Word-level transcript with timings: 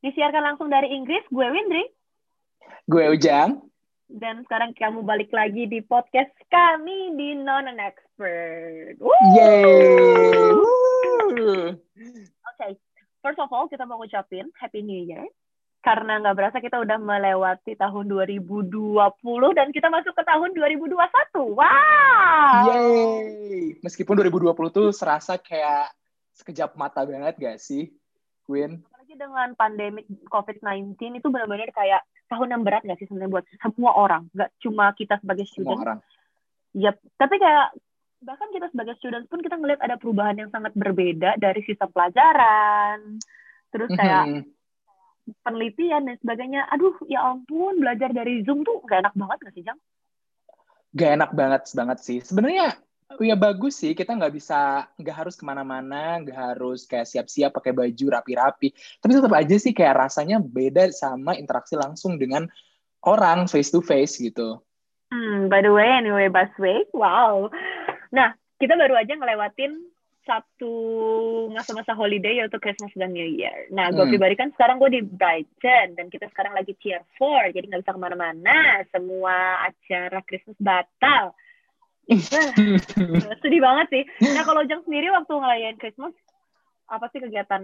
Disiarkan 0.00 0.40
langsung 0.40 0.72
dari 0.72 0.96
Inggris, 0.96 1.20
gue 1.28 1.44
Windri. 1.44 1.84
Gue 2.88 3.12
Ujang. 3.12 3.60
Dan 4.08 4.48
sekarang 4.48 4.72
kamu 4.72 5.04
balik 5.04 5.28
lagi 5.28 5.68
di 5.68 5.84
podcast 5.84 6.32
kami 6.48 7.20
di 7.20 7.36
Non 7.36 7.68
an 7.68 7.76
Expert. 7.76 8.96
Yeay! 9.36 10.56
Oke, 11.36 11.68
okay. 12.48 12.72
first 13.20 13.36
of 13.44 13.52
all 13.52 13.68
kita 13.68 13.84
mau 13.84 14.00
ngucapin 14.00 14.48
Happy 14.56 14.80
New 14.80 15.04
Year. 15.04 15.28
Karena 15.84 16.16
nggak 16.16 16.36
berasa 16.36 16.64
kita 16.64 16.80
udah 16.80 16.96
melewati 16.96 17.76
tahun 17.76 18.08
2020 18.08 18.96
dan 19.52 19.68
kita 19.68 19.92
masuk 19.92 20.16
ke 20.16 20.24
tahun 20.24 20.56
2021. 20.56 20.96
Wow! 21.60 22.56
Yeay! 22.72 23.76
Meskipun 23.84 24.16
2020 24.16 24.48
tuh 24.72 24.96
serasa 24.96 25.36
kayak 25.36 25.92
sekejap 26.40 26.72
mata 26.72 27.04
banget 27.04 27.36
gak 27.36 27.60
sih, 27.60 27.92
Queen? 28.48 28.80
Apalagi 29.10 29.26
dengan 29.26 29.48
pandemi 29.58 30.06
COVID-19 30.30 31.18
itu 31.18 31.28
benar-benar 31.34 31.70
kayak 31.74 32.02
tahun 32.30 32.54
yang 32.54 32.62
berat 32.62 32.86
nggak 32.86 32.98
sih 33.02 33.10
sebenarnya 33.10 33.34
buat 33.34 33.44
semua 33.58 33.90
orang, 33.98 34.22
nggak 34.30 34.50
cuma 34.62 34.94
kita 34.94 35.18
sebagai 35.18 35.46
student. 35.50 35.74
Semua 35.74 35.82
orang. 35.82 35.98
Yep. 36.78 36.96
Tapi 37.18 37.34
kayak 37.42 37.66
bahkan 38.22 38.48
kita 38.54 38.66
sebagai 38.70 38.94
student 39.02 39.24
pun 39.26 39.42
kita 39.42 39.58
ngelihat 39.58 39.82
ada 39.82 39.98
perubahan 39.98 40.38
yang 40.38 40.50
sangat 40.54 40.70
berbeda 40.78 41.42
dari 41.42 41.60
sistem 41.66 41.90
pelajaran, 41.90 43.18
terus 43.74 43.90
kayak 43.98 44.24
mm 44.30 44.34
-hmm. 44.46 45.32
penelitian 45.42 46.02
dan 46.06 46.16
sebagainya. 46.22 46.62
Aduh, 46.70 46.94
ya 47.10 47.34
ampun, 47.34 47.82
belajar 47.82 48.14
dari 48.14 48.46
Zoom 48.46 48.62
tuh 48.62 48.78
nggak 48.86 49.10
enak 49.10 49.14
banget 49.18 49.38
nggak 49.42 49.54
sih, 49.58 49.64
Jang? 49.66 49.78
Gak 50.90 51.10
enak 51.22 51.30
banget 51.38 51.62
banget 51.70 51.98
sih. 52.02 52.18
Sebenarnya 52.18 52.74
ya 53.18 53.34
bagus 53.34 53.82
sih 53.82 53.90
kita 53.92 54.14
nggak 54.14 54.32
bisa 54.38 54.86
nggak 54.94 55.16
harus 55.16 55.34
ke 55.34 55.42
mana-mana 55.42 56.22
nggak 56.22 56.38
harus 56.54 56.86
kayak 56.86 57.10
siap-siap 57.10 57.50
pakai 57.50 57.74
baju 57.74 58.06
rapi-rapi 58.14 58.70
tapi 59.02 59.10
tetap 59.10 59.34
aja 59.34 59.56
sih 59.58 59.74
kayak 59.74 60.06
rasanya 60.06 60.38
beda 60.38 60.94
sama 60.94 61.34
interaksi 61.34 61.74
langsung 61.74 62.16
dengan 62.16 62.46
orang 63.04 63.48
face 63.48 63.72
to 63.72 63.80
face 63.80 64.20
gitu. 64.20 64.60
Hmm, 65.10 65.50
by 65.50 65.58
the 65.64 65.72
way, 65.74 65.90
anyway, 65.90 66.30
Busway, 66.30 66.86
wow. 66.94 67.50
Nah, 68.14 68.30
kita 68.62 68.78
baru 68.78 68.94
aja 68.94 69.18
ngelewatin 69.18 69.90
satu 70.22 70.74
masa-masa 71.50 71.96
holiday 71.96 72.38
yaitu 72.38 72.60
Christmas 72.62 72.94
dan 72.94 73.10
New 73.10 73.26
Year. 73.26 73.66
Nah, 73.74 73.90
gue 73.90 74.06
hmm. 74.06 74.12
pribadi 74.14 74.34
kan 74.38 74.54
sekarang 74.54 74.78
gue 74.78 75.00
di 75.00 75.02
Brighton 75.02 75.98
dan 75.98 76.06
kita 76.12 76.30
sekarang 76.30 76.54
lagi 76.54 76.78
tier 76.78 77.02
4, 77.18 77.50
jadi 77.56 77.64
nggak 77.66 77.82
bisa 77.82 77.96
ke 77.96 78.00
mana-mana. 78.00 78.86
Semua 78.94 79.66
acara 79.66 80.22
Christmas 80.22 80.58
batal. 80.62 81.34
sedih 83.42 83.60
banget 83.62 83.86
sih. 83.90 84.02
Nah 84.34 84.42
kalau 84.42 84.62
Jang 84.66 84.82
sendiri 84.82 85.10
waktu 85.14 85.32
ngelayain 85.32 85.78
Christmas, 85.78 86.14
apa 86.90 87.06
sih 87.14 87.22
kegiatan 87.22 87.62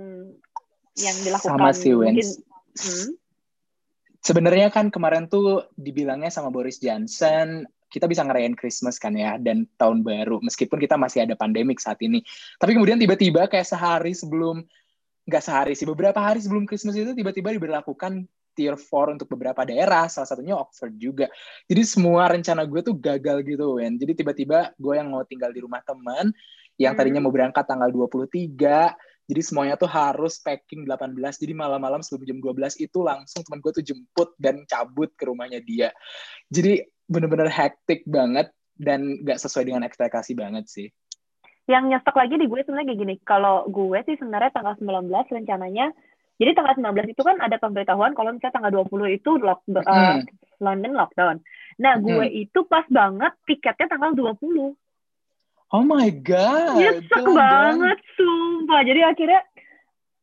yang 0.97 1.17
dilakukan? 1.27 1.59
Sama 1.59 1.71
sih, 1.75 1.93
Mungkin, 1.93 2.29
hmm? 2.79 3.11
Sebenarnya 4.23 4.69
kan 4.75 4.91
kemarin 4.91 5.31
tuh 5.31 5.71
dibilangnya 5.79 6.35
sama 6.35 6.51
Boris 6.51 6.83
Johnson, 6.83 7.63
kita 7.87 8.11
bisa 8.11 8.27
ngerayain 8.27 8.59
Christmas 8.59 8.99
kan 8.99 9.15
ya, 9.15 9.39
dan 9.39 9.71
tahun 9.79 10.03
baru, 10.03 10.43
meskipun 10.43 10.83
kita 10.83 10.99
masih 10.99 11.23
ada 11.23 11.39
pandemik 11.39 11.79
saat 11.79 12.03
ini. 12.03 12.23
Tapi 12.59 12.75
kemudian 12.75 12.99
tiba-tiba 12.99 13.47
kayak 13.47 13.67
sehari 13.67 14.19
sebelum, 14.19 14.67
nggak 15.31 15.43
sehari 15.43 15.73
sih, 15.79 15.87
beberapa 15.87 16.19
hari 16.19 16.43
sebelum 16.43 16.67
Christmas 16.67 16.99
itu 16.99 17.15
tiba-tiba 17.15 17.55
diberlakukan 17.55 18.27
tier 18.57 18.75
4 18.75 19.21
untuk 19.21 19.29
beberapa 19.37 19.63
daerah, 19.69 20.09
salah 20.09 20.25
satunya 20.25 20.57
Oxford 20.57 20.97
juga. 20.97 21.29
Jadi 21.69 21.83
semua 21.85 22.33
rencana 22.33 22.65
gue 22.65 22.81
tuh 22.81 22.97
gagal 22.97 23.45
gitu, 23.45 23.77
Wen. 23.77 24.01
Jadi 24.01 24.25
tiba-tiba 24.25 24.73
gue 24.81 24.95
yang 24.97 25.13
mau 25.13 25.21
tinggal 25.29 25.53
di 25.53 25.61
rumah 25.61 25.85
teman, 25.85 26.33
yang 26.81 26.97
hmm. 26.97 27.01
tadinya 27.05 27.21
mau 27.21 27.33
berangkat 27.33 27.69
tanggal 27.69 27.93
23, 27.93 28.97
jadi 29.27 29.41
semuanya 29.43 29.75
tuh 29.75 29.91
harus 29.91 30.39
packing 30.39 30.87
18. 30.87 31.19
Jadi 31.19 31.53
malam-malam 31.53 31.99
sebelum 31.99 32.25
jam 32.25 32.39
12 32.39 32.79
itu 32.79 32.99
langsung 33.03 33.43
teman 33.43 33.59
gue 33.59 33.73
tuh 33.75 33.85
jemput 33.85 34.31
dan 34.39 34.63
cabut 34.71 35.11
ke 35.19 35.27
rumahnya 35.27 35.59
dia. 35.67 35.91
Jadi 36.47 36.87
bener-bener 37.11 37.51
hektik 37.51 38.07
banget 38.07 38.55
dan 38.79 39.19
gak 39.27 39.43
sesuai 39.43 39.67
dengan 39.67 39.83
ekspektasi 39.83 40.39
banget 40.39 40.71
sih. 40.71 40.89
Yang 41.67 41.85
nyesek 41.91 42.15
lagi 42.15 42.35
di 42.39 42.47
gue 42.47 42.63
sebenarnya 42.63 42.87
kayak 42.87 43.01
gini, 43.03 43.15
kalau 43.27 43.67
gue 43.67 43.99
sih 44.07 44.15
sebenarnya 44.15 44.55
tanggal 44.55 44.79
19 44.79 45.11
rencananya 45.11 45.91
jadi 46.37 46.53
tanggal 46.53 46.77
19 46.77 47.17
itu 47.17 47.23
kan 47.25 47.41
ada 47.41 47.57
pemberitahuan 47.57 48.13
kalau 48.13 48.37
misalnya 48.37 48.55
tanggal 48.61 48.73
20 48.85 49.17
itu 49.17 49.31
lock, 49.41 49.65
uh, 49.73 50.21
London 50.61 50.93
lockdown. 50.93 51.41
Nah, 51.81 51.97
gue 51.97 52.29
mm. 52.29 52.43
itu 52.49 52.61
pas 52.69 52.85
banget 52.93 53.33
tiketnya 53.49 53.89
tanggal 53.89 54.13
20. 54.13 54.77
Oh 55.75 55.83
my 55.83 56.09
god. 56.21 56.77
Nyesek 56.77 57.25
banget 57.25 57.99
sumpah. 58.15 58.81
Jadi 58.85 59.01
akhirnya 59.03 59.41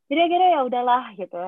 jadi 0.08 0.20
akhirnya 0.30 0.50
ya 0.54 0.62
udahlah 0.62 1.04
gitu. 1.18 1.42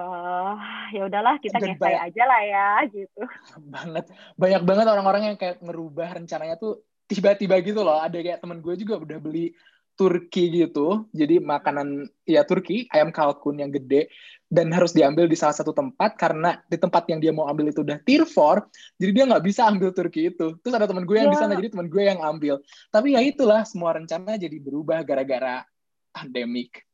Ya 0.98 1.02
udahlah 1.06 1.36
kita 1.38 1.58
kayak 1.62 2.02
aja 2.12 2.24
lah 2.26 2.42
ya 2.42 2.70
gitu. 2.90 3.22
Banget. 3.74 4.10
Banyak 4.36 4.62
banget 4.66 4.86
orang-orang 4.90 5.24
yang 5.32 5.38
kayak 5.38 5.62
ngerubah 5.62 6.18
rencananya 6.18 6.58
tuh 6.58 6.82
tiba-tiba 7.06 7.62
gitu 7.62 7.86
loh. 7.86 8.02
Ada 8.02 8.18
kayak 8.18 8.42
temen 8.42 8.60
gue 8.66 8.74
juga 8.82 8.98
udah 8.98 9.18
beli 9.22 9.54
Turki 9.96 10.52
gitu. 10.52 11.08
Jadi 11.16 11.40
makanan 11.40 12.12
ya 12.28 12.44
Turki, 12.44 12.86
ayam 12.92 13.16
kalkun 13.16 13.64
yang 13.64 13.72
gede 13.72 14.12
dan 14.52 14.70
harus 14.70 14.94
diambil 14.94 15.26
di 15.26 15.34
salah 15.34 15.58
satu 15.58 15.74
tempat 15.74 16.20
karena 16.20 16.62
di 16.70 16.78
tempat 16.78 17.08
yang 17.10 17.18
dia 17.18 17.34
mau 17.34 17.50
ambil 17.50 17.74
itu 17.74 17.82
udah 17.82 17.98
tier 18.06 18.24
4, 18.24 19.02
jadi 19.02 19.12
dia 19.12 19.24
nggak 19.26 19.44
bisa 19.44 19.66
ambil 19.66 19.90
Turki 19.96 20.30
itu. 20.30 20.54
Terus 20.62 20.76
ada 20.76 20.86
teman 20.86 21.08
gue 21.08 21.18
yang 21.18 21.32
yeah. 21.32 21.36
di 21.36 21.40
sana, 21.42 21.58
jadi 21.58 21.70
teman 21.74 21.88
gue 21.90 22.04
yang 22.06 22.20
ambil. 22.22 22.62
Tapi 22.94 23.18
ya 23.18 23.22
itulah 23.26 23.66
semua 23.66 23.98
rencana 23.98 24.38
jadi 24.38 24.58
berubah 24.62 25.02
gara-gara 25.02 25.66
pandemik. 26.14 26.86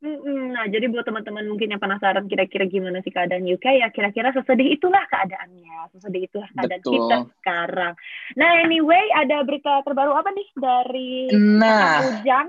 Nah, 0.00 0.64
jadi 0.72 0.88
buat 0.88 1.04
teman-teman 1.04 1.44
mungkin 1.44 1.76
yang 1.76 1.82
penasaran 1.82 2.24
kira-kira 2.24 2.64
gimana 2.64 3.04
sih 3.04 3.12
keadaan 3.12 3.44
UK, 3.44 3.84
ya 3.84 3.92
kira-kira 3.92 4.32
sesedih 4.32 4.80
itulah 4.80 5.04
keadaannya. 5.12 5.92
Sesedih 5.92 6.24
itulah 6.24 6.48
keadaan 6.56 6.80
Betul. 6.80 6.94
kita 6.96 7.16
sekarang. 7.36 7.92
Nah, 8.40 8.50
anyway, 8.64 9.04
ada 9.12 9.44
berita 9.44 9.84
terbaru 9.84 10.16
apa 10.16 10.32
nih 10.32 10.48
dari 10.56 11.12
nah, 11.36 12.00
Ujang 12.16 12.48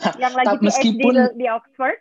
yang 0.22 0.32
lagi 0.32 0.56
meskipun, 0.64 1.14
di, 1.36 1.44
di 1.44 1.46
Oxford? 1.52 1.98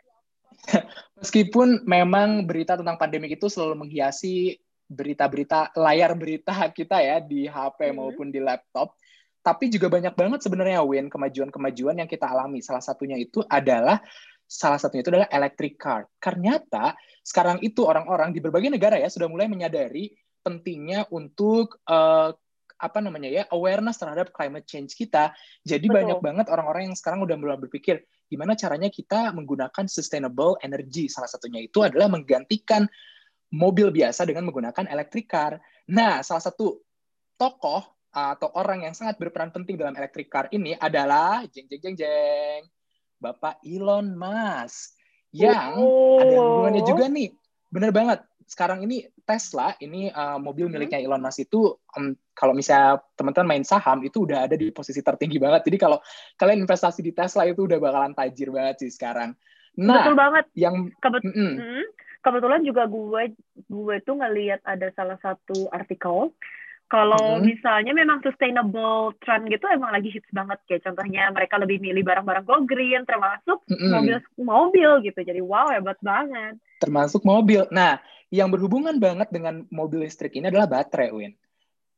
Meskipun 1.19 1.83
memang 1.83 2.47
berita 2.47 2.79
tentang 2.79 2.95
pandemi 2.95 3.27
itu 3.27 3.49
selalu 3.51 3.83
menghiasi 3.87 4.55
berita-berita 4.87 5.75
layar 5.75 6.15
berita 6.15 6.53
kita 6.71 7.03
ya 7.03 7.19
di 7.19 7.43
HP 7.43 7.91
hmm. 7.91 7.95
maupun 7.99 8.31
di 8.31 8.39
laptop, 8.39 8.95
tapi 9.43 9.67
juga 9.67 9.91
banyak 9.91 10.15
banget 10.15 10.39
sebenarnya 10.47 10.79
Win 10.83 11.11
kemajuan-kemajuan 11.11 11.99
yang 11.99 12.07
kita 12.07 12.27
alami. 12.27 12.63
Salah 12.63 12.83
satunya 12.83 13.19
itu 13.19 13.43
adalah 13.51 13.99
salah 14.47 14.79
satunya 14.79 15.03
itu 15.03 15.11
adalah 15.11 15.29
electric 15.29 15.75
car. 15.75 16.07
Ternyata 16.17 16.95
sekarang 17.21 17.59
itu 17.59 17.83
orang-orang 17.83 18.31
di 18.31 18.39
berbagai 18.39 18.71
negara 18.71 18.95
ya 18.95 19.11
sudah 19.11 19.27
mulai 19.27 19.51
menyadari 19.51 20.15
pentingnya 20.39 21.03
untuk 21.11 21.83
uh, 21.83 22.31
apa 22.77 22.99
namanya 23.01 23.27
ya 23.27 23.43
awareness 23.51 23.99
terhadap 23.99 24.31
climate 24.31 24.63
change 24.63 24.95
kita. 24.95 25.35
Jadi 25.67 25.91
Betul. 25.91 25.97
banyak 25.99 26.19
banget 26.23 26.45
orang-orang 26.47 26.89
yang 26.89 26.97
sekarang 26.97 27.19
udah 27.27 27.35
mulai 27.35 27.59
berpikir 27.59 28.07
gimana 28.31 28.55
caranya 28.55 28.87
kita 28.87 29.35
menggunakan 29.35 29.85
sustainable 29.91 30.55
energy. 30.63 31.11
Salah 31.11 31.27
satunya 31.27 31.67
itu 31.67 31.83
adalah 31.83 32.07
menggantikan 32.07 32.87
mobil 33.51 33.91
biasa 33.91 34.23
dengan 34.23 34.47
menggunakan 34.47 34.87
electric 34.87 35.27
car. 35.27 35.59
Nah, 35.91 36.23
salah 36.23 36.43
satu 36.43 36.79
tokoh 37.35 37.83
atau 38.11 38.49
orang 38.55 38.87
yang 38.87 38.95
sangat 38.95 39.19
berperan 39.19 39.51
penting 39.51 39.77
dalam 39.77 39.93
electric 39.93 40.31
car 40.31 40.45
ini 40.49 40.73
adalah 40.73 41.43
jeng 41.51 41.69
jeng 41.69 41.81
jeng 41.83 41.95
jeng 41.99 42.61
Bapak 43.17 43.61
Elon 43.66 44.13
Musk 44.13 44.97
yang 45.35 45.78
oh. 45.78 46.22
ada 46.22 46.35
hubungannya 46.38 46.83
juga 46.85 47.05
nih. 47.11 47.29
Bener 47.67 47.91
banget. 47.91 48.23
Sekarang 48.47 48.79
ini 48.79 49.03
Tesla, 49.28 49.75
ini 49.83 50.07
uh, 50.07 50.39
mobil 50.39 50.72
hmm. 50.72 50.73
miliknya 50.79 51.03
Elon 51.03 51.19
Musk 51.19 51.51
itu 51.51 51.75
um, 52.00 52.16
kalau 52.31 52.56
misalnya 52.56 53.03
teman-teman 53.19 53.57
main 53.59 53.66
saham 53.67 54.00
itu 54.07 54.23
udah 54.23 54.47
ada 54.47 54.56
di 54.56 54.72
posisi 54.72 55.03
tertinggi 55.03 55.35
banget. 55.35 55.67
Jadi 55.67 55.77
kalau 55.77 56.00
kalian 56.39 56.63
investasi 56.63 57.03
di 57.03 57.11
Tesla 57.11 57.44
itu 57.44 57.67
udah 57.67 57.77
bakalan 57.81 58.16
tajir 58.16 58.53
banget 58.56 58.88
sih 58.88 58.91
sekarang. 58.94 59.35
Nah, 59.77 60.00
betul 60.00 60.16
banget. 60.16 60.45
Yang 60.56 60.75
Kebet 61.03 61.22
mm 61.27 61.33
-mm. 61.36 61.83
kebetulan 62.24 62.62
juga 62.63 62.83
gue 62.88 63.24
gue 63.68 63.95
tuh 64.07 64.15
ngelihat 64.15 64.63
ada 64.63 64.88
salah 64.95 65.19
satu 65.19 65.68
artikel 65.75 66.31
kalau 66.88 67.36
mm 67.36 67.44
-hmm. 67.44 67.48
misalnya 67.51 67.92
memang 67.92 68.24
sustainable 68.24 69.12
trend 69.19 69.51
gitu 69.51 69.68
emang 69.68 69.92
lagi 69.92 70.07
hits 70.07 70.31
banget 70.31 70.56
kayak 70.72 70.88
contohnya 70.88 71.28
mereka 71.36 71.60
lebih 71.60 71.84
milih 71.84 72.00
barang-barang 72.07 72.48
go 72.48 72.63
green 72.63 73.04
termasuk 73.04 73.60
mm 73.68 73.75
-hmm. 73.75 74.24
mobil 74.39 75.04
gitu. 75.04 75.19
Jadi 75.19 75.44
wow 75.44 75.68
hebat 75.68 76.00
banget. 76.00 76.56
Termasuk 76.80 77.28
mobil. 77.28 77.68
Nah, 77.75 78.00
yang 78.31 78.48
berhubungan 78.51 78.95
banget 79.00 79.28
dengan 79.31 79.68
mobil 79.68 80.07
listrik 80.07 80.36
ini 80.39 80.48
adalah 80.48 80.68
baterai, 80.68 81.12
Win. 81.12 81.36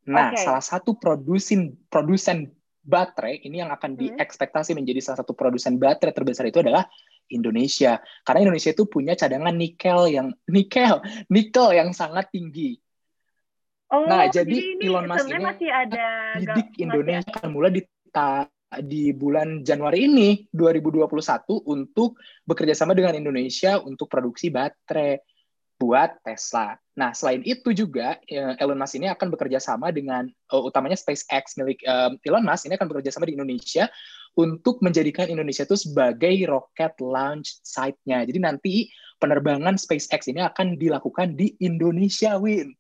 Nah, 0.10 0.34
okay. 0.34 0.42
salah 0.42 0.66
satu 0.66 0.98
produsen 0.98 1.78
produsen 1.90 2.50
baterai 2.82 3.46
ini 3.46 3.62
yang 3.62 3.70
akan 3.70 3.94
mm-hmm. 3.94 4.18
diekspektasi 4.18 4.74
menjadi 4.74 5.06
salah 5.06 5.22
satu 5.22 5.38
produsen 5.38 5.78
baterai 5.78 6.16
terbesar 6.16 6.50
itu 6.50 6.66
adalah 6.66 6.90
Indonesia. 7.30 8.02
Karena 8.26 8.50
Indonesia 8.50 8.74
itu 8.74 8.90
punya 8.90 9.14
cadangan 9.14 9.54
nikel 9.54 10.10
yang 10.10 10.34
nikel, 10.50 11.06
nikel 11.30 11.70
yang 11.78 11.94
sangat 11.94 12.34
tinggi. 12.34 12.82
Oh, 13.90 14.06
nah, 14.06 14.30
jadi, 14.30 14.54
jadi 14.54 14.86
Elon 14.86 15.10
Musk 15.10 15.26
ini 15.26 15.42
masih 15.42 15.70
ada 15.74 16.08
didik 16.38 16.70
Indonesia 16.78 17.26
masih 17.26 17.34
akan 17.42 17.50
mulai 17.50 17.72
di, 17.74 17.82
di 18.86 19.04
bulan 19.18 19.66
Januari 19.66 20.06
ini 20.06 20.30
2021 20.54 21.10
untuk 21.66 22.22
bekerja 22.46 22.78
sama 22.78 22.94
dengan 22.94 23.18
Indonesia 23.18 23.82
untuk 23.82 24.06
produksi 24.06 24.54
baterai. 24.54 25.18
buat 25.80 26.20
Tesla. 26.28 26.76
Nah, 27.00 27.16
selain 27.16 27.40
itu 27.48 27.72
juga 27.72 28.20
eh, 28.28 28.52
Elon 28.60 28.76
Musk 28.76 29.00
ini 29.00 29.08
akan 29.08 29.32
bekerja 29.32 29.64
sama 29.64 29.96
dengan 29.96 30.28
uh, 30.52 30.60
utamanya 30.60 31.00
SpaceX 31.00 31.56
milik 31.56 31.80
uh, 31.88 32.12
Elon 32.28 32.44
Musk 32.44 32.68
ini 32.68 32.76
akan 32.76 32.92
bekerja 32.92 33.16
sama 33.16 33.32
di 33.32 33.40
Indonesia 33.40 33.88
untuk 34.36 34.84
menjadikan 34.84 35.32
Indonesia 35.32 35.64
itu 35.64 35.80
sebagai 35.80 36.36
rocket 36.52 37.00
launch 37.00 37.64
site-nya. 37.64 38.28
Jadi 38.28 38.40
nanti 38.44 38.74
penerbangan 39.24 39.80
SpaceX 39.80 40.28
ini 40.28 40.44
akan 40.44 40.76
dilakukan 40.76 41.40
di 41.40 41.56
Indonesia, 41.64 42.36
Win. 42.36 42.76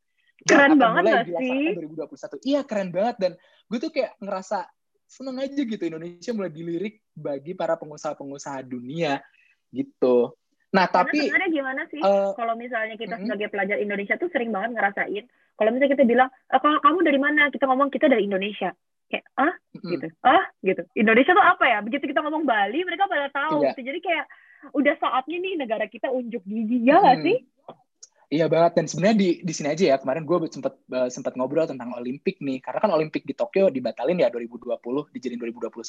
Keren 0.47 0.79
banget 0.79 1.03
gak 1.09 1.25
sih? 1.39 1.75
2021. 1.75 2.47
Iya, 2.47 2.61
keren 2.63 2.89
banget 2.95 3.15
dan 3.19 3.31
gue 3.67 3.79
tuh 3.81 3.91
kayak 3.91 4.15
ngerasa 4.23 4.67
seneng 5.09 5.41
aja 5.41 5.61
gitu 5.65 5.83
Indonesia 5.83 6.31
mulai 6.37 6.53
dilirik 6.53 7.01
bagi 7.17 7.57
para 7.57 7.75
pengusaha-pengusaha 7.75 8.61
dunia 8.63 9.19
gitu. 9.73 10.37
Nah, 10.69 10.85
Karena 10.85 11.09
tapi 11.09 11.17
sebenarnya 11.25 11.49
gimana 11.49 11.81
sih 11.89 11.97
uh, 11.97 12.37
kalau 12.37 12.53
misalnya 12.53 12.93
kita 12.93 13.17
mm-hmm. 13.17 13.25
sebagai 13.25 13.49
pelajar 13.49 13.77
Indonesia 13.81 14.15
tuh 14.21 14.29
sering 14.29 14.53
banget 14.53 14.77
ngerasain 14.77 15.25
kalau 15.59 15.75
misalnya 15.75 15.91
kita 15.99 16.05
bilang, 16.07 16.29
e, 16.31 16.55
kalau 16.55 16.79
kamu 16.79 16.99
dari 17.03 17.19
mana? 17.19 17.51
Kita 17.51 17.67
ngomong 17.67 17.91
kita 17.91 18.07
dari 18.07 18.23
Indonesia. 18.23 18.71
Kayak, 19.11 19.27
ah, 19.35 19.51
mm-hmm. 19.75 19.91
gitu. 19.91 20.07
Ah, 20.23 20.43
gitu. 20.63 20.81
Indonesia 20.95 21.35
tuh 21.35 21.43
apa 21.43 21.65
ya? 21.67 21.83
Begitu 21.83 22.07
kita 22.07 22.23
ngomong 22.23 22.47
Bali, 22.47 22.79
mereka 22.87 23.11
pada 23.11 23.27
tahu. 23.27 23.67
Iya. 23.67 23.75
Gitu. 23.75 23.91
Jadi 23.91 23.99
kayak 23.99 24.25
udah 24.71 24.95
saatnya 25.03 25.37
nih 25.43 25.53
negara 25.59 25.85
kita 25.91 26.07
unjuk 26.15 26.39
gigi 26.47 26.87
ya 26.87 27.03
mm-hmm. 27.03 27.23
sih? 27.27 27.37
Iya 28.29 28.45
banget 28.45 28.77
dan 28.77 28.85
sebenarnya 28.85 29.17
di 29.17 29.29
di 29.41 29.53
sini 29.57 29.73
aja 29.73 29.83
ya 29.89 29.97
kemarin 29.97 30.21
gue 30.21 30.37
sempat 30.53 30.77
uh, 30.93 31.09
sempat 31.09 31.33
ngobrol 31.33 31.65
tentang 31.65 31.97
Olimpik 31.97 32.37
nih 32.37 32.61
karena 32.61 32.77
kan 32.77 32.93
Olimpik 32.93 33.25
di 33.25 33.33
Tokyo 33.33 33.73
dibatalin 33.73 34.21
ya 34.21 34.29
2020 34.29 34.77
dijadiin 35.17 35.41
2021 35.41 35.81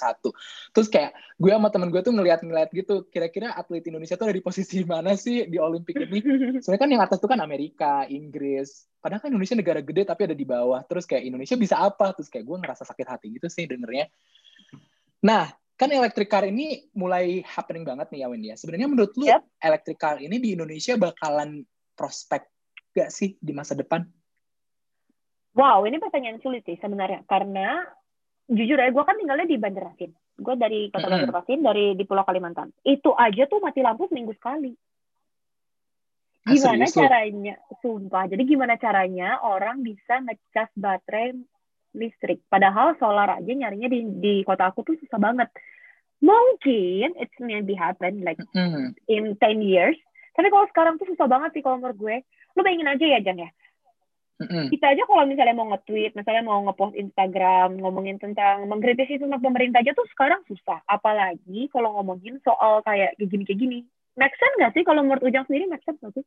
terus 0.72 0.88
kayak 0.88 1.12
gue 1.36 1.52
sama 1.52 1.68
temen 1.68 1.92
gue 1.92 2.00
tuh 2.00 2.16
ngeliat-ngeliat 2.16 2.72
gitu 2.72 3.04
kira-kira 3.12 3.52
atlet 3.52 3.84
Indonesia 3.84 4.16
tuh 4.16 4.32
ada 4.32 4.36
di 4.40 4.40
posisi 4.40 4.80
mana 4.88 5.20
sih 5.20 5.52
di 5.52 5.60
Olimpik 5.60 6.00
ini? 6.00 6.18
Sebenarnya 6.64 6.80
kan 6.80 6.88
yang 6.88 7.02
atas 7.04 7.20
tuh 7.20 7.28
kan 7.28 7.44
Amerika 7.44 8.08
Inggris 8.08 8.88
padahal 9.04 9.20
kan 9.20 9.36
Indonesia 9.36 9.60
negara 9.60 9.84
gede 9.84 10.08
tapi 10.08 10.32
ada 10.32 10.36
di 10.36 10.46
bawah. 10.48 10.80
Terus 10.88 11.04
kayak 11.04 11.28
Indonesia 11.28 11.60
bisa 11.60 11.76
apa? 11.76 12.16
Terus 12.16 12.32
kayak 12.32 12.48
gue 12.48 12.56
ngerasa 12.56 12.88
sakit 12.88 13.04
hati 13.04 13.36
gitu 13.36 13.52
sih 13.52 13.68
dengernya. 13.68 14.08
Nah 15.28 15.44
kan 15.76 15.92
electric 15.92 16.28
car 16.32 16.48
ini 16.48 16.88
mulai 16.96 17.44
happening 17.44 17.84
banget 17.84 18.08
nih 18.12 18.24
ya 18.24 18.26
Wendy 18.32 18.48
ya. 18.48 18.56
Sebenarnya 18.56 18.88
menurut 18.88 19.12
lu 19.20 19.28
yep. 19.28 19.44
electric 19.60 20.00
car 20.00 20.16
ini 20.24 20.40
di 20.40 20.56
Indonesia 20.56 20.96
bakalan 20.96 21.68
prospek 22.00 22.48
gak 22.96 23.12
sih 23.12 23.36
di 23.36 23.52
masa 23.52 23.76
depan? 23.76 24.08
Wow, 25.52 25.84
ini 25.84 26.00
pertanyaan 26.00 26.40
sulit 26.40 26.64
sih 26.64 26.80
sebenarnya. 26.80 27.28
Karena 27.28 27.84
jujur 28.48 28.80
ya, 28.80 28.88
gue 28.88 29.04
kan 29.04 29.20
tinggalnya 29.20 29.44
di 29.44 29.60
Banjarmasin. 29.60 30.10
Gue 30.40 30.54
dari 30.56 30.88
kota 30.88 31.04
mm 31.04 31.04
-hmm. 31.04 31.12
Banjarmasin, 31.20 31.60
dari 31.60 31.84
di 31.98 32.04
Pulau 32.08 32.24
Kalimantan. 32.24 32.72
Itu 32.80 33.12
aja 33.12 33.44
tuh 33.44 33.60
mati 33.60 33.84
lampu 33.84 34.08
seminggu 34.08 34.32
sekali. 34.32 34.72
Ah, 36.48 36.56
gimana 36.56 36.88
ah, 36.88 36.90
caranya? 36.90 37.54
Sumpah. 37.84 38.24
Jadi 38.32 38.42
gimana 38.48 38.80
caranya 38.80 39.44
orang 39.44 39.84
bisa 39.84 40.24
ngecas 40.24 40.72
baterai 40.72 41.36
listrik? 41.92 42.40
Padahal 42.48 42.96
solar 42.96 43.36
aja 43.36 43.52
nyarinya 43.52 43.90
di, 43.90 44.06
di 44.06 44.34
kota 44.46 44.72
aku 44.72 44.86
tuh 44.86 44.96
susah 44.96 45.20
banget. 45.20 45.52
Mungkin 46.24 47.16
it's 47.20 47.36
maybe 47.42 47.76
happen 47.76 48.24
like 48.24 48.40
mm 48.56 48.68
-hmm. 48.70 48.86
in 49.08 49.36
10 49.36 49.60
years 49.60 49.98
tapi 50.34 50.48
kalau 50.48 50.66
sekarang 50.70 50.94
tuh 50.96 51.06
susah 51.10 51.26
banget 51.26 51.50
sih 51.58 51.62
kalau 51.62 51.82
menurut 51.82 51.98
gue. 51.98 52.16
Lu 52.58 52.60
bayangin 52.62 52.90
aja 52.90 53.06
ya, 53.06 53.18
Jan 53.22 53.38
ya. 53.42 53.50
Mm-hmm. 54.40 54.72
Kita 54.72 54.86
aja 54.96 55.02
kalau 55.04 55.24
misalnya 55.28 55.52
mau 55.52 55.68
nge-tweet, 55.68 56.16
misalnya 56.16 56.42
mau 56.48 56.64
nge-post 56.64 56.96
Instagram, 56.96 57.76
ngomongin 57.76 58.16
tentang 58.16 58.64
mengkritisi 58.72 59.20
tentang 59.20 59.44
pemerintah 59.44 59.84
aja 59.84 59.92
tuh 59.92 60.08
sekarang 60.16 60.40
susah. 60.48 60.80
Apalagi 60.88 61.68
kalau 61.68 61.92
ngomongin 62.00 62.40
soal 62.40 62.80
kayak 62.80 63.20
gini 63.20 63.44
kayak 63.44 63.60
gini. 63.60 63.78
Make 64.16 64.32
sense 64.40 64.56
nggak 64.56 64.72
sih 64.72 64.82
kalau 64.88 65.04
menurut 65.04 65.20
Ujang 65.28 65.44
sendiri 65.44 65.68
make 65.68 65.84
sense 65.84 66.00
nggak 66.00 66.14
sih? 66.16 66.24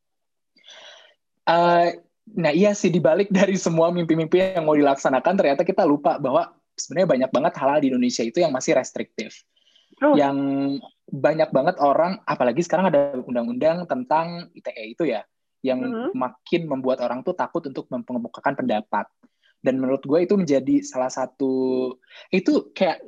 Uh, 1.50 1.90
nah 2.38 2.54
iya 2.54 2.78
sih 2.78 2.94
dibalik 2.94 3.34
dari 3.42 3.58
semua 3.58 3.90
mimpi-mimpi 3.90 4.62
yang 4.62 4.70
mau 4.70 4.78
dilaksanakan 4.78 5.34
ternyata 5.34 5.66
kita 5.66 5.82
lupa 5.82 6.22
bahwa 6.22 6.54
sebenarnya 6.78 7.10
banyak 7.10 7.30
banget 7.34 7.54
hal, 7.58 7.70
-hal 7.74 7.80
di 7.82 7.90
Indonesia 7.90 8.22
itu 8.22 8.46
yang 8.46 8.54
masih 8.54 8.78
restriktif. 8.78 9.42
Oh. 10.06 10.14
Yang 10.14 10.38
banyak 11.10 11.50
banget 11.52 11.76
orang, 11.84 12.20
apalagi 12.24 12.64
sekarang 12.64 12.88
ada 12.90 13.18
undang-undang 13.20 13.84
tentang 13.86 14.50
ITE 14.56 14.96
itu 14.96 15.04
ya, 15.10 15.22
yang 15.64 15.80
mm 15.84 15.92
-hmm. 15.92 16.10
makin 16.16 16.62
membuat 16.68 17.04
orang 17.04 17.22
tuh 17.22 17.36
takut 17.36 17.64
untuk 17.68 17.88
mengemukakan 17.92 18.56
pendapat. 18.56 19.08
Dan 19.64 19.80
menurut 19.80 20.04
gue 20.04 20.20
itu 20.28 20.36
menjadi 20.36 20.84
salah 20.84 21.08
satu, 21.08 21.96
itu 22.28 22.76
kayak 22.76 23.00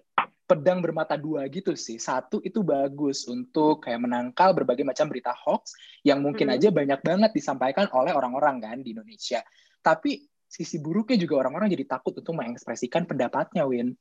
pedang 0.48 0.80
bermata 0.80 1.20
dua 1.20 1.48
gitu 1.52 1.76
sih. 1.76 2.00
Satu 2.00 2.40
itu 2.40 2.64
bagus 2.64 3.28
untuk 3.28 3.84
kayak 3.84 4.00
menangkal 4.08 4.56
berbagai 4.56 4.88
macam 4.88 5.12
berita 5.12 5.36
hoax 5.36 5.76
yang 6.08 6.24
mungkin 6.24 6.48
hmm. 6.48 6.56
aja 6.56 6.68
banyak 6.72 7.00
banget 7.04 7.32
disampaikan 7.36 7.92
oleh 7.92 8.16
orang-orang 8.16 8.64
kan 8.64 8.80
di 8.80 8.96
Indonesia. 8.96 9.44
Tapi 9.84 10.24
sisi 10.48 10.80
buruknya 10.80 11.20
juga 11.20 11.44
orang-orang 11.44 11.76
jadi 11.76 11.84
takut 12.00 12.16
untuk 12.16 12.32
mengekspresikan 12.40 13.04
pendapatnya, 13.04 13.68
Win 13.68 13.92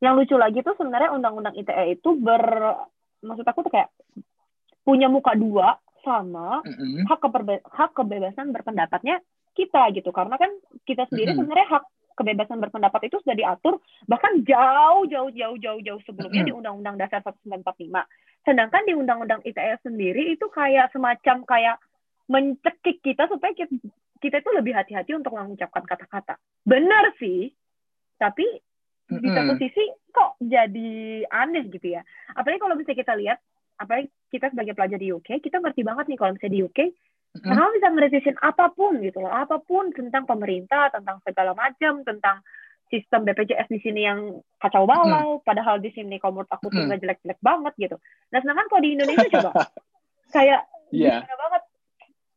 yang 0.00 0.16
lucu 0.16 0.32
lagi 0.34 0.64
tuh 0.64 0.72
sebenarnya 0.80 1.12
undang-undang 1.12 1.52
ITE 1.60 2.00
itu 2.00 2.16
ber 2.16 2.72
maksud 3.20 3.44
aku 3.44 3.60
tuh 3.66 3.72
kayak 3.72 3.90
punya 4.84 5.06
muka 5.12 5.36
dua 5.36 5.76
sama 6.00 6.64
mm-hmm. 6.64 7.04
hak 7.06 7.20
keperbe- 7.20 7.64
hak 7.68 7.90
kebebasan 7.92 8.50
berpendapatnya 8.50 9.20
kita 9.52 9.92
gitu 9.92 10.08
karena 10.10 10.40
kan 10.40 10.50
kita 10.88 11.04
sendiri 11.12 11.32
mm-hmm. 11.32 11.38
sebenarnya 11.44 11.68
hak 11.68 11.84
kebebasan 12.16 12.58
berpendapat 12.60 13.00
itu 13.08 13.16
sudah 13.24 13.36
diatur 13.36 13.80
bahkan 14.04 14.40
jauh 14.44 15.04
jauh 15.08 15.30
jauh 15.32 15.56
jauh 15.56 15.80
jauh 15.80 16.00
sebelumnya 16.04 16.44
mm-hmm. 16.44 16.52
di 16.52 16.58
Undang-Undang 16.58 16.96
Dasar 17.00 17.20
1945 17.24 18.48
sedangkan 18.48 18.82
di 18.88 18.94
Undang-Undang 18.96 19.40
ITE 19.44 19.74
sendiri 19.84 20.36
itu 20.36 20.46
kayak 20.52 20.92
semacam 20.92 21.36
kayak 21.44 21.76
mencekik 22.30 23.02
kita 23.02 23.26
supaya 23.26 23.52
kita, 23.52 23.72
kita 24.22 24.36
itu 24.40 24.50
lebih 24.54 24.72
hati-hati 24.72 25.12
untuk 25.16 25.36
mengucapkan 25.36 25.84
kata-kata 25.84 26.40
benar 26.64 27.12
sih 27.20 27.52
tapi 28.20 28.44
di 29.18 29.28
satu 29.34 29.52
sisi 29.58 29.84
kok 30.14 30.38
jadi 30.38 30.90
aneh 31.26 31.66
gitu 31.66 31.98
ya 31.98 32.02
apalagi 32.38 32.62
kalau 32.62 32.78
misalnya 32.78 33.00
kita 33.02 33.14
lihat 33.18 33.38
apalagi 33.80 34.06
kita 34.30 34.46
sebagai 34.54 34.74
pelajar 34.78 34.98
di 35.00 35.10
UK 35.10 35.42
kita 35.42 35.58
ngerti 35.58 35.82
banget 35.82 36.06
nih 36.06 36.18
kalau 36.20 36.36
misalnya 36.36 36.54
di 36.54 36.62
UK 36.62 36.78
mm 36.86 37.40
-hmm. 37.42 37.74
bisa 37.74 37.88
ngerevisi 37.90 38.30
apa 38.38 38.66
pun 38.70 38.92
gitu 39.02 39.18
loh 39.24 39.32
apa 39.32 39.58
pun 39.58 39.90
tentang 39.90 40.28
pemerintah 40.28 40.94
tentang 40.94 41.18
segala 41.26 41.56
macam 41.56 42.06
tentang 42.06 42.44
sistem 42.90 43.22
BPJS 43.22 43.70
di 43.70 43.78
sini 43.82 44.00
yang 44.02 44.42
kacau 44.58 44.84
balau 44.84 45.38
mm. 45.38 45.46
padahal 45.46 45.78
di 45.78 45.94
sini 45.94 46.18
kalau 46.18 46.42
menurut 46.42 46.50
aku 46.50 46.70
tuh 46.70 46.82
mm. 46.84 46.98
jelek-jelek 46.98 47.40
banget 47.42 47.72
gitu 47.78 47.96
nah 48.30 48.38
sedangkan 48.42 48.66
kalau 48.66 48.82
di 48.82 48.90
Indonesia 48.98 49.28
coba 49.30 49.50
kayak 50.34 50.60
yeah. 50.90 51.22
banget 51.22 51.62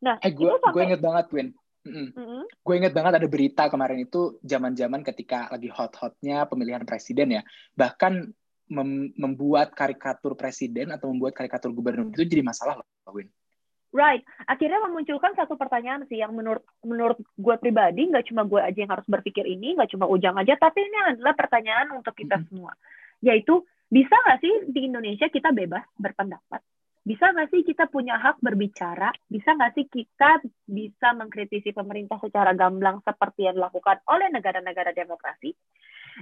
nah 0.04 0.16
eh, 0.22 0.32
gue 0.32 0.50
gue 0.50 0.84
inget 0.86 1.02
banget 1.02 1.28
Win 1.34 1.50
Mm 1.84 2.16
-hmm. 2.16 2.33
Gue 2.64 2.80
inget 2.80 2.96
banget 2.96 3.20
ada 3.20 3.28
berita 3.28 3.68
kemarin 3.68 4.08
itu 4.08 4.40
zaman-zaman 4.40 5.04
ketika 5.04 5.52
lagi 5.52 5.68
hot-hotnya 5.68 6.48
pemilihan 6.48 6.88
presiden 6.88 7.36
ya. 7.36 7.42
Bahkan 7.76 8.32
mem 8.72 9.12
membuat 9.20 9.76
karikatur 9.76 10.40
presiden 10.40 10.96
atau 10.96 11.12
membuat 11.12 11.36
karikatur 11.36 11.76
gubernur 11.76 12.08
itu 12.16 12.24
jadi 12.24 12.42
masalah 12.42 12.80
loh, 12.80 12.88
Win. 13.12 13.28
Right. 13.94 14.26
Akhirnya 14.50 14.82
memunculkan 14.90 15.38
satu 15.38 15.54
pertanyaan 15.54 16.10
sih 16.10 16.18
yang 16.18 16.34
menurut 16.34 16.66
menurut 16.82 17.22
gue 17.38 17.56
pribadi 17.62 18.10
nggak 18.10 18.26
cuma 18.34 18.42
gue 18.42 18.58
aja 18.58 18.80
yang 18.80 18.90
harus 18.90 19.06
berpikir 19.06 19.46
ini, 19.46 19.78
nggak 19.78 19.94
cuma 19.94 20.10
Ujang 20.10 20.34
aja, 20.40 20.58
tapi 20.58 20.82
ini 20.82 20.98
adalah 21.14 21.38
pertanyaan 21.38 21.94
untuk 21.94 22.18
kita 22.18 22.40
mm 22.40 22.42
-hmm. 22.42 22.50
semua. 22.50 22.74
Yaitu 23.22 23.62
bisa 23.94 24.18
nggak 24.18 24.40
sih 24.42 24.54
di 24.74 24.90
Indonesia 24.90 25.30
kita 25.30 25.54
bebas 25.54 25.86
berpendapat? 26.02 26.66
Bisa 27.04 27.36
nggak 27.36 27.52
sih 27.52 27.68
kita 27.68 27.92
punya 27.92 28.16
hak 28.16 28.40
berbicara? 28.40 29.12
Bisa 29.28 29.52
nggak 29.52 29.76
sih 29.76 29.86
kita 29.92 30.40
bisa 30.64 31.12
mengkritisi 31.12 31.76
pemerintah 31.76 32.16
secara 32.24 32.56
gamblang 32.56 33.04
seperti 33.04 33.52
yang 33.52 33.60
dilakukan 33.60 34.00
oleh 34.08 34.32
negara-negara 34.32 34.96
demokrasi? 34.96 35.52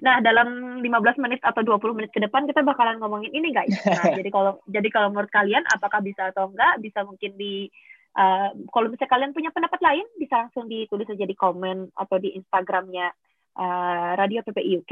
Nah, 0.02 0.24
dalam 0.26 0.82
15 0.82 1.22
menit 1.22 1.44
atau 1.46 1.62
20 1.62 1.94
menit 1.94 2.10
ke 2.10 2.18
depan 2.18 2.50
kita 2.50 2.66
bakalan 2.66 2.98
ngomongin 2.98 3.30
ini 3.30 3.54
guys. 3.54 3.70
Nah, 3.86 4.18
jadi 4.18 4.30
kalau 4.34 4.58
jadi 4.66 4.90
kalau 4.90 5.14
menurut 5.14 5.30
kalian 5.30 5.62
apakah 5.70 6.02
bisa 6.02 6.34
atau 6.34 6.50
enggak? 6.50 6.82
Bisa 6.82 7.06
mungkin 7.06 7.38
di 7.38 7.70
uh, 8.18 8.50
kalau 8.74 8.90
misalnya 8.90 9.12
kalian 9.14 9.32
punya 9.38 9.54
pendapat 9.54 9.80
lain 9.86 10.06
bisa 10.18 10.48
langsung 10.48 10.66
ditulis 10.66 11.06
aja 11.06 11.26
di 11.30 11.38
komen 11.38 11.94
atau 11.94 12.18
di 12.18 12.34
Instagramnya 12.34 13.14
uh, 13.60 14.18
Radio 14.18 14.42
PPI 14.42 14.82
UK. 14.82 14.92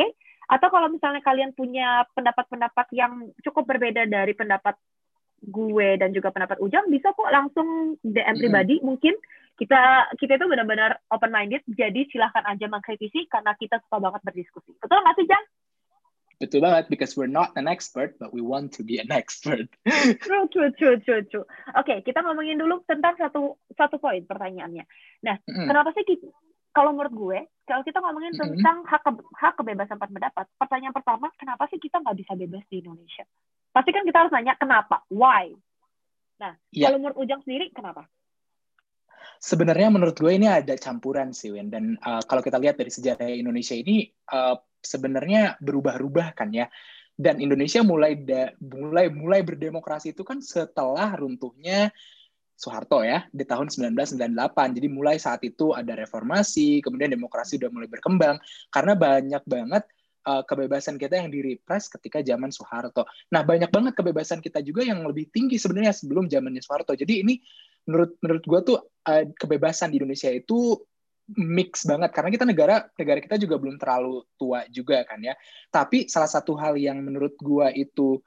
Atau 0.50 0.70
kalau 0.70 0.90
misalnya 0.90 1.22
kalian 1.26 1.54
punya 1.58 2.06
pendapat-pendapat 2.14 2.94
yang 2.94 3.34
cukup 3.42 3.70
berbeda 3.70 4.06
dari 4.06 4.34
pendapat 4.38 4.78
gue 5.44 5.90
dan 6.00 6.12
juga 6.12 6.30
pendapat 6.30 6.60
Ujang 6.60 6.92
bisa 6.92 7.16
kok 7.16 7.32
langsung 7.32 7.96
DM 8.04 8.36
pribadi 8.40 8.80
mm. 8.80 8.84
mungkin 8.84 9.16
kita 9.60 10.12
kita 10.16 10.40
itu 10.40 10.46
benar-benar 10.48 11.00
open 11.12 11.32
minded 11.32 11.64
jadi 11.68 12.08
silahkan 12.12 12.48
aja 12.48 12.68
mengkritisi 12.72 13.28
karena 13.28 13.56
kita 13.60 13.80
suka 13.88 14.00
banget 14.00 14.22
berdiskusi 14.24 14.72
betul 14.80 15.00
nggak 15.00 15.16
sih 15.20 15.28
Jang? 15.28 15.46
Betul 16.40 16.64
banget 16.64 16.88
because 16.88 17.20
we're 17.20 17.28
not 17.28 17.52
an 17.60 17.68
expert 17.68 18.16
but 18.16 18.32
we 18.32 18.40
want 18.40 18.72
to 18.72 18.80
be 18.80 18.96
an 18.96 19.12
expert. 19.12 19.68
true 20.24 20.48
true 20.48 20.72
true 20.80 20.96
true 21.04 21.28
true. 21.28 21.44
Oke 21.76 21.84
okay, 21.84 21.98
kita 22.00 22.24
ngomongin 22.24 22.56
dulu 22.56 22.80
tentang 22.88 23.20
satu 23.20 23.60
satu 23.76 24.00
poin 24.00 24.24
pertanyaannya. 24.24 24.88
Nah 25.28 25.36
mm. 25.44 25.68
kenapa 25.68 25.92
sih 25.92 26.08
kita, 26.08 26.32
kalau 26.72 26.96
menurut 26.96 27.12
gue 27.12 27.40
kalau 27.68 27.84
kita 27.84 28.00
ngomongin 28.00 28.32
mm 28.32 28.40
-hmm. 28.40 28.52
tentang 28.56 28.78
hak 28.88 29.02
ke, 29.04 29.12
hak 29.36 29.54
kebebasan 29.60 30.00
pendapat 30.00 30.48
pertanyaan 30.56 30.96
pertama 30.96 31.28
kenapa 31.36 31.68
sih 31.68 31.76
kita 31.76 32.00
nggak 32.00 32.18
bisa 32.24 32.32
bebas 32.40 32.64
di 32.72 32.88
Indonesia? 32.88 33.28
Pasti 33.70 33.90
kan 33.94 34.04
kita 34.06 34.18
harus 34.26 34.34
nanya 34.34 34.54
kenapa, 34.58 35.06
why. 35.10 35.54
Nah, 36.40 36.56
yeah. 36.72 36.90
kalau 36.90 37.04
menurut 37.04 37.18
Ujang 37.20 37.42
sendiri 37.44 37.70
kenapa? 37.76 38.08
Sebenarnya 39.40 39.88
menurut 39.92 40.20
gue 40.20 40.32
ini 40.36 40.48
ada 40.48 40.76
campuran 40.76 41.32
sih, 41.32 41.52
Win. 41.52 41.72
Dan 41.72 41.96
uh, 42.00 42.24
kalau 42.28 42.44
kita 42.44 42.60
lihat 42.60 42.76
dari 42.76 42.92
sejarah 42.92 43.28
Indonesia 43.28 43.76
ini 43.76 44.08
uh, 44.32 44.56
sebenarnya 44.80 45.60
berubah-ubah 45.60 46.36
kan 46.36 46.52
ya. 46.52 46.68
Dan 47.20 47.44
Indonesia 47.44 47.84
mulai 47.84 48.16
da, 48.16 48.52
mulai 48.64 49.12
mulai 49.12 49.44
berdemokrasi 49.44 50.16
itu 50.16 50.24
kan 50.24 50.40
setelah 50.40 51.12
runtuhnya 51.20 51.92
Soeharto 52.60 53.04
ya 53.04 53.28
di 53.32 53.48
tahun 53.48 53.72
1998. 53.72 54.76
Jadi 54.76 54.88
mulai 54.92 55.16
saat 55.20 55.40
itu 55.48 55.72
ada 55.72 55.96
reformasi, 55.96 56.84
kemudian 56.84 57.12
demokrasi 57.12 57.60
udah 57.60 57.72
mulai 57.72 57.88
berkembang 57.88 58.36
karena 58.72 58.94
banyak 58.96 59.44
banget 59.48 59.84
uh, 60.26 60.44
kebebasan 60.44 61.00
kita 61.00 61.20
yang 61.22 61.30
direpres 61.32 61.88
ketika 61.88 62.20
zaman 62.20 62.52
Soeharto. 62.52 63.08
Nah, 63.32 63.46
banyak 63.46 63.72
banget 63.72 63.94
kebebasan 63.96 64.44
kita 64.44 64.60
juga 64.66 64.84
yang 64.84 65.04
lebih 65.06 65.32
tinggi 65.32 65.56
sebenarnya 65.56 65.96
sebelum 65.96 66.28
zamannya 66.28 66.64
Soeharto. 66.64 66.98
Jadi 66.98 67.24
ini 67.24 67.40
menurut 67.88 68.20
menurut 68.24 68.44
gue 68.44 68.60
tuh 68.66 68.78
uh, 69.08 69.24
kebebasan 69.34 69.94
di 69.94 70.02
Indonesia 70.02 70.30
itu 70.30 70.76
mix 71.30 71.86
banget 71.86 72.10
karena 72.10 72.34
kita 72.34 72.42
negara 72.42 72.90
negara 72.98 73.22
kita 73.22 73.38
juga 73.38 73.62
belum 73.62 73.78
terlalu 73.78 74.26
tua 74.36 74.66
juga 74.74 75.06
kan 75.06 75.22
ya. 75.22 75.38
Tapi 75.70 76.10
salah 76.10 76.30
satu 76.30 76.58
hal 76.58 76.76
yang 76.76 77.00
menurut 77.06 77.38
gue 77.38 77.68
itu 77.78 78.18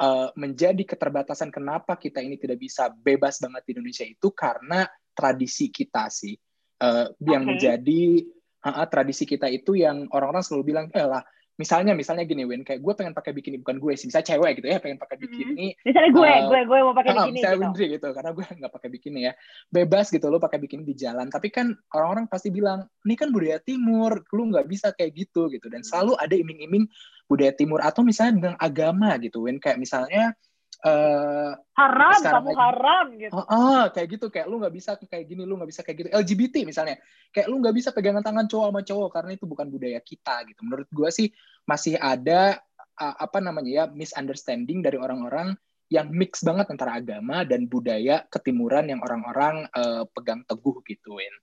uh, 0.00 0.28
menjadi 0.36 0.84
keterbatasan 0.84 1.48
kenapa 1.48 1.96
kita 1.96 2.20
ini 2.20 2.36
tidak 2.36 2.60
bisa 2.60 2.92
bebas 2.92 3.40
banget 3.40 3.62
di 3.64 3.70
Indonesia 3.76 4.06
itu 4.06 4.28
karena 4.32 4.84
tradisi 5.12 5.68
kita 5.68 6.08
sih 6.12 6.36
uh, 6.80 7.08
yang 7.24 7.44
menjadi 7.44 8.24
uh, 8.64 8.86
tradisi 8.86 9.26
kita 9.26 9.50
itu 9.50 9.74
yang 9.78 10.06
orang-orang 10.14 10.42
selalu 10.46 10.74
bilang 10.74 10.86
eh 10.94 11.06
lah 11.06 11.22
misalnya 11.60 11.92
misalnya 11.92 12.24
gini 12.24 12.48
Win 12.48 12.64
kayak 12.64 12.80
gue 12.80 12.94
pengen 12.96 13.12
pakai 13.12 13.36
bikini 13.36 13.60
bukan 13.60 13.76
gue 13.76 13.92
sih 13.92 14.08
misalnya 14.08 14.34
cewek 14.34 14.52
gitu 14.58 14.66
ya 14.72 14.80
pengen 14.80 14.96
pakai 14.96 15.16
hmm. 15.20 15.24
bikini 15.28 15.66
hmm. 15.76 15.84
misalnya 15.84 16.10
gue 16.16 16.30
uh, 16.32 16.40
gue 16.48 16.60
gue 16.64 16.78
mau 16.80 16.96
pakai 16.96 17.12
uh, 17.12 17.16
bikini 17.20 17.36
misalnya 17.36 17.54
gitu. 17.54 17.62
Windri 17.68 17.86
gitu 17.92 18.08
karena 18.16 18.30
gue 18.32 18.46
nggak 18.56 18.72
pakai 18.72 18.88
bikini 18.88 19.20
ya 19.28 19.32
bebas 19.68 20.06
gitu 20.08 20.26
lo 20.32 20.38
pakai 20.40 20.58
bikini 20.64 20.82
di 20.88 20.94
jalan 20.96 21.28
tapi 21.28 21.52
kan 21.52 21.76
orang-orang 21.92 22.24
pasti 22.24 22.48
bilang 22.48 22.88
ini 23.04 23.14
kan 23.20 23.28
budaya 23.28 23.60
timur 23.60 24.24
lu 24.32 24.42
nggak 24.48 24.64
bisa 24.64 24.96
kayak 24.96 25.12
gitu 25.12 25.52
gitu 25.52 25.68
dan 25.68 25.84
hmm. 25.84 25.88
selalu 25.92 26.12
ada 26.16 26.34
iming-iming 26.34 26.88
budaya 27.28 27.52
timur 27.52 27.84
atau 27.84 28.00
misalnya 28.00 28.32
dengan 28.40 28.54
agama 28.56 29.12
gitu 29.20 29.44
Win 29.44 29.60
kayak 29.60 29.76
misalnya 29.76 30.32
uh, 30.82 31.52
haram 31.78 32.20
kamu 32.20 32.50
kayak, 32.52 32.60
haram 32.60 33.06
gitu. 33.18 33.32
Oh, 33.34 33.46
oh 33.46 33.82
kayak 33.90 34.08
gitu 34.18 34.26
kayak 34.28 34.46
lu 34.50 34.58
nggak 34.58 34.74
bisa 34.74 34.90
kayak 34.98 35.24
gini 35.26 35.42
lu 35.46 35.54
nggak 35.58 35.70
bisa 35.70 35.82
kayak 35.86 35.96
gitu. 36.04 36.08
LGBT 36.10 36.54
misalnya 36.66 36.96
kayak 37.30 37.46
lu 37.48 37.62
nggak 37.62 37.74
bisa 37.74 37.90
pegangan 37.94 38.22
tangan 38.22 38.46
cowok 38.50 38.68
sama 38.70 38.82
cowok 38.82 39.10
karena 39.14 39.30
itu 39.34 39.44
bukan 39.46 39.66
budaya 39.70 40.00
kita 40.02 40.36
gitu. 40.50 40.60
Menurut 40.66 40.88
gue 40.90 41.08
sih 41.10 41.28
masih 41.64 41.96
ada 41.98 42.58
uh, 42.98 43.14
apa 43.18 43.38
namanya 43.38 43.70
ya 43.70 43.84
misunderstanding 43.90 44.82
dari 44.82 44.98
orang-orang 44.98 45.54
yang 45.92 46.08
mix 46.08 46.40
banget 46.40 46.72
antara 46.72 46.96
agama 46.96 47.44
dan 47.44 47.68
budaya 47.68 48.24
ketimuran 48.32 48.88
yang 48.88 49.00
orang-orang 49.04 49.68
uh, 49.76 50.08
pegang 50.16 50.40
teguh 50.48 50.80
gitu 50.88 51.20
Win. 51.20 51.34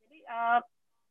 Jadi 0.00 0.18
uh, 0.24 0.60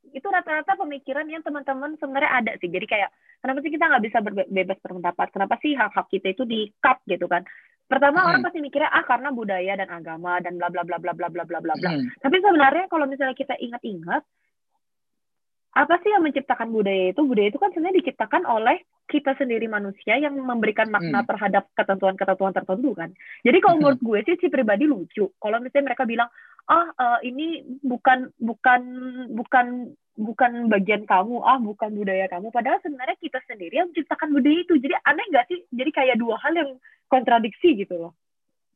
itu 0.09 0.27
rata-rata 0.27 0.73
pemikiran 0.79 1.27
yang 1.29 1.43
teman-teman 1.45 1.95
sebenarnya 1.99 2.31
ada 2.31 2.51
sih. 2.57 2.69
Jadi 2.71 2.85
kayak 2.89 3.09
kenapa 3.43 3.59
sih 3.61 3.71
kita 3.71 3.85
nggak 3.85 4.03
bisa 4.03 4.17
bebas 4.49 4.77
berpendapat? 4.81 5.27
Kenapa 5.29 5.55
sih 5.61 5.71
hak-hak 5.77 6.07
kita 6.09 6.27
itu 6.33 6.43
di 6.47 6.69
cut 6.81 6.97
gitu 7.05 7.29
kan? 7.29 7.45
Pertama 7.89 8.21
hmm. 8.21 8.27
orang 8.29 8.41
pasti 8.45 8.59
mikirnya 8.61 8.89
ah 8.93 9.05
karena 9.05 9.29
budaya 9.33 9.73
dan 9.81 9.89
agama 9.89 10.37
dan 10.41 10.61
bla 10.61 10.69
bla 10.69 10.85
bla 10.85 11.01
bla 11.01 11.13
bla 11.13 11.27
bla 11.29 11.43
bla 11.45 11.59
bla 11.61 11.73
bla. 11.73 11.91
Hmm. 11.93 12.05
Tapi 12.21 12.37
sebenarnya 12.37 12.85
kalau 12.85 13.05
misalnya 13.09 13.33
kita 13.33 13.57
ingat-ingat 13.57 14.21
apa 15.69 15.95
sih 16.01 16.09
yang 16.09 16.25
menciptakan 16.25 16.69
budaya 16.73 17.13
itu? 17.13 17.21
Budaya 17.25 17.47
itu 17.49 17.59
kan 17.61 17.69
sebenarnya 17.73 17.97
diciptakan 18.01 18.43
oleh 18.45 18.77
kita 19.09 19.33
sendiri 19.41 19.65
manusia 19.65 20.21
yang 20.21 20.37
memberikan 20.37 20.93
makna 20.93 21.25
hmm. 21.25 21.29
terhadap 21.33 21.63
ketentuan-ketentuan 21.73 22.53
tertentu 22.53 22.93
kan. 22.93 23.09
Jadi 23.41 23.57
kalau 23.57 23.75
menurut 23.81 24.01
gue 24.01 24.19
sih 24.21 24.37
si 24.37 24.47
pribadi 24.53 24.85
lucu. 24.85 25.33
Kalau 25.41 25.57
misalnya 25.57 25.93
mereka 25.93 26.05
bilang, 26.05 26.29
ah 26.69 26.87
uh, 26.93 27.19
ini 27.25 27.65
bukan 27.81 28.29
bukan 28.37 28.81
bukan 29.33 29.97
bukan 30.19 30.51
bagian 30.69 31.07
kamu, 31.07 31.41
ah 31.41 31.57
bukan 31.57 31.95
budaya 31.95 32.29
kamu. 32.29 32.53
Padahal 32.53 32.77
sebenarnya 32.83 33.17
kita 33.17 33.39
sendiri 33.47 33.81
yang 33.81 33.89
menciptakan 33.89 34.29
budaya 34.35 34.59
itu. 34.61 34.75
Jadi 34.77 34.93
aneh 35.01 35.25
nggak 35.33 35.45
sih? 35.49 35.59
Jadi 35.73 35.89
kayak 35.95 36.19
dua 36.21 36.35
hal 36.37 36.53
yang 36.53 36.71
kontradiksi 37.07 37.73
gitu 37.79 37.95
loh. 37.97 38.13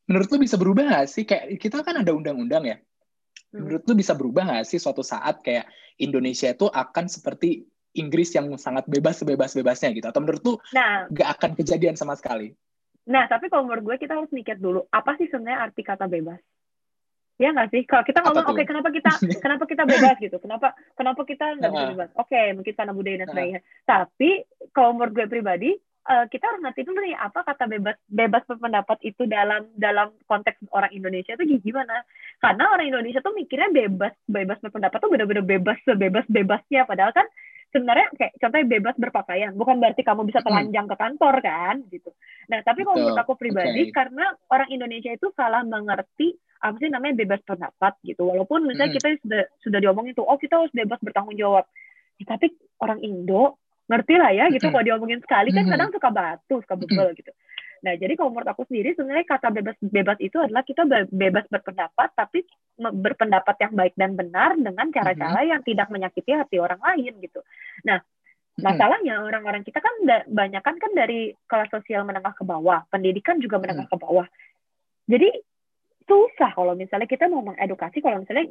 Menurut 0.10 0.28
lu 0.32 0.38
bisa 0.42 0.56
berubah 0.58 0.84
nggak 0.90 1.08
sih? 1.12 1.24
Kayak 1.28 1.60
kita 1.62 1.84
kan 1.84 2.02
ada 2.02 2.12
undang-undang 2.16 2.64
ya. 2.66 2.78
Hmm. 3.52 3.68
Menurut 3.68 3.84
lu 3.86 3.94
bisa 3.94 4.18
berubah 4.18 4.42
nggak 4.50 4.66
sih 4.66 4.80
suatu 4.82 5.06
saat 5.06 5.44
kayak 5.46 5.70
Indonesia 6.00 6.50
itu 6.50 6.66
akan 6.72 7.06
seperti 7.06 7.68
Inggris 7.94 8.34
yang 8.34 8.50
sangat 8.58 8.90
bebas 8.90 9.22
sebebas-bebasnya 9.22 9.94
gitu? 9.94 10.08
Atau 10.10 10.26
menurut 10.26 10.42
lu 10.42 10.54
nah, 10.74 11.06
nggak 11.12 11.30
akan 11.38 11.52
kejadian 11.60 11.94
sama 11.94 12.18
sekali? 12.18 12.56
Nah, 13.04 13.28
tapi 13.28 13.52
kalau 13.52 13.68
menurut 13.68 13.84
gue 13.94 14.08
kita 14.08 14.16
harus 14.16 14.32
mikir 14.32 14.56
dulu, 14.58 14.88
apa 14.88 15.20
sih 15.20 15.28
sebenarnya 15.28 15.70
arti 15.70 15.84
kata 15.84 16.08
bebas? 16.08 16.40
Ya 17.42 17.50
nggak 17.50 17.70
sih? 17.74 17.82
Kalau 17.90 18.04
kita 18.06 18.22
ngomong, 18.22 18.46
oke, 18.46 18.56
okay, 18.56 18.66
kenapa 18.70 18.90
kita 18.94 19.10
kenapa 19.44 19.64
kita 19.66 19.84
bebas 19.90 20.16
gitu? 20.22 20.38
Kenapa 20.38 20.78
kenapa 20.94 21.22
kita 21.26 21.46
nggak 21.58 21.72
bisa 21.74 21.88
bebas? 21.98 22.10
Oke, 22.14 22.34
okay, 22.34 22.46
mungkin 22.54 22.74
karena 22.78 22.94
budaya 22.94 23.18
dan 23.26 23.28
sebagainya. 23.34 23.62
Tapi 23.90 24.30
kalau 24.70 24.90
menurut 24.94 25.14
gue 25.18 25.26
pribadi, 25.26 25.72
uh, 26.08 26.26
kita 26.30 26.44
harus 26.46 26.62
ngerti 26.62 26.82
dulu 26.86 27.00
nih 27.02 27.16
apa 27.18 27.40
kata 27.42 27.66
bebas 27.66 27.98
bebas 28.06 28.44
berpendapat 28.46 28.98
itu 29.02 29.24
dalam 29.26 29.66
dalam 29.74 30.14
konteks 30.30 30.62
orang 30.70 30.94
Indonesia 30.94 31.34
itu 31.34 31.58
gimana? 31.64 32.06
Karena 32.38 32.70
orang 32.70 32.86
Indonesia 32.92 33.24
tuh 33.24 33.34
mikirnya 33.34 33.74
bebas 33.74 34.14
bebas 34.30 34.62
berpendapat 34.62 34.98
tuh 35.02 35.10
benar-benar 35.10 35.44
bebas 35.44 35.78
sebebas 35.88 36.26
bebasnya, 36.30 36.86
padahal 36.86 37.12
kan 37.16 37.26
sebenarnya 37.74 38.08
kayak 38.14 38.34
contohnya 38.38 38.68
bebas 38.70 38.96
berpakaian 39.02 39.52
bukan 39.58 39.82
berarti 39.82 40.06
kamu 40.06 40.30
bisa 40.30 40.46
telanjang 40.46 40.86
ke 40.86 40.96
kantor 40.96 41.36
kan 41.42 41.76
gitu. 41.90 42.14
Nah 42.54 42.62
tapi 42.62 42.86
kalau 42.86 43.02
menurut 43.02 43.20
aku 43.20 43.34
pribadi 43.34 43.90
okay. 43.90 43.92
karena 43.92 44.26
orang 44.54 44.70
Indonesia 44.70 45.10
itu 45.10 45.34
salah 45.34 45.66
mengerti 45.66 46.38
apa 46.64 46.80
sih 46.80 46.88
namanya 46.94 47.18
bebas 47.18 47.42
pendapat 47.44 47.98
gitu. 48.06 48.30
Walaupun 48.30 48.70
misalnya 48.70 48.94
hmm. 48.94 48.98
kita 49.02 49.08
sudah 49.26 49.44
sudah 49.66 49.80
diomongin 49.82 50.14
tuh 50.14 50.24
oh 50.24 50.38
kita 50.38 50.62
harus 50.62 50.72
bebas 50.72 51.02
bertanggung 51.02 51.36
jawab. 51.36 51.66
Ya, 52.22 52.38
tapi 52.38 52.54
orang 52.78 53.02
Indo 53.02 53.58
ngerti 53.90 54.14
lah 54.16 54.32
ya 54.32 54.46
gitu. 54.54 54.70
Hmm. 54.70 54.80
kalau 54.80 54.86
diomongin 54.86 55.20
sekali 55.20 55.50
kan 55.52 55.68
kadang 55.68 55.90
suka 55.92 56.10
batu 56.14 56.56
suka 56.64 56.76
bebel 56.80 57.12
gitu 57.20 57.34
Nah, 57.84 57.94
jadi 58.00 58.16
kalau 58.16 58.32
menurut 58.32 58.48
aku 58.48 58.64
sendiri 58.72 58.96
sebenarnya 58.96 59.28
kata 59.28 59.52
bebas 59.52 59.76
bebas 59.84 60.18
itu 60.24 60.40
adalah 60.40 60.64
kita 60.64 60.88
bebas 61.12 61.46
berpendapat 61.52 62.16
tapi 62.16 62.48
berpendapat 62.80 63.56
yang 63.60 63.74
baik 63.76 63.94
dan 64.00 64.16
benar 64.16 64.56
dengan 64.56 64.88
cara-cara 64.88 65.36
mm 65.36 65.44
-hmm. 65.44 65.52
yang 65.52 65.62
tidak 65.68 65.88
menyakiti 65.92 66.32
hati 66.32 66.58
orang 66.64 66.80
lain 66.80 67.12
gitu. 67.20 67.44
Nah, 67.84 68.00
masalahnya 68.56 69.20
orang-orang 69.20 69.68
kita 69.68 69.84
kan 69.84 69.94
banyak 70.32 70.64
kan 70.64 70.80
kan 70.80 70.92
dari 70.96 71.36
kelas 71.44 71.70
sosial 71.76 72.08
menengah 72.08 72.32
ke 72.32 72.48
bawah, 72.48 72.88
pendidikan 72.88 73.44
juga 73.44 73.60
menengah 73.60 73.92
ke 73.92 73.98
bawah. 74.00 74.26
Jadi 75.10 75.30
susah 76.08 76.56
kalau 76.56 76.80
misalnya 76.80 77.08
kita 77.08 77.28
mau 77.28 77.44
mengedukasi 77.44 78.00
kalau 78.00 78.24
misalnya 78.24 78.48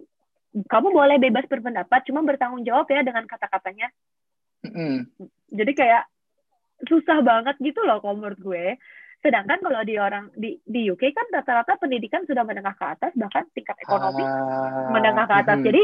kamu 0.68 0.88
boleh 0.92 1.16
bebas 1.16 1.48
berpendapat 1.48 2.04
cuma 2.04 2.20
bertanggung 2.20 2.64
jawab 2.68 2.84
ya 2.92 3.00
dengan 3.00 3.24
kata-katanya. 3.24 3.88
Mm. 4.68 5.08
Jadi 5.48 5.72
kayak 5.72 6.04
susah 6.84 7.24
banget 7.24 7.56
gitu 7.62 7.80
loh 7.86 8.02
kalau 8.04 8.20
menurut 8.20 8.40
gue. 8.40 8.76
Sedangkan 9.22 9.62
kalau 9.62 9.86
di 9.86 9.94
orang 9.96 10.34
di 10.34 10.58
di 10.66 10.90
UK 10.90 11.14
kan 11.14 11.26
rata-rata 11.30 11.78
pendidikan 11.78 12.26
sudah 12.26 12.42
menengah 12.42 12.74
ke 12.74 12.84
atas 12.84 13.14
bahkan 13.14 13.46
tingkat 13.54 13.78
ekonomi 13.78 14.26
uh, 14.26 14.90
menengah 14.90 15.26
ke 15.30 15.34
atas. 15.46 15.58
Uh, 15.62 15.66
Jadi 15.70 15.82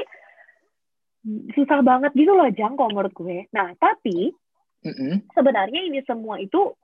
susah 1.54 1.80
banget 1.86 2.10
gitu 2.18 2.34
loh 2.34 2.50
Jang 2.50 2.74
kalau 2.74 2.90
menurut 2.90 3.14
gue. 3.14 3.46
Nah, 3.54 3.78
tapi 3.78 4.34
-uh. 4.82 5.16
sebenarnya 5.38 5.86
ini 5.86 6.02
semua 6.02 6.42
itu 6.42 6.74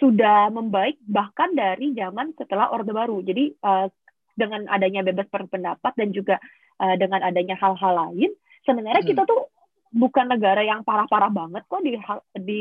sudah 0.00 0.50
membaik 0.50 0.98
bahkan 1.06 1.52
dari 1.54 1.94
zaman 1.94 2.34
setelah 2.34 2.74
Orde 2.74 2.90
Baru. 2.90 3.22
Jadi 3.22 3.54
uh, 3.62 3.86
dengan 4.34 4.66
adanya 4.66 5.06
bebas 5.06 5.30
berpendapat 5.30 5.92
dan 5.94 6.10
juga 6.10 6.42
uh, 6.82 6.98
dengan 6.98 7.22
adanya 7.22 7.54
hal-hal 7.54 8.10
lain, 8.10 8.34
sebenarnya 8.66 9.06
hmm. 9.06 9.10
kita 9.14 9.22
tuh 9.22 9.46
bukan 9.94 10.26
negara 10.26 10.66
yang 10.66 10.82
parah-parah 10.82 11.30
banget 11.30 11.62
kok 11.70 11.82
di 11.86 11.94
di 12.42 12.60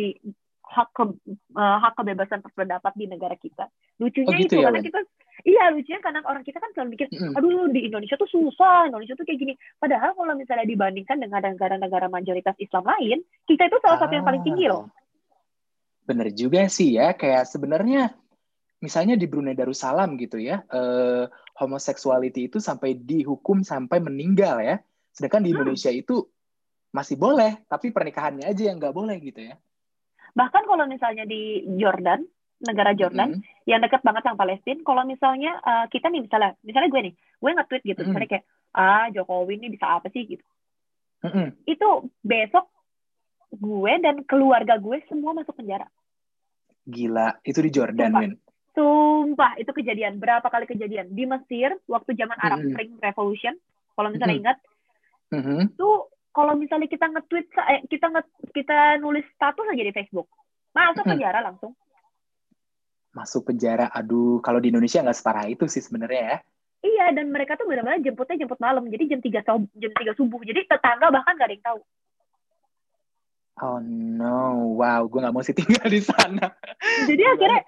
hak 0.64 0.90
ke, 0.96 1.04
uh, 1.54 1.78
hak 1.84 1.94
kebebasan 2.00 2.40
berpendapat 2.42 2.94
di 2.96 3.06
negara 3.06 3.36
kita. 3.38 3.70
Lucunya 4.00 4.32
oh, 4.32 4.40
gitu 4.40 4.56
itu 4.58 4.64
ya, 4.64 4.72
karena 4.72 4.82
kita 4.82 5.00
iya 5.44 5.64
lucunya 5.70 6.00
karena 6.00 6.20
orang 6.24 6.44
kita 6.46 6.58
kan 6.58 6.72
selalu 6.74 6.90
mikir, 6.98 7.08
aduh 7.14 7.68
di 7.70 7.82
Indonesia 7.90 8.16
tuh 8.16 8.30
susah, 8.32 8.88
Indonesia 8.90 9.14
tuh 9.14 9.26
kayak 9.28 9.40
gini. 9.40 9.54
Padahal 9.78 10.16
kalau 10.16 10.34
misalnya 10.34 10.66
dibandingkan 10.66 11.20
dengan 11.20 11.42
negara-negara 11.44 12.08
mayoritas 12.08 12.56
Islam 12.58 12.88
lain, 12.88 13.22
kita 13.46 13.70
itu 13.70 13.78
salah 13.84 14.00
satu 14.02 14.14
yang 14.16 14.26
paling 14.26 14.42
tinggi 14.42 14.66
loh. 14.72 14.90
Bener 16.04 16.32
juga 16.36 16.68
sih 16.68 16.96
ya, 17.00 17.16
kayak 17.16 17.48
sebenarnya 17.48 18.12
misalnya 18.84 19.16
di 19.16 19.24
Brunei 19.32 19.56
Darussalam 19.56 20.20
gitu 20.20 20.36
ya, 20.36 20.64
eh, 20.68 21.24
homoseksuality 21.56 22.52
itu 22.52 22.60
sampai 22.60 23.00
dihukum 23.00 23.64
sampai 23.64 24.04
meninggal 24.04 24.60
ya. 24.60 24.84
Sedangkan 25.16 25.46
di 25.46 25.52
hmm. 25.54 25.60
Indonesia 25.60 25.92
hmm. 25.94 26.02
itu 26.04 26.16
masih 26.94 27.18
boleh, 27.18 27.64
tapi 27.66 27.90
pernikahannya 27.90 28.46
aja 28.46 28.64
yang 28.70 28.78
nggak 28.78 28.94
boleh 28.94 29.18
gitu 29.24 29.50
ya. 29.50 29.56
Bahkan 30.34 30.64
kalau 30.66 30.86
misalnya 30.90 31.24
di 31.30 31.62
Jordan, 31.78 32.26
negara 32.64 32.96
Jordan 32.98 33.38
mm. 33.38 33.70
yang 33.70 33.80
dekat 33.84 34.02
banget 34.02 34.26
sama 34.26 34.40
Palestina, 34.40 34.82
kalau 34.82 35.04
misalnya 35.06 35.62
uh, 35.62 35.86
kita 35.92 36.10
nih 36.10 36.26
misalnya, 36.26 36.58
misalnya 36.66 36.90
gue 36.90 37.02
nih, 37.12 37.14
gue 37.14 37.50
nge-tweet 37.54 37.84
gitu, 37.86 38.00
mm. 38.02 38.08
misalnya 38.10 38.30
kayak 38.30 38.46
ah 38.74 39.06
Jokowi 39.14 39.62
ini 39.62 39.68
bisa 39.70 39.86
apa 40.02 40.10
sih 40.10 40.26
gitu. 40.26 40.46
Mm 41.24 41.32
-hmm. 41.32 41.48
Itu 41.70 42.10
besok 42.26 42.66
gue 43.54 43.94
dan 44.02 44.26
keluarga 44.26 44.82
gue 44.82 44.98
semua 45.06 45.38
masuk 45.38 45.54
penjara. 45.54 45.86
Gila, 46.84 47.40
itu 47.46 47.60
di 47.64 47.72
Jordan, 47.72 48.12
men. 48.12 48.34
Sumpah, 48.74 49.56
itu 49.62 49.70
kejadian. 49.70 50.18
Berapa 50.18 50.50
kali 50.50 50.66
kejadian. 50.66 51.14
Di 51.14 51.30
Mesir, 51.30 51.78
waktu 51.86 52.18
zaman 52.18 52.36
Arab 52.42 52.60
mm 52.60 52.66
-hmm. 52.66 52.74
Spring 52.74 52.92
Revolution, 53.00 53.54
kalau 53.94 54.10
misalnya 54.10 54.36
ingat, 54.36 54.58
mm 55.30 55.42
-hmm. 55.46 55.60
tuh 55.78 56.10
kalau 56.34 56.58
misalnya 56.58 56.90
kita 56.90 57.06
nge-tweet, 57.14 57.48
eh, 57.70 57.82
kita 57.86 58.10
nge 58.10 58.22
kita 58.52 58.98
nulis 58.98 59.24
status 59.38 59.70
aja 59.70 59.84
di 59.86 59.94
Facebook, 59.94 60.28
masuk 60.74 61.06
penjara 61.06 61.40
langsung. 61.46 61.78
Masuk 63.14 63.46
penjara, 63.46 63.94
aduh, 63.94 64.42
kalau 64.42 64.58
di 64.58 64.74
Indonesia 64.74 65.06
nggak 65.06 65.14
separah 65.14 65.46
itu 65.46 65.70
sih 65.70 65.86
sebenarnya 65.86 66.22
ya. 66.26 66.38
Iya, 66.84 67.06
dan 67.16 67.32
mereka 67.32 67.56
tuh 67.56 67.70
benar-benar 67.70 68.04
jemputnya 68.04 68.44
jemput 68.44 68.60
malam, 68.60 68.84
jadi 68.92 69.16
jam 69.16 69.22
tiga 69.24 69.40
jam 69.46 69.70
tiga 69.72 70.14
subuh, 70.18 70.44
jadi 70.44 70.68
tetangga 70.68 71.14
bahkan 71.16 71.40
gak 71.40 71.48
ada 71.48 71.56
yang 71.56 71.64
tahu. 71.64 71.80
Oh 73.64 73.80
no, 73.80 74.76
wow, 74.82 75.06
gue 75.08 75.24
gak 75.24 75.32
mau 75.32 75.46
sih 75.46 75.56
tinggal 75.56 75.88
di 75.88 76.04
sana. 76.04 76.52
Jadi 77.08 77.24
akhirnya 77.24 77.62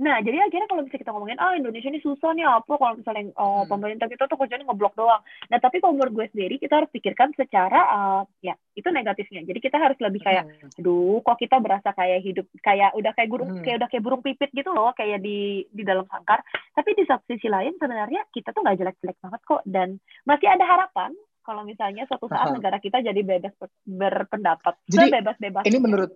Nah, 0.00 0.16
jadi 0.24 0.48
akhirnya 0.48 0.64
kalau 0.64 0.82
bisa 0.88 0.96
kita 0.96 1.12
ngomongin, 1.12 1.36
ah 1.36 1.52
oh, 1.52 1.58
Indonesia 1.60 1.92
ini 1.92 2.00
susah 2.00 2.32
nih 2.32 2.48
apa 2.48 2.72
kalau 2.72 2.96
misalnya 2.96 3.36
oh, 3.36 3.68
pemerintah 3.68 4.08
kita 4.08 4.24
tuh 4.24 4.40
kerjanya 4.40 4.64
ngeblok 4.64 4.96
doang. 4.96 5.20
Nah, 5.52 5.58
tapi 5.60 5.76
kalau 5.84 5.92
menurut 5.92 6.16
gue 6.16 6.26
sendiri, 6.32 6.56
kita 6.56 6.80
harus 6.80 6.88
pikirkan 6.88 7.36
secara, 7.36 7.80
uh, 7.84 8.22
ya, 8.40 8.56
itu 8.72 8.88
negatifnya. 8.88 9.44
Jadi 9.44 9.60
kita 9.60 9.76
harus 9.76 10.00
lebih 10.00 10.24
kayak, 10.24 10.48
hmm. 10.48 10.80
aduh, 10.80 11.20
kok 11.20 11.36
kita 11.36 11.60
berasa 11.60 11.92
kayak 11.92 12.24
hidup, 12.24 12.48
kayak 12.64 12.96
udah 12.96 13.12
kayak 13.12 13.28
burung, 13.28 13.50
hmm. 13.60 13.60
kayak 13.60 13.76
udah 13.84 13.88
kayak 13.92 14.04
burung 14.08 14.22
pipit 14.24 14.50
gitu 14.56 14.70
loh, 14.72 14.96
kayak 14.96 15.20
di 15.20 15.68
di 15.68 15.82
dalam 15.84 16.08
sangkar. 16.08 16.40
Tapi 16.72 16.90
di 16.96 17.04
satu 17.04 17.28
sisi 17.28 17.52
lain, 17.52 17.76
sebenarnya 17.76 18.24
kita 18.32 18.56
tuh 18.56 18.64
nggak 18.64 18.80
jelek-jelek 18.80 19.18
banget 19.20 19.40
kok. 19.44 19.62
Dan 19.68 20.00
masih 20.24 20.48
ada 20.48 20.64
harapan 20.64 21.12
kalau 21.44 21.60
misalnya 21.68 22.08
suatu 22.08 22.24
saat 22.32 22.56
negara 22.56 22.80
kita 22.80 23.04
jadi 23.04 23.20
bebas 23.20 23.52
berpendapat. 23.84 24.80
Jadi, 24.88 25.12
bebas-bebas. 25.12 25.64
Ini 25.68 25.76
menurut 25.76 26.12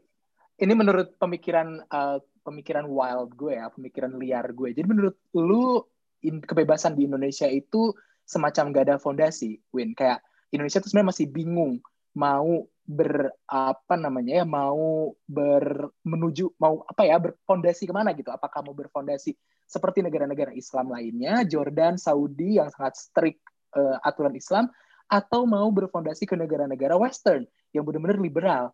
ini 0.55 0.73
menurut 0.73 1.19
pemikiran 1.19 1.83
uh, 1.91 2.23
pemikiran 2.45 2.85
wild 2.85 3.33
gue 3.35 3.57
ya, 3.57 3.73
pemikiran 3.73 4.13
liar 4.21 4.47
gue. 4.53 4.77
Jadi 4.77 4.87
menurut 4.87 5.17
lu 5.33 5.81
in, 6.23 6.45
kebebasan 6.45 6.95
di 6.95 7.09
Indonesia 7.09 7.49
itu 7.49 7.97
semacam 8.29 8.71
gak 8.73 8.85
ada 8.93 8.97
fondasi, 9.01 9.59
Win. 9.73 9.97
Kayak 9.97 10.21
Indonesia 10.53 10.79
tuh 10.79 10.93
sebenarnya 10.93 11.11
masih 11.11 11.27
bingung 11.33 11.83
mau 12.15 12.69
ber 12.85 13.33
apa 13.49 13.97
namanya 13.97 14.45
ya 14.45 14.47
mau 14.47 15.17
ber 15.25 15.89
menuju 16.05 16.53
mau 16.61 16.85
apa 16.85 17.03
ya 17.09 17.17
berfondasi 17.17 17.89
ke 17.89 17.95
mana 17.97 18.13
gitu 18.13 18.29
apakah 18.29 18.61
mau 18.61 18.77
berfondasi 18.77 19.33
seperti 19.65 20.05
negara-negara 20.05 20.53
Islam 20.53 20.93
lainnya 20.93 21.49
Jordan 21.49 21.97
Saudi 21.97 22.61
yang 22.61 22.69
sangat 22.69 23.01
strict 23.01 23.41
uh, 23.73 23.97
aturan 24.05 24.37
Islam 24.37 24.69
atau 25.09 25.49
mau 25.49 25.65
berfondasi 25.73 26.29
ke 26.29 26.37
negara-negara 26.37 26.93
Western 27.01 27.49
yang 27.73 27.89
benar-benar 27.89 28.21
liberal 28.21 28.65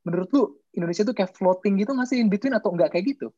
menurut 0.00 0.28
lu 0.32 0.44
Indonesia 0.78 1.02
tuh 1.02 1.16
kayak 1.18 1.34
floating 1.34 1.82
gitu 1.82 1.90
nggak 1.92 2.08
sih 2.08 2.22
in 2.22 2.30
between 2.30 2.54
atau 2.54 2.70
enggak 2.70 2.94
kayak 2.94 3.18
gitu? 3.18 3.34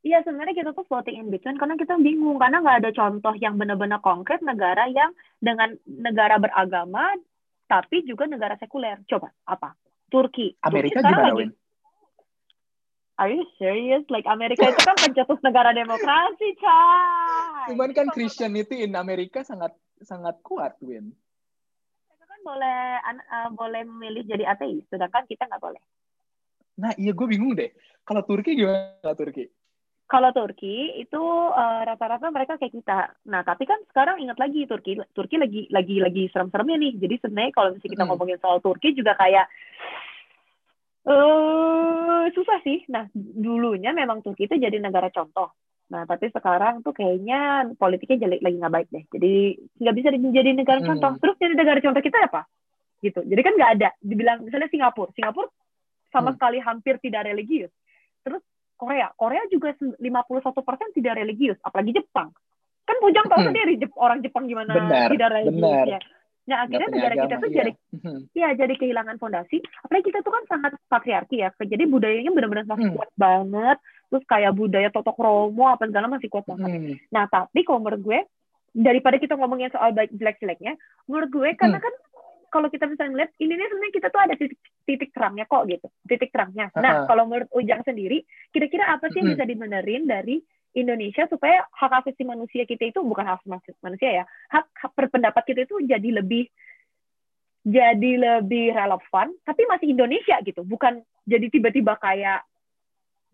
Iya 0.00 0.24
sebenarnya 0.24 0.56
kita 0.56 0.70
tuh 0.72 0.88
floating 0.88 1.16
in 1.20 1.28
between 1.28 1.60
karena 1.60 1.76
kita 1.76 1.94
bingung 2.00 2.40
karena 2.40 2.64
nggak 2.64 2.78
ada 2.84 2.90
contoh 2.90 3.34
yang 3.36 3.60
benar-benar 3.60 4.00
konkret 4.00 4.40
negara 4.40 4.88
yang 4.88 5.12
dengan 5.38 5.76
negara 5.84 6.40
beragama 6.40 7.14
tapi 7.68 8.02
juga 8.02 8.26
negara 8.26 8.58
sekuler. 8.58 8.98
Coba 9.06 9.30
apa? 9.46 9.76
Turki. 10.10 10.58
Amerika 10.66 10.98
Turki 10.98 11.12
gimana, 11.14 11.28
lagi. 11.30 11.46
Are 13.20 13.28
you 13.28 13.44
serious? 13.60 14.02
Like 14.08 14.24
Amerika 14.24 14.72
itu 14.72 14.80
kan 14.80 14.96
pencetus 14.96 15.38
negara 15.44 15.76
demokrasi, 15.76 16.56
cah. 16.56 17.68
Cuman 17.68 17.92
kan 17.92 18.08
Christianity 18.10 18.82
in 18.88 18.96
Amerika 18.96 19.44
sangat 19.44 19.76
sangat 20.00 20.40
kuat, 20.40 20.80
Win. 20.80 21.12
Mereka 22.08 22.24
kan 22.24 22.40
boleh 22.40 22.80
uh, 23.04 23.50
boleh 23.52 23.84
memilih 23.84 24.24
jadi 24.24 24.48
ateis, 24.48 24.88
sedangkan 24.88 25.28
kita 25.28 25.44
nggak 25.44 25.60
boleh. 25.60 25.84
Nah, 26.80 26.96
iya 26.96 27.12
gue 27.12 27.26
bingung 27.28 27.52
deh. 27.52 27.68
Kalau 28.08 28.24
Turki 28.24 28.56
gimana 28.56 29.12
Turki? 29.12 29.44
Kalau 30.10 30.34
Turki 30.34 30.98
itu 30.98 31.22
eh, 31.54 31.80
rata-rata 31.86 32.32
mereka 32.32 32.58
kayak 32.58 32.74
kita. 32.74 32.98
Nah, 33.30 33.44
tapi 33.46 33.68
kan 33.68 33.78
sekarang 33.92 34.18
ingat 34.24 34.40
lagi 34.40 34.66
Turki, 34.66 34.98
Turki 35.14 35.38
lagi 35.38 35.68
lagi 35.70 36.02
lagi 36.02 36.24
serem-seremnya 36.32 36.76
nih. 36.80 36.92
Jadi 36.98 37.14
sebenarnya 37.22 37.52
kalau 37.54 37.68
misalnya 37.76 37.94
kita 37.94 38.04
hmm. 38.08 38.10
ngomongin 38.10 38.38
soal 38.42 38.58
Turki 38.58 38.96
juga 38.96 39.14
kayak 39.14 39.46
uh, 41.06 42.26
susah 42.34 42.58
sih. 42.66 42.82
Nah, 42.90 43.06
dulunya 43.14 43.94
memang 43.94 44.24
Turki 44.24 44.50
itu 44.50 44.58
jadi 44.58 44.82
negara 44.82 45.12
contoh. 45.14 45.54
Nah, 45.94 46.06
tapi 46.06 46.30
sekarang 46.34 46.82
tuh 46.86 46.94
kayaknya 46.94 47.70
politiknya 47.78 48.26
jelek 48.26 48.42
lagi 48.42 48.56
nggak 48.58 48.74
baik 48.74 48.88
deh. 48.90 49.04
Jadi 49.14 49.32
nggak 49.78 49.94
bisa 49.94 50.08
jadi 50.10 50.50
negara 50.56 50.80
hmm. 50.82 50.88
contoh. 50.90 51.12
Terus 51.22 51.36
jadi 51.38 51.54
negara 51.54 51.78
contoh 51.78 52.02
kita 52.02 52.18
apa? 52.26 52.50
Gitu. 52.98 53.20
Jadi 53.22 53.40
kan 53.46 53.54
nggak 53.54 53.72
ada. 53.78 53.88
Dibilang 54.02 54.42
misalnya 54.42 54.66
Singapura. 54.66 55.14
Singapura 55.14 55.46
sama 56.10 56.30
hmm. 56.30 56.36
sekali 56.38 56.58
hampir 56.62 56.94
tidak 57.02 57.26
religius. 57.26 57.72
Terus 58.22 58.42
Korea, 58.76 59.12
Korea 59.16 59.44
juga 59.52 59.76
51% 59.76 59.98
tidak 60.96 61.14
religius, 61.16 61.58
apalagi 61.64 61.96
Jepang. 61.96 62.32
Kan 62.84 62.96
Bujang 62.98 63.26
tahu 63.28 63.40
hmm. 63.44 63.48
sendiri 63.52 63.72
orang 63.96 64.18
Jepang 64.20 64.44
gimana 64.50 64.72
benar, 64.72 65.08
tidak 65.12 65.28
religius 65.30 65.62
benar. 65.62 65.86
ya. 65.86 66.00
Nah, 66.50 66.66
akhirnya 66.66 66.88
negara 66.90 67.14
kita 67.14 67.36
tuh 67.38 67.50
iya. 67.52 67.56
jadi 67.62 67.72
hmm. 67.94 68.20
ya 68.34 68.48
jadi 68.58 68.74
kehilangan 68.74 69.16
fondasi. 69.22 69.62
Apalagi 69.86 70.04
kita 70.10 70.18
tuh 70.26 70.32
kan 70.34 70.44
sangat 70.50 70.72
patriarki 70.90 71.46
ya. 71.46 71.54
Jadi 71.54 71.84
budayanya 71.86 72.34
benar-benar 72.34 72.66
masih 72.66 72.90
hmm. 72.90 72.96
kuat 72.98 73.10
banget. 73.14 73.78
Terus 74.10 74.24
kayak 74.26 74.52
budaya 74.58 74.88
totok 74.90 75.14
romo 75.14 75.70
apa 75.70 75.86
segala 75.86 76.10
masih 76.10 76.26
kuat 76.26 76.48
banget. 76.50 76.70
Hmm. 76.74 76.94
Nah, 77.14 77.30
tapi 77.30 77.62
kalau 77.62 77.78
menurut 77.78 78.02
gue 78.02 78.18
daripada 78.74 79.22
kita 79.22 79.38
ngomongin 79.38 79.70
soal 79.70 79.94
jelek 79.94 80.42
jeleknya, 80.42 80.74
menurut 81.06 81.30
gue 81.30 81.48
karena 81.54 81.78
hmm. 81.78 81.86
kan 81.86 81.94
kalau 82.50 82.68
kita 82.68 82.90
misalnya 82.90 83.12
ngeliat 83.14 83.32
ini 83.38 83.52
nih 83.54 83.68
sebenarnya 83.70 83.94
kita 83.94 84.08
tuh 84.10 84.20
ada 84.20 84.34
titik 84.36 84.60
titik 84.84 85.10
terangnya 85.14 85.46
kok 85.46 85.64
gitu 85.70 85.88
titik 86.04 86.30
terangnya 86.34 86.66
nah 86.76 86.92
uh-huh. 87.02 87.06
kalau 87.06 87.24
menurut 87.30 87.48
Ujang 87.54 87.86
sendiri 87.86 88.26
kira-kira 88.50 88.90
apa 88.90 89.08
sih 89.08 89.22
yang 89.22 89.32
bisa 89.32 89.46
dibenerin 89.46 90.04
dari 90.04 90.42
Indonesia 90.74 91.26
supaya 91.26 91.66
hak 91.70 91.92
asasi 92.04 92.22
manusia 92.22 92.62
kita 92.66 92.90
itu 92.90 93.00
bukan 93.02 93.26
hak 93.26 93.42
asasi 93.42 93.74
manusia 93.82 94.22
ya 94.22 94.24
hak, 94.50 94.66
hak 94.74 94.92
berpendapat 94.94 95.42
kita 95.46 95.66
itu 95.66 95.78
jadi 95.86 96.22
lebih 96.22 96.50
jadi 97.66 98.12
lebih 98.16 98.72
relevan 98.72 99.34
tapi 99.46 99.62
masih 99.70 99.92
Indonesia 99.92 100.36
gitu 100.42 100.66
bukan 100.66 101.02
jadi 101.28 101.46
tiba-tiba 101.52 101.98
kayak 102.00 102.42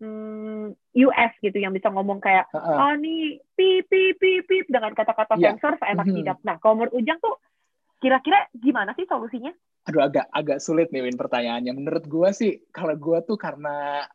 hmm, 0.03 0.75
US 1.07 1.31
gitu 1.39 1.57
yang 1.57 1.73
bisa 1.73 1.89
ngomong 1.89 2.19
kayak 2.19 2.49
uh-uh. 2.53 2.91
ah 2.91 2.93
nih 2.97 3.39
pip 3.55 3.87
pip 3.87 4.17
pip 4.19 4.43
pip 4.45 4.65
dengan 4.67 4.93
kata-kata 4.93 5.37
yeah. 5.39 5.53
sensor 5.55 5.77
seenak 5.79 6.05
mm-hmm. 6.05 6.19
tidak 6.23 6.37
nah 6.45 6.55
kalau 6.61 6.81
menurut 6.81 6.93
Ujang 6.97 7.17
tuh 7.21 7.37
Kira-kira 7.97 8.45
gimana 8.53 8.93
sih 8.93 9.09
solusinya? 9.09 9.49
Aduh 9.87 10.03
agak 10.03 10.27
agak 10.35 10.59
sulit 10.59 10.91
nih 10.91 11.07
Win 11.07 11.17
pertanyaannya. 11.17 11.73
Menurut 11.73 12.05
gue 12.05 12.29
sih 12.35 12.51
kalau 12.75 12.93
gue 12.93 13.17
tuh 13.23 13.39
karena 13.39 14.05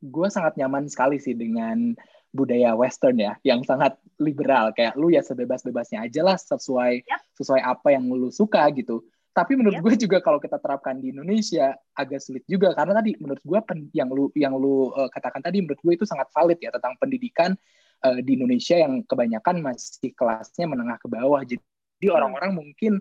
gue 0.00 0.28
sangat 0.32 0.56
nyaman 0.56 0.88
sekali 0.88 1.20
sih 1.20 1.36
dengan 1.36 1.92
budaya 2.32 2.76
Western 2.76 3.20
ya, 3.20 3.36
yang 3.44 3.60
sangat 3.64 3.96
liberal. 4.20 4.72
Kayak 4.72 4.96
lu 4.96 5.12
ya 5.12 5.20
sebebas-bebasnya 5.20 6.08
aja 6.08 6.20
lah 6.24 6.36
sesuai 6.40 7.04
yep. 7.04 7.20
sesuai 7.36 7.60
apa 7.60 7.94
yang 7.94 8.08
lu 8.08 8.32
suka 8.32 8.64
gitu. 8.72 9.04
Tapi 9.32 9.54
menurut 9.54 9.78
yep. 9.78 9.84
gue 9.84 9.94
juga 10.08 10.18
kalau 10.18 10.42
kita 10.42 10.58
terapkan 10.58 10.98
di 10.98 11.14
Indonesia 11.14 11.76
agak 11.94 12.18
sulit 12.18 12.42
juga 12.50 12.74
karena 12.74 12.98
tadi 12.98 13.14
menurut 13.22 13.44
gue 13.44 13.58
yang 13.94 14.08
lu 14.10 14.32
yang 14.34 14.56
lu 14.56 14.90
uh, 14.90 15.06
katakan 15.12 15.44
tadi 15.44 15.62
menurut 15.62 15.78
gue 15.78 15.92
itu 15.94 16.04
sangat 16.08 16.26
valid 16.34 16.58
ya 16.58 16.74
tentang 16.74 16.98
pendidikan 16.98 17.54
uh, 18.02 18.18
di 18.18 18.34
Indonesia 18.34 18.74
yang 18.74 19.04
kebanyakan 19.06 19.62
masih 19.62 20.10
kelasnya 20.16 20.66
menengah 20.66 20.98
ke 20.98 21.06
bawah. 21.06 21.44
Jadi 21.46 21.62
jadi 21.98 22.14
hmm. 22.14 22.18
orang-orang 22.18 22.50
mungkin 22.54 22.92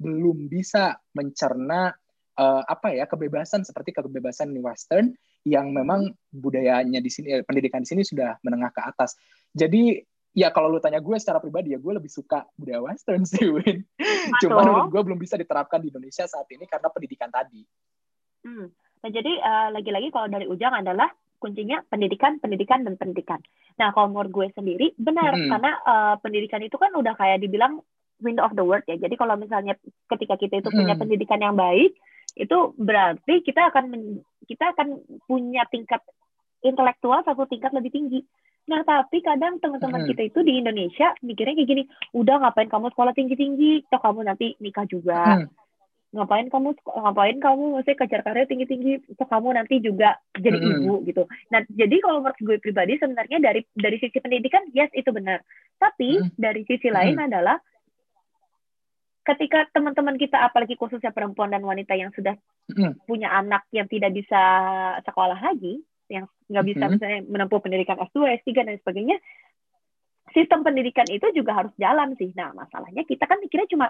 belum 0.00 0.48
bisa 0.48 0.96
mencerna 1.12 1.92
uh, 2.40 2.62
apa 2.64 2.96
ya 2.96 3.04
kebebasan 3.04 3.68
seperti 3.68 3.92
kebebasan 3.92 4.56
di 4.56 4.60
Western 4.64 5.12
yang 5.44 5.72
memang 5.72 6.08
budayanya 6.32 7.00
di 7.00 7.08
sini 7.12 7.40
eh, 7.40 7.44
pendidikan 7.44 7.84
di 7.84 7.88
sini 7.92 8.02
sudah 8.04 8.40
menengah 8.44 8.72
ke 8.72 8.80
atas. 8.80 9.16
Jadi 9.52 10.00
ya 10.32 10.48
kalau 10.52 10.72
lu 10.72 10.80
tanya 10.80 11.04
gue 11.04 11.16
secara 11.20 11.40
pribadi 11.42 11.76
ya 11.76 11.78
gue 11.80 11.92
lebih 11.92 12.08
suka 12.08 12.48
budaya 12.56 12.80
Western 12.80 13.24
sih 13.30 13.48
Win. 13.48 13.84
Cuma 14.40 14.64
menurut 14.64 14.88
gue 14.88 15.02
belum 15.04 15.20
bisa 15.20 15.36
diterapkan 15.36 15.84
di 15.84 15.92
Indonesia 15.92 16.24
saat 16.24 16.48
ini 16.48 16.64
karena 16.64 16.88
pendidikan 16.88 17.28
tadi. 17.28 17.60
Hmm. 18.40 18.72
Nah 19.00 19.10
jadi 19.12 19.32
uh, 19.36 19.68
lagi-lagi 19.76 20.08
kalau 20.08 20.28
dari 20.32 20.48
Ujang 20.48 20.80
adalah 20.80 21.12
kuncinya 21.40 21.80
pendidikan, 21.88 22.36
pendidikan, 22.36 22.84
dan 22.84 23.00
pendidikan. 23.00 23.40
Nah, 23.80 23.96
kalau 23.96 24.12
menurut 24.12 24.28
gue 24.28 24.46
sendiri, 24.52 24.92
benar. 25.00 25.32
Hmm. 25.32 25.48
Karena 25.48 25.72
uh, 25.88 26.14
pendidikan 26.20 26.60
itu 26.60 26.76
kan 26.76 26.92
udah 26.92 27.16
kayak 27.16 27.40
dibilang 27.40 27.80
window 28.20 28.44
of 28.44 28.56
the 28.56 28.64
world 28.64 28.84
ya. 28.86 28.96
Jadi 28.96 29.14
kalau 29.16 29.34
misalnya 29.36 29.76
ketika 30.12 30.36
kita 30.36 30.60
itu 30.60 30.68
punya 30.70 30.94
hmm. 30.94 31.02
pendidikan 31.02 31.40
yang 31.40 31.56
baik, 31.56 31.96
itu 32.38 32.58
berarti 32.78 33.42
kita 33.42 33.74
akan 33.74 33.90
kita 34.46 34.76
akan 34.76 35.02
punya 35.26 35.66
tingkat 35.68 36.00
intelektual 36.60 37.24
satu 37.24 37.48
tingkat 37.48 37.72
lebih 37.72 37.90
tinggi. 37.90 38.20
Nah, 38.68 38.86
tapi 38.86 39.24
kadang 39.24 39.58
teman-teman 39.58 40.04
hmm. 40.04 40.08
kita 40.14 40.22
itu 40.30 40.40
di 40.46 40.62
Indonesia 40.62 41.16
mikirnya 41.24 41.58
kayak 41.58 41.68
gini, 41.68 41.82
udah 42.14 42.36
ngapain 42.44 42.70
kamu 42.70 42.92
sekolah 42.94 43.12
tinggi-tinggi, 43.16 43.88
toh 43.90 43.98
kamu 43.98 44.30
nanti 44.30 44.54
nikah 44.62 44.86
juga. 44.86 45.42
Hmm. 45.42 45.48
Ngapain 46.10 46.50
kamu 46.50 46.74
ngapain 46.86 47.38
kamu 47.38 47.64
mesti 47.80 47.92
kejar 47.98 48.22
karir 48.22 48.46
tinggi-tinggi, 48.46 49.16
toh 49.16 49.26
kamu 49.26 49.58
nanti 49.58 49.82
juga 49.82 50.20
jadi 50.38 50.54
hmm. 50.54 50.70
ibu 50.86 50.94
gitu. 51.08 51.22
Nah, 51.50 51.66
jadi 51.66 51.96
kalau 51.98 52.22
menurut 52.22 52.38
gue 52.38 52.56
pribadi 52.62 53.00
sebenarnya 53.00 53.38
dari 53.42 53.66
dari 53.74 53.96
sisi 53.98 54.18
pendidikan 54.22 54.62
yes 54.70 54.92
itu 54.94 55.10
benar. 55.10 55.42
Tapi 55.80 56.20
hmm. 56.20 56.38
dari 56.38 56.62
sisi 56.68 56.92
lain 56.92 57.16
hmm. 57.18 57.26
adalah 57.26 57.58
ketika 59.20 59.68
teman-teman 59.76 60.16
kita 60.16 60.40
apalagi 60.40 60.74
khususnya 60.80 61.12
perempuan 61.12 61.52
dan 61.52 61.60
wanita 61.60 61.92
yang 61.92 62.08
sudah 62.16 62.34
hmm. 62.72 63.04
punya 63.04 63.28
anak 63.30 63.68
yang 63.70 63.84
tidak 63.86 64.16
bisa 64.16 64.40
sekolah 65.04 65.36
lagi 65.36 65.84
yang 66.10 66.26
nggak 66.50 66.66
bisa 66.66 66.84
mm-hmm. 66.84 66.92
misalnya 66.98 67.20
menempuh 67.30 67.60
pendidikan 67.62 67.96
S2, 68.10 68.42
S3 68.42 68.50
dan 68.66 68.76
sebagainya, 68.82 69.16
sistem 70.34 70.66
pendidikan 70.66 71.06
itu 71.06 71.22
juga 71.30 71.54
harus 71.54 71.72
jalan 71.78 72.18
sih. 72.18 72.34
Nah, 72.34 72.50
masalahnya 72.50 73.06
kita 73.06 73.30
kan 73.30 73.38
mikirnya 73.38 73.70
cuma 73.70 73.86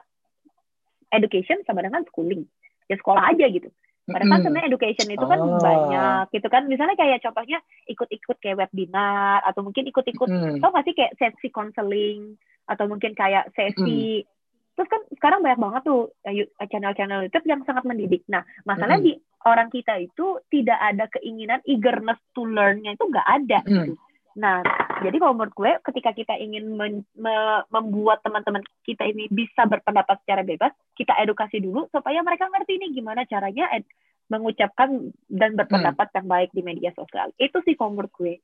education 1.10 1.64
sama 1.64 1.80
dengan 1.80 2.04
schooling. 2.12 2.44
Ya 2.92 3.00
sekolah 3.00 3.32
aja 3.32 3.48
gitu. 3.48 3.72
Padahal 4.10 4.30
kan 4.36 4.40
sebenarnya 4.42 4.68
education 4.74 5.08
itu 5.14 5.22
kan 5.22 5.38
oh. 5.38 5.62
banyak 5.62 6.24
gitu 6.34 6.48
kan. 6.50 6.62
Misalnya 6.66 6.98
kayak 6.98 7.22
contohnya 7.24 7.58
ikut-ikut 7.88 8.36
kayak 8.42 8.58
webinar 8.58 9.40
atau 9.46 9.62
mungkin 9.62 9.86
ikut-ikut 9.86 10.28
mm. 10.28 10.58
tau 10.58 10.74
gak 10.74 10.86
sih 10.86 10.94
kayak 10.98 11.14
sesi 11.14 11.48
counseling 11.54 12.34
atau 12.66 12.90
mungkin 12.90 13.14
kayak 13.14 13.54
sesi 13.54 14.26
mm. 14.26 14.39
Terus 14.80 14.96
kan 14.96 15.02
sekarang 15.12 15.44
banyak 15.44 15.60
banget 15.60 15.82
tuh 15.84 16.08
eh, 16.24 16.48
channel-channel 16.72 17.28
YouTube 17.28 17.44
yang 17.52 17.60
sangat 17.68 17.84
mendidik. 17.84 18.24
Nah, 18.32 18.40
masalahnya 18.64 19.04
mm. 19.04 19.08
di 19.12 19.14
orang 19.44 19.68
kita 19.68 20.00
itu 20.00 20.40
tidak 20.48 20.80
ada 20.80 21.04
keinginan 21.12 21.60
eagerness 21.68 22.16
to 22.32 22.48
learn-nya 22.48 22.96
itu 22.96 23.04
nggak 23.04 23.28
ada 23.28 23.60
mm. 23.60 23.68
gitu. 23.68 23.92
Nah, 24.40 24.64
jadi 25.04 25.20
kalau 25.20 25.36
menurut 25.36 25.52
gue, 25.52 25.72
ketika 25.84 26.16
kita 26.16 26.32
ingin 26.40 26.72
men, 26.80 27.04
me, 27.12 27.60
membuat 27.68 28.24
teman-teman 28.24 28.64
kita 28.88 29.04
ini 29.04 29.28
bisa 29.28 29.68
berpendapat 29.68 30.16
secara 30.24 30.40
bebas, 30.40 30.72
kita 30.96 31.12
edukasi 31.20 31.60
dulu 31.60 31.84
supaya 31.92 32.24
mereka 32.24 32.48
ngerti 32.48 32.80
nih 32.80 32.90
gimana 32.96 33.28
caranya 33.28 33.68
ed, 33.76 33.84
mengucapkan 34.32 35.12
dan 35.28 35.60
berpendapat 35.60 36.08
hmm. 36.08 36.16
yang 36.16 36.26
baik 36.32 36.50
di 36.56 36.62
media 36.64 36.90
sosial. 36.96 37.28
Itu 37.36 37.60
sih 37.68 37.76
kalau 37.76 38.00
menurut 38.00 38.16
gue. 38.16 38.40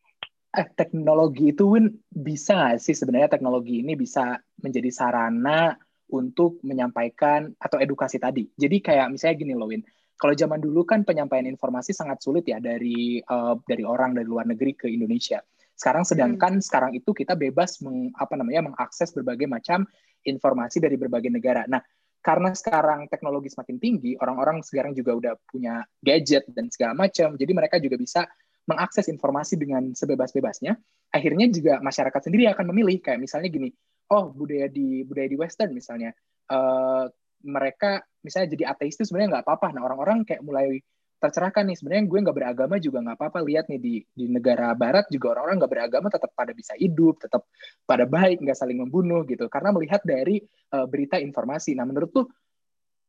Eh, 0.53 0.69
teknologi 0.77 1.57
itu 1.57 1.65
Win 1.65 1.97
bisa 2.13 2.77
sih 2.77 2.93
sebenarnya 2.93 3.33
teknologi 3.33 3.81
ini 3.81 3.97
bisa 3.97 4.37
menjadi 4.61 4.93
sarana 4.93 5.81
untuk 6.13 6.63
menyampaikan 6.63 7.51
atau 7.59 7.83
edukasi 7.83 8.23
tadi. 8.23 8.47
Jadi 8.55 8.79
kayak 8.79 9.11
misalnya 9.11 9.37
gini 9.43 9.53
loh 9.59 9.67
Win, 9.67 9.83
kalau 10.17 10.33
zaman 10.33 10.63
dulu 10.63 10.87
kan 10.87 11.05
penyampaian 11.05 11.45
informasi 11.45 11.93
sangat 11.93 12.23
sulit 12.25 12.47
ya 12.49 12.63
dari 12.63 13.21
uh, 13.21 13.59
dari 13.67 13.85
orang 13.85 14.17
dari 14.17 14.25
luar 14.25 14.49
negeri 14.49 14.73
ke 14.73 14.87
Indonesia. 14.89 15.43
Sekarang 15.77 16.09
sedangkan 16.09 16.57
hmm. 16.57 16.65
sekarang 16.65 16.93
itu 16.97 17.13
kita 17.13 17.37
bebas 17.37 17.85
meng, 17.85 18.09
apa 18.17 18.33
namanya 18.33 18.73
mengakses 18.73 19.13
berbagai 19.13 19.45
macam 19.45 19.85
informasi 20.25 20.81
dari 20.81 20.97
berbagai 20.97 21.29
negara. 21.29 21.69
Nah, 21.69 21.85
karena 22.25 22.51
sekarang 22.57 23.07
teknologi 23.13 23.53
semakin 23.53 23.77
tinggi, 23.77 24.13
orang-orang 24.19 24.65
sekarang 24.65 24.97
juga 24.97 25.15
udah 25.15 25.33
punya 25.47 25.85
gadget 26.01 26.49
dan 26.51 26.73
segala 26.73 27.07
macam, 27.07 27.39
jadi 27.39 27.53
mereka 27.55 27.77
juga 27.79 28.01
bisa 28.01 28.27
mengakses 28.67 29.07
informasi 29.07 29.55
dengan 29.55 29.95
sebebas-bebasnya. 29.95 30.75
Akhirnya 31.15 31.47
juga 31.53 31.79
masyarakat 31.79 32.19
sendiri 32.27 32.51
akan 32.51 32.67
memilih 32.75 32.99
kayak 32.99 33.23
misalnya 33.23 33.47
gini, 33.47 33.71
oh 34.11 34.31
budaya 34.31 34.71
di 34.71 35.03
budaya 35.03 35.29
di 35.31 35.39
Western 35.39 35.71
misalnya, 35.75 36.15
uh, 36.51 37.07
mereka 37.47 38.03
misalnya 38.23 38.49
jadi 38.59 38.65
ateis 38.75 38.99
itu 38.99 39.07
sebenarnya 39.07 39.39
nggak 39.39 39.45
apa-apa. 39.47 39.69
Nah 39.75 39.83
orang-orang 39.87 40.27
kayak 40.27 40.43
mulai 40.43 40.83
tercerahkan 41.17 41.65
nih. 41.67 41.77
Sebenarnya 41.79 42.05
gue 42.07 42.19
nggak 42.27 42.37
beragama 42.37 42.77
juga 42.83 42.99
nggak 43.03 43.17
apa-apa. 43.17 43.39
Lihat 43.47 43.65
nih 43.73 43.81
di 43.81 43.95
di 44.13 44.27
negara 44.29 44.73
barat 44.77 45.09
juga 45.09 45.37
orang-orang 45.37 45.57
nggak 45.65 45.73
beragama 45.73 46.09
tetap 46.13 46.31
pada 46.37 46.53
bisa 46.53 46.73
hidup 46.77 47.23
tetap 47.23 47.49
pada 47.89 48.05
baik 48.05 48.43
nggak 48.43 48.59
saling 48.59 48.79
membunuh 48.83 49.25
gitu. 49.25 49.49
Karena 49.49 49.71
melihat 49.73 50.03
dari 50.05 50.43
uh, 50.75 50.87
berita 50.87 51.17
informasi. 51.17 51.75
Nah 51.79 51.87
menurut 51.89 52.11
tuh 52.13 52.27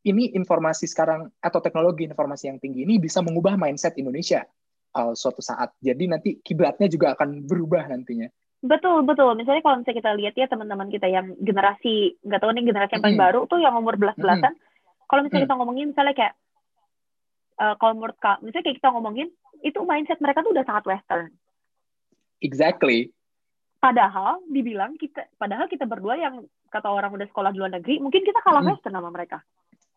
ini 0.07 0.31
informasi 0.37 0.87
sekarang 0.87 1.27
atau 1.41 1.59
teknologi 1.59 2.07
informasi 2.07 2.47
yang 2.47 2.57
tinggi 2.63 2.87
ini 2.87 2.95
bisa 2.95 3.19
mengubah 3.19 3.59
mindset 3.59 3.99
Indonesia 3.99 4.45
uh, 4.95 5.11
suatu 5.11 5.43
saat. 5.43 5.75
Jadi 5.83 6.03
nanti 6.07 6.29
kiblatnya 6.39 6.87
juga 6.87 7.17
akan 7.17 7.43
berubah 7.43 7.91
nantinya 7.91 8.29
Betul, 8.63 9.05
betul. 9.05 9.37
Misalnya 9.37 9.61
kalau 9.61 9.77
misalnya 9.81 9.99
kita 10.01 10.11
lihat 10.17 10.33
ya 10.33 10.49
teman-teman 10.49 10.89
kita 10.89 11.05
yang 11.05 11.37
generasi, 11.37 12.17
nggak 12.25 12.41
tahu 12.41 12.51
nih 12.57 12.65
generasi 12.65 12.91
yang 12.97 13.03
paling 13.05 13.17
mm 13.17 13.23
-hmm. 13.25 13.33
baru 13.37 13.39
tuh 13.45 13.59
yang 13.61 13.73
umur 13.77 13.95
belas-belasan. 14.01 14.53
Mm 14.53 14.59
-hmm. 14.61 15.05
Kalau 15.05 15.21
misalnya 15.21 15.29
mm 15.29 15.45
-hmm. 15.45 15.53
kita 15.53 15.59
ngomongin 15.61 15.85
misalnya 15.93 16.15
kayak 16.17 16.33
uh, 17.61 17.75
kalau 17.77 17.93
menurut 17.97 18.17
kak, 18.17 18.41
misalnya 18.41 18.65
kayak 18.65 18.77
kita 18.81 18.89
ngomongin, 18.93 19.27
itu 19.61 19.79
mindset 19.85 20.19
mereka 20.21 20.45
tuh 20.45 20.53
udah 20.53 20.65
sangat 20.65 20.83
western. 20.89 21.29
Exactly. 22.41 23.13
Padahal 23.77 24.41
dibilang 24.49 24.97
kita, 24.97 25.29
padahal 25.37 25.69
kita 25.69 25.85
berdua 25.85 26.17
yang 26.17 26.45
kata 26.73 26.89
orang 26.89 27.13
udah 27.13 27.29
sekolah 27.29 27.53
di 27.53 27.61
luar 27.61 27.73
negeri, 27.77 28.01
mungkin 28.01 28.25
kita 28.25 28.41
kalah 28.41 28.65
mm. 28.65 28.69
western 28.73 28.97
sama 28.97 29.09
mereka. 29.13 29.37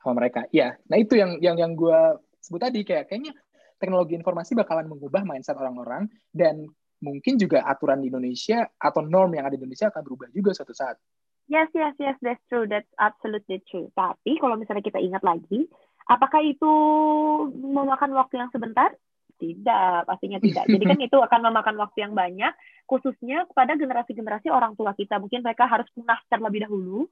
Sama 0.01 0.21
mereka, 0.21 0.49
iya. 0.53 0.77
Nah 0.89 0.97
itu 0.97 1.17
yang 1.17 1.41
yang 1.41 1.57
yang 1.57 1.73
gue 1.77 2.01
sebut 2.41 2.61
tadi 2.61 2.85
kayak 2.85 3.09
kayaknya 3.09 3.37
teknologi 3.77 4.17
informasi 4.17 4.57
bakalan 4.57 4.89
mengubah 4.89 5.25
mindset 5.25 5.57
orang-orang 5.57 6.09
dan 6.33 6.69
mungkin 7.01 7.41
juga 7.41 7.65
aturan 7.65 8.05
di 8.05 8.13
Indonesia 8.13 8.69
atau 8.77 9.01
norm 9.01 9.37
yang 9.37 9.49
ada 9.49 9.57
di 9.57 9.65
Indonesia 9.65 9.89
akan 9.89 10.03
berubah 10.05 10.29
juga 10.33 10.53
suatu 10.53 10.77
saat. 10.77 11.01
Yes, 11.51 11.73
yes, 11.75 11.99
yes, 11.99 12.15
that's 12.23 12.41
true. 12.47 12.69
That's 12.69 12.87
absolutely 13.01 13.59
true. 13.67 13.91
Tapi 13.99 14.39
kalau 14.39 14.55
misalnya 14.55 14.87
kita 14.87 15.03
ingat 15.03 15.27
lagi, 15.27 15.67
Apakah 16.11 16.43
itu 16.43 16.73
memakan 17.55 18.11
waktu 18.19 18.43
yang 18.43 18.51
sebentar? 18.51 18.91
Tidak, 19.39 20.05
pastinya 20.11 20.43
tidak. 20.43 20.67
Jadi 20.67 20.85
kan 20.85 20.99
itu 21.07 21.17
akan 21.17 21.41
memakan 21.47 21.79
waktu 21.79 22.03
yang 22.03 22.19
banyak, 22.19 22.51
khususnya 22.91 23.47
kepada 23.47 23.79
generasi-generasi 23.79 24.51
orang 24.51 24.75
tua 24.75 24.91
kita. 24.99 25.23
Mungkin 25.23 25.47
mereka 25.47 25.71
harus 25.71 25.87
punah 25.95 26.19
terlebih 26.27 26.67
dahulu, 26.67 27.07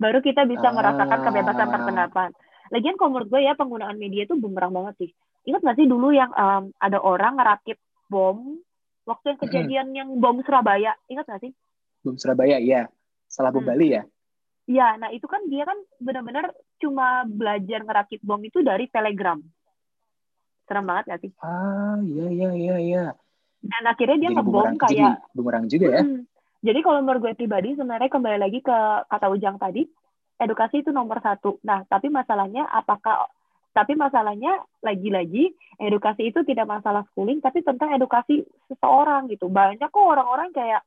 baru 0.00 0.24
kita 0.24 0.48
bisa 0.48 0.72
merasakan 0.72 1.18
kebebasan 1.28 1.68
berpendapat. 1.68 2.30
Lagian 2.72 2.96
kalau 2.96 3.14
menurut 3.14 3.28
gue 3.30 3.40
ya 3.44 3.52
penggunaan 3.54 4.00
media 4.00 4.24
itu 4.24 4.34
bumerang 4.34 4.72
banget 4.72 4.94
sih. 5.06 5.10
Ingat 5.46 5.62
gak 5.62 5.78
sih 5.78 5.86
dulu 5.86 6.10
yang 6.10 6.32
um, 6.34 6.74
ada 6.82 6.98
orang 6.98 7.38
ngerakit 7.38 7.78
bom 8.10 8.58
waktu 9.06 9.24
yang 9.32 9.40
kejadian 9.40 9.86
yang 9.94 10.08
bom 10.18 10.42
Surabaya? 10.42 10.98
Ingat 11.06 11.24
gak 11.30 11.42
sih? 11.46 11.54
Bom 12.02 12.18
Surabaya, 12.18 12.58
iya. 12.58 12.90
Salah 13.30 13.54
bom 13.54 13.62
hmm. 13.62 13.70
Bali 13.70 13.88
ya? 13.94 14.02
Iya, 14.66 14.98
nah 14.98 15.14
itu 15.14 15.30
kan 15.30 15.46
dia 15.46 15.62
kan 15.62 15.78
benar-benar 16.02 16.50
cuma 16.82 17.22
belajar 17.22 17.86
ngerakit 17.86 18.18
bom 18.26 18.42
itu 18.42 18.66
dari 18.66 18.90
Telegram. 18.90 19.38
Serem 20.66 20.84
banget 20.84 21.04
gak 21.14 21.20
sih? 21.22 21.30
Ah, 21.38 22.02
iya, 22.02 22.26
iya, 22.34 22.50
iya, 22.50 22.76
iya. 22.82 23.04
Dan 23.62 23.82
akhirnya 23.86 24.18
dia 24.26 24.30
ngebom 24.34 24.74
kayak... 24.74 24.90
Jadi 25.22 25.34
bumerang 25.38 25.64
juga 25.70 25.86
ya? 25.94 26.02
Hmm, 26.02 26.26
jadi 26.66 26.78
kalau 26.82 26.98
menurut 27.06 27.20
gue 27.22 27.32
pribadi, 27.38 27.78
sebenarnya 27.78 28.10
kembali 28.10 28.38
lagi 28.42 28.58
ke 28.58 28.78
kata 29.06 29.26
Ujang 29.30 29.62
tadi, 29.62 29.86
edukasi 30.42 30.82
itu 30.82 30.90
nomor 30.90 31.22
satu. 31.22 31.62
Nah, 31.62 31.86
tapi 31.86 32.10
masalahnya 32.10 32.66
apakah... 32.66 33.30
Tapi 33.76 33.92
masalahnya 33.92 34.64
lagi-lagi 34.80 35.52
edukasi 35.76 36.32
itu 36.32 36.40
tidak 36.48 36.64
masalah 36.64 37.04
schooling, 37.12 37.44
tapi 37.44 37.60
tentang 37.60 37.92
edukasi 37.92 38.40
seseorang 38.72 39.28
gitu. 39.28 39.52
Banyak 39.52 39.92
kok 39.92 40.00
orang-orang 40.00 40.48
kayak 40.56 40.80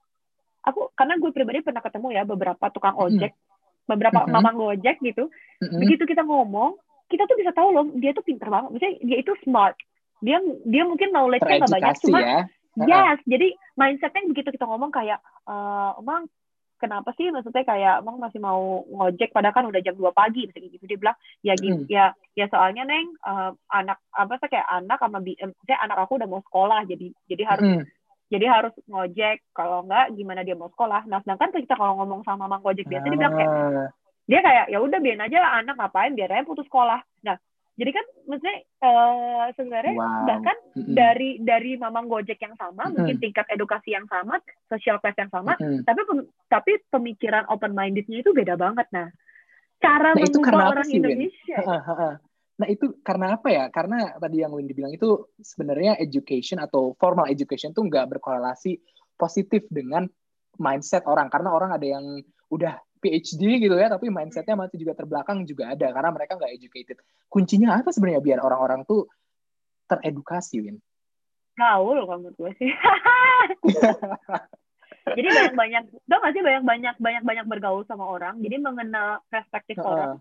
aku 0.65 0.89
karena 0.97 1.21
gue 1.21 1.30
pribadi 1.30 1.62
pernah 1.62 1.86
ketemu 1.86 2.08
ya 2.17 2.23
beberapa 2.25 2.65
tukang 2.73 2.97
ojek 2.97 3.30
hmm 3.30 3.47
beberapa 3.89 4.21
mm-hmm. 4.21 4.34
mamang 4.38 4.56
gojek 4.62 5.02
gitu 5.02 5.34
mm-hmm. 5.34 5.80
begitu 5.82 6.06
kita 6.06 6.21
ngomong 6.21 6.78
kita 7.10 7.25
tuh 7.25 7.38
bisa 7.41 7.49
tahu 7.58 7.73
loh 7.73 7.89
dia 7.97 8.13
tuh 8.13 8.21
pinter 8.21 8.45
banget 8.45 8.69
misalnya 8.69 8.95
dia 9.02 9.17
itu 9.17 9.34
smart 9.41 9.73
dia 10.21 10.38
dia 10.69 10.84
mungkin 10.86 11.10
knowledge-nya 11.10 11.65
nggak 11.65 11.73
banyak 11.73 11.95
cuma 12.06 12.19
ya? 12.21 12.41
yes 12.86 13.17
jadi 13.25 13.58
mindsetnya 13.73 14.30
begitu 14.30 14.54
kita 14.54 14.69
ngomong 14.69 14.93
kayak 14.93 15.17
uh, 15.49 15.97
emang 15.97 16.30
kenapa 16.79 17.11
sih? 17.19 17.27
Maksudnya 17.29 17.67
kayak 17.67 18.01
emang 18.01 18.17
masih 18.17 18.39
mau 18.39 18.81
ngojek 18.87 19.35
padahal 19.35 19.53
kan 19.53 19.67
udah 19.67 19.83
jam 19.83 19.93
2 19.93 20.09
pagi 20.15 20.47
misalnya 20.47 20.69
gitu. 20.71 20.85
Dia 20.87 20.97
bilang 20.97 21.17
ya 21.43 21.53
gini 21.59 21.83
mm. 21.85 21.91
ya 21.91 22.05
ya 22.33 22.45
soalnya 22.47 22.87
neng 22.87 23.11
uh, 23.27 23.51
anak 23.69 23.99
apa 24.15 24.39
sih 24.39 24.49
kayak 24.49 24.67
anak 24.71 24.97
sama 24.97 25.19
bi 25.19 25.35
saya 25.67 25.77
anak 25.83 25.97
aku 26.07 26.15
udah 26.17 26.29
mau 26.31 26.41
sekolah 26.41 26.87
jadi 26.87 27.07
jadi 27.27 27.43
harus 27.45 27.67
mm 27.67 27.83
jadi 28.29 28.45
harus 28.45 28.73
ngojek. 28.85 29.41
Kalau 29.57 29.83
enggak 29.83 30.13
gimana 30.13 30.45
dia 30.45 30.53
mau 30.53 30.69
sekolah? 30.69 31.09
Nah 31.09 31.19
sedangkan 31.25 31.49
kita 31.49 31.73
kalau 31.73 31.97
ngomong 31.97 32.21
sama 32.21 32.45
mang 32.45 32.61
ojek 32.61 32.85
biasa 32.85 33.09
dia 33.09 33.17
bilang 33.17 33.33
kayak 33.33 33.49
ah. 33.49 33.89
dia 34.29 34.39
kayak 34.45 34.65
ya 34.69 34.77
udah 34.77 34.99
biarin 35.01 35.25
aja 35.25 35.39
anak 35.57 35.75
ngapain 35.81 36.13
biar 36.13 36.29
aja 36.37 36.45
putus 36.45 36.69
sekolah. 36.69 37.01
Nah 37.25 37.41
jadi 37.79 37.91
kan 37.95 38.05
maksudnya 38.27 38.57
uh, 38.83 39.47
sebenarnya 39.55 39.95
wow. 39.95 40.27
bahkan 40.27 40.57
mm-hmm. 40.75 40.95
dari 40.99 41.29
dari 41.39 41.71
mamang 41.79 42.11
gojek 42.11 42.35
yang 42.43 42.53
sama 42.59 42.85
mm-hmm. 42.85 42.93
mungkin 42.99 43.17
tingkat 43.23 43.47
edukasi 43.47 43.95
yang 43.95 44.03
sama 44.11 44.43
social 44.67 44.99
class 44.99 45.15
yang 45.15 45.31
sama 45.31 45.55
mm-hmm. 45.55 45.87
tapi 45.87 46.01
tapi 46.51 46.71
pemikiran 46.91 47.47
open 47.47 47.71
mindednya 47.71 48.19
itu 48.19 48.35
beda 48.35 48.59
banget 48.59 48.85
nah 48.91 49.07
cara 49.79 50.11
nah, 50.11 50.19
mengubah 50.19 50.75
orang 50.75 50.87
sih, 50.91 50.99
Indonesia 50.99 51.57
Nah 52.59 52.67
itu 52.67 52.91
karena 52.99 53.39
apa 53.39 53.47
ya? 53.47 53.65
Karena 53.71 54.19
tadi 54.19 54.43
yang 54.43 54.51
Windy 54.51 54.75
bilang 54.75 54.91
itu 54.91 55.31
sebenarnya 55.39 55.95
education 55.95 56.59
atau 56.59 56.91
formal 56.99 57.31
education 57.31 57.71
tuh 57.71 57.87
nggak 57.87 58.19
berkorelasi 58.19 58.75
positif 59.15 59.63
dengan 59.71 60.03
mindset 60.59 61.07
orang. 61.07 61.31
Karena 61.31 61.55
orang 61.55 61.71
ada 61.71 61.87
yang 61.87 62.19
udah 62.51 62.75
PhD 62.99 63.63
gitu 63.63 63.75
ya, 63.79 63.88
tapi 63.88 64.12
mindsetnya 64.12 64.59
masih 64.59 64.77
juga 64.79 64.93
terbelakang 64.95 65.47
juga 65.47 65.71
ada 65.71 65.88
karena 65.89 66.12
mereka 66.12 66.35
nggak 66.35 66.51
educated. 66.55 66.97
Kuncinya 67.31 67.79
apa 67.79 67.95
sebenarnya 67.95 68.19
biar 68.19 68.39
orang-orang 68.43 68.83
tuh 68.83 69.07
teredukasi, 69.88 70.62
Win? 70.62 70.77
Gaul 71.55 72.07
kalau 72.07 72.19
menurut 72.23 72.35
gue 72.35 72.51
sih. 72.59 72.69
jadi 75.17 75.27
banyak-banyak, 75.27 75.83
tau 76.05 76.19
gak 76.21 76.33
sih 76.35 76.43
banyak-banyak 76.43 76.95
banyak-banyak 77.01 77.45
bergaul 77.47 77.83
sama 77.88 78.05
orang, 78.05 78.38
jadi 78.43 78.62
mengenal 78.62 79.23
perspektif 79.31 79.79
uh, 79.81 79.88
orang 79.88 80.12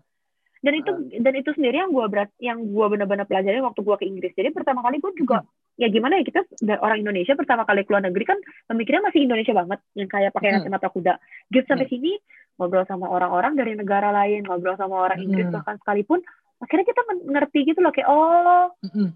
dan 0.59 0.73
itu 0.75 0.91
uh. 0.91 1.21
dan 1.23 1.33
itu 1.35 1.49
sendiri 1.55 1.79
yang 1.79 1.91
gue 1.91 2.05
berat 2.11 2.29
yang 2.39 2.59
gue 2.59 2.85
benar-benar 2.91 3.25
pelajari 3.25 3.63
waktu 3.63 3.79
gue 3.79 3.95
ke 3.95 4.05
Inggris 4.05 4.33
jadi 4.35 4.51
pertama 4.51 4.83
kali 4.83 4.99
gue 4.99 5.11
juga 5.15 5.43
hmm. 5.43 5.79
ya 5.79 5.87
gimana 5.87 6.19
ya 6.19 6.23
kita 6.27 6.43
orang 6.83 6.99
Indonesia 6.99 7.33
pertama 7.39 7.63
kali 7.63 7.87
keluar 7.87 8.03
negeri 8.03 8.25
kan 8.27 8.39
pemikirannya 8.67 9.07
masih 9.07 9.21
Indonesia 9.23 9.53
banget 9.55 9.79
yang 9.95 10.09
kayak 10.11 10.31
pakai 10.35 10.59
kacamata 10.59 10.87
kuda 10.91 11.13
gitu 11.51 11.65
sampai 11.67 11.87
hmm. 11.87 11.93
sini 11.95 12.11
ngobrol 12.59 12.83
sama 12.85 13.07
orang-orang 13.07 13.55
dari 13.55 13.73
negara 13.73 14.11
lain 14.11 14.43
ngobrol 14.43 14.75
sama 14.75 15.07
orang 15.07 15.23
Inggris 15.23 15.47
hmm. 15.47 15.55
bahkan 15.55 15.79
sekalipun 15.79 16.19
akhirnya 16.59 16.85
kita 16.91 17.01
ngerti 17.31 17.59
gitu 17.71 17.79
loh 17.79 17.95
kayak 17.95 18.09
oh 18.11 18.67
hmm. 18.83 19.15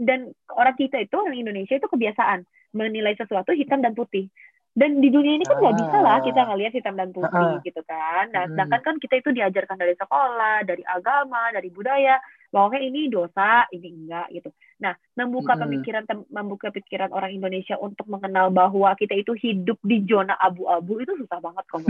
dan 0.00 0.32
orang 0.56 0.74
kita 0.80 1.04
itu 1.04 1.14
orang 1.20 1.36
Indonesia 1.36 1.76
itu 1.76 1.84
kebiasaan 1.84 2.48
menilai 2.72 3.12
sesuatu 3.14 3.52
hitam 3.52 3.84
dan 3.84 3.92
putih 3.92 4.32
dan 4.78 5.02
di 5.02 5.10
dunia 5.10 5.34
ini 5.34 5.44
kan 5.44 5.58
nggak 5.58 5.74
ah. 5.74 5.80
bisa 5.82 5.98
lah 5.98 6.18
kita 6.22 6.40
ngelihat 6.46 6.72
hitam 6.78 6.94
dan 6.94 7.10
putih 7.10 7.34
ah. 7.34 7.58
gitu 7.60 7.82
kan 7.82 8.30
nah 8.30 8.46
sedangkan 8.46 8.80
kan 8.80 8.94
kita 9.02 9.14
itu 9.18 9.30
diajarkan 9.34 9.76
dari 9.76 9.94
sekolah 9.98 10.62
dari 10.62 10.82
agama 10.86 11.50
dari 11.50 11.68
budaya 11.74 12.16
bahwa 12.48 12.78
ini 12.80 13.10
dosa 13.10 13.66
ini 13.74 13.88
enggak 13.92 14.30
gitu 14.32 14.48
nah 14.78 14.94
membuka 15.18 15.58
pemikiran 15.58 16.06
membuka 16.30 16.70
pikiran 16.70 17.10
orang 17.10 17.34
Indonesia 17.34 17.74
untuk 17.76 18.06
mengenal 18.06 18.54
bahwa 18.54 18.94
kita 18.94 19.18
itu 19.18 19.34
hidup 19.34 19.76
di 19.82 20.06
zona 20.06 20.38
abu-abu 20.38 21.02
itu 21.02 21.12
susah 21.18 21.42
banget 21.42 21.64
kok. 21.66 21.82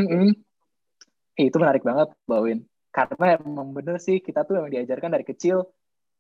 Itu 1.47 1.57
menarik 1.63 1.87
banget 1.87 2.11
Mbak 2.27 2.41
Win 2.43 2.61
karena 2.91 3.39
emang 3.39 3.71
bener 3.71 4.03
sih 4.03 4.19
kita 4.19 4.43
tuh 4.43 4.59
yang 4.59 4.75
diajarkan 4.75 5.15
dari 5.15 5.23
kecil 5.23 5.63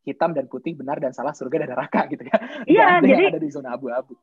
hitam 0.06 0.30
dan 0.32 0.46
putih 0.46 0.78
benar 0.78 1.02
dan 1.02 1.10
salah 1.10 1.34
surga 1.34 1.66
dan 1.66 1.74
neraka 1.74 2.06
gitu 2.08 2.22
ya. 2.24 2.38
Iya, 2.64 2.86
jadi 3.04 3.22
ada 3.34 3.40
di 3.42 3.50
zona 3.50 3.76
abu-abu. 3.76 4.16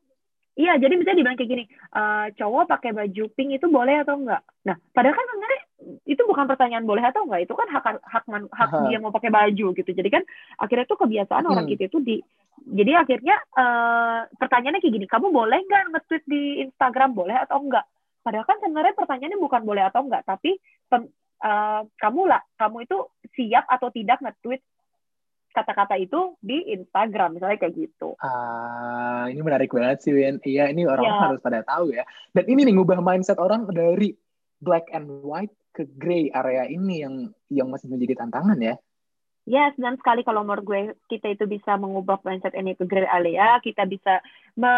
Iya, 0.56 0.80
jadi 0.80 0.96
bisa 0.96 1.12
dibilang 1.12 1.36
kayak 1.36 1.50
gini, 1.52 1.64
uh, 1.92 2.32
cowok 2.32 2.64
pakai 2.64 2.96
baju 2.96 3.24
pink 3.36 3.60
itu 3.60 3.66
boleh 3.68 4.00
atau 4.00 4.16
enggak? 4.16 4.40
Nah, 4.64 4.80
padahal 4.96 5.12
kan 5.12 5.26
sebenarnya 5.28 5.60
itu 6.08 6.22
bukan 6.24 6.48
pertanyaan 6.48 6.88
boleh 6.88 7.04
atau 7.04 7.28
enggak, 7.28 7.44
itu 7.44 7.52
kan 7.52 7.68
hak 7.68 7.84
hak 8.00 8.24
man, 8.24 8.48
hak 8.48 8.72
dia 8.88 8.96
mau 8.96 9.12
pakai 9.12 9.28
baju 9.28 9.66
gitu. 9.76 9.90
Jadi 9.92 10.08
kan 10.08 10.24
akhirnya 10.56 10.88
tuh 10.88 10.96
kebiasaan 10.96 11.44
hmm. 11.44 11.52
orang 11.52 11.66
kita 11.68 11.92
itu 11.92 12.00
di 12.00 12.16
jadi 12.72 13.04
akhirnya 13.04 13.36
uh, 13.52 14.32
pertanyaannya 14.32 14.80
kayak 14.80 14.94
gini, 14.96 15.06
kamu 15.06 15.28
boleh 15.28 15.60
nggak 15.60 15.82
nge-tweet 15.92 16.24
di 16.24 16.64
Instagram 16.64 17.12
boleh 17.12 17.36
atau 17.36 17.60
enggak? 17.60 17.84
Padahal 18.24 18.48
kan 18.48 18.56
sebenarnya 18.64 18.96
pertanyaannya 18.96 19.38
bukan 19.38 19.60
boleh 19.60 19.84
atau 19.84 20.08
enggak, 20.08 20.24
tapi 20.24 20.56
pem, 20.86 21.08
uh, 21.42 21.82
kamu 21.98 22.22
lah, 22.30 22.42
kamu 22.56 22.86
itu 22.86 22.98
siap 23.36 23.66
atau 23.68 23.88
tidak 23.92 24.22
nge-tweet 24.22 24.62
kata-kata 25.56 25.96
itu 25.96 26.36
di 26.44 26.68
Instagram 26.76 27.40
misalnya 27.40 27.56
kayak 27.56 27.74
gitu. 27.80 28.12
Ah, 28.20 29.24
ini 29.32 29.40
menarik 29.40 29.72
banget 29.72 30.04
sih 30.04 30.12
Win. 30.12 30.36
Iya, 30.44 30.68
ini 30.68 30.84
orang 30.84 31.08
yeah. 31.08 31.32
harus 31.32 31.40
pada 31.40 31.64
tahu 31.64 31.96
ya. 31.96 32.04
Dan 32.36 32.44
ini 32.44 32.68
nih 32.68 32.76
ngubah 32.76 33.00
mindset 33.00 33.40
orang 33.40 33.64
dari 33.72 34.12
black 34.60 34.92
and 34.92 35.08
white 35.24 35.52
ke 35.72 35.88
gray 35.96 36.28
area 36.28 36.68
ini 36.68 37.00
yang 37.00 37.14
yang 37.48 37.68
masih 37.72 37.88
menjadi 37.88 38.20
tantangan 38.20 38.60
ya. 38.60 38.76
Yes, 39.46 39.78
dan 39.78 39.96
sekali 39.96 40.26
kalau 40.26 40.42
menurut 40.42 40.64
gue 40.66 40.80
kita 41.08 41.32
itu 41.32 41.46
bisa 41.46 41.78
mengubah 41.78 42.20
mindset 42.26 42.52
ini 42.52 42.76
ke 42.76 42.84
gray 42.84 43.08
area, 43.08 43.56
kita 43.64 43.88
bisa 43.88 44.20
me 44.60 44.72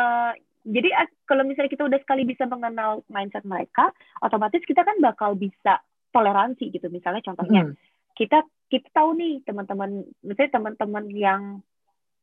jadi 0.69 0.93
kalau 1.25 1.49
misalnya 1.49 1.73
kita 1.73 1.89
udah 1.89 1.97
sekali 2.05 2.29
bisa 2.29 2.45
mengenal 2.45 3.01
mindset 3.09 3.41
mereka, 3.49 3.89
otomatis 4.21 4.61
kita 4.69 4.85
kan 4.85 5.01
bakal 5.01 5.33
bisa 5.33 5.81
toleransi 6.11 6.71
gitu. 6.73 6.89
Misalnya 6.89 7.23
contohnya, 7.25 7.69
mm. 7.69 7.75
kita 8.19 8.43
kita 8.69 8.89
tahu 8.93 9.17
nih 9.17 9.41
teman-teman 9.49 10.05
misalnya 10.21 10.53
teman-teman 10.61 11.05
yang 11.09 11.43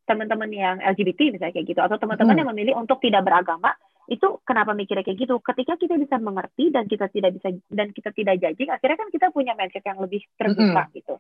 teman-teman 0.06 0.50
yang 0.54 0.78
LGBT 0.78 1.34
misalnya 1.34 1.54
kayak 1.58 1.68
gitu 1.68 1.82
atau 1.82 1.98
teman-teman 1.98 2.38
hmm. 2.38 2.42
yang 2.46 2.50
memilih 2.54 2.74
untuk 2.78 3.02
tidak 3.02 3.26
beragama 3.26 3.74
itu 4.06 4.38
kenapa 4.46 4.78
mikirnya 4.78 5.02
kayak 5.02 5.18
gitu 5.18 5.42
ketika 5.42 5.82
kita 5.82 5.98
bisa 5.98 6.22
mengerti 6.22 6.70
dan 6.70 6.86
kita 6.86 7.10
tidak 7.10 7.34
bisa 7.42 7.58
dan 7.74 7.90
kita 7.90 8.14
tidak 8.14 8.38
judging 8.38 8.70
akhirnya 8.70 9.02
kan 9.02 9.10
kita 9.10 9.28
punya 9.34 9.58
mindset 9.58 9.82
yang 9.82 9.98
lebih 9.98 10.22
terbuka 10.38 10.86
hmm. 10.86 10.94
gitu 10.94 11.16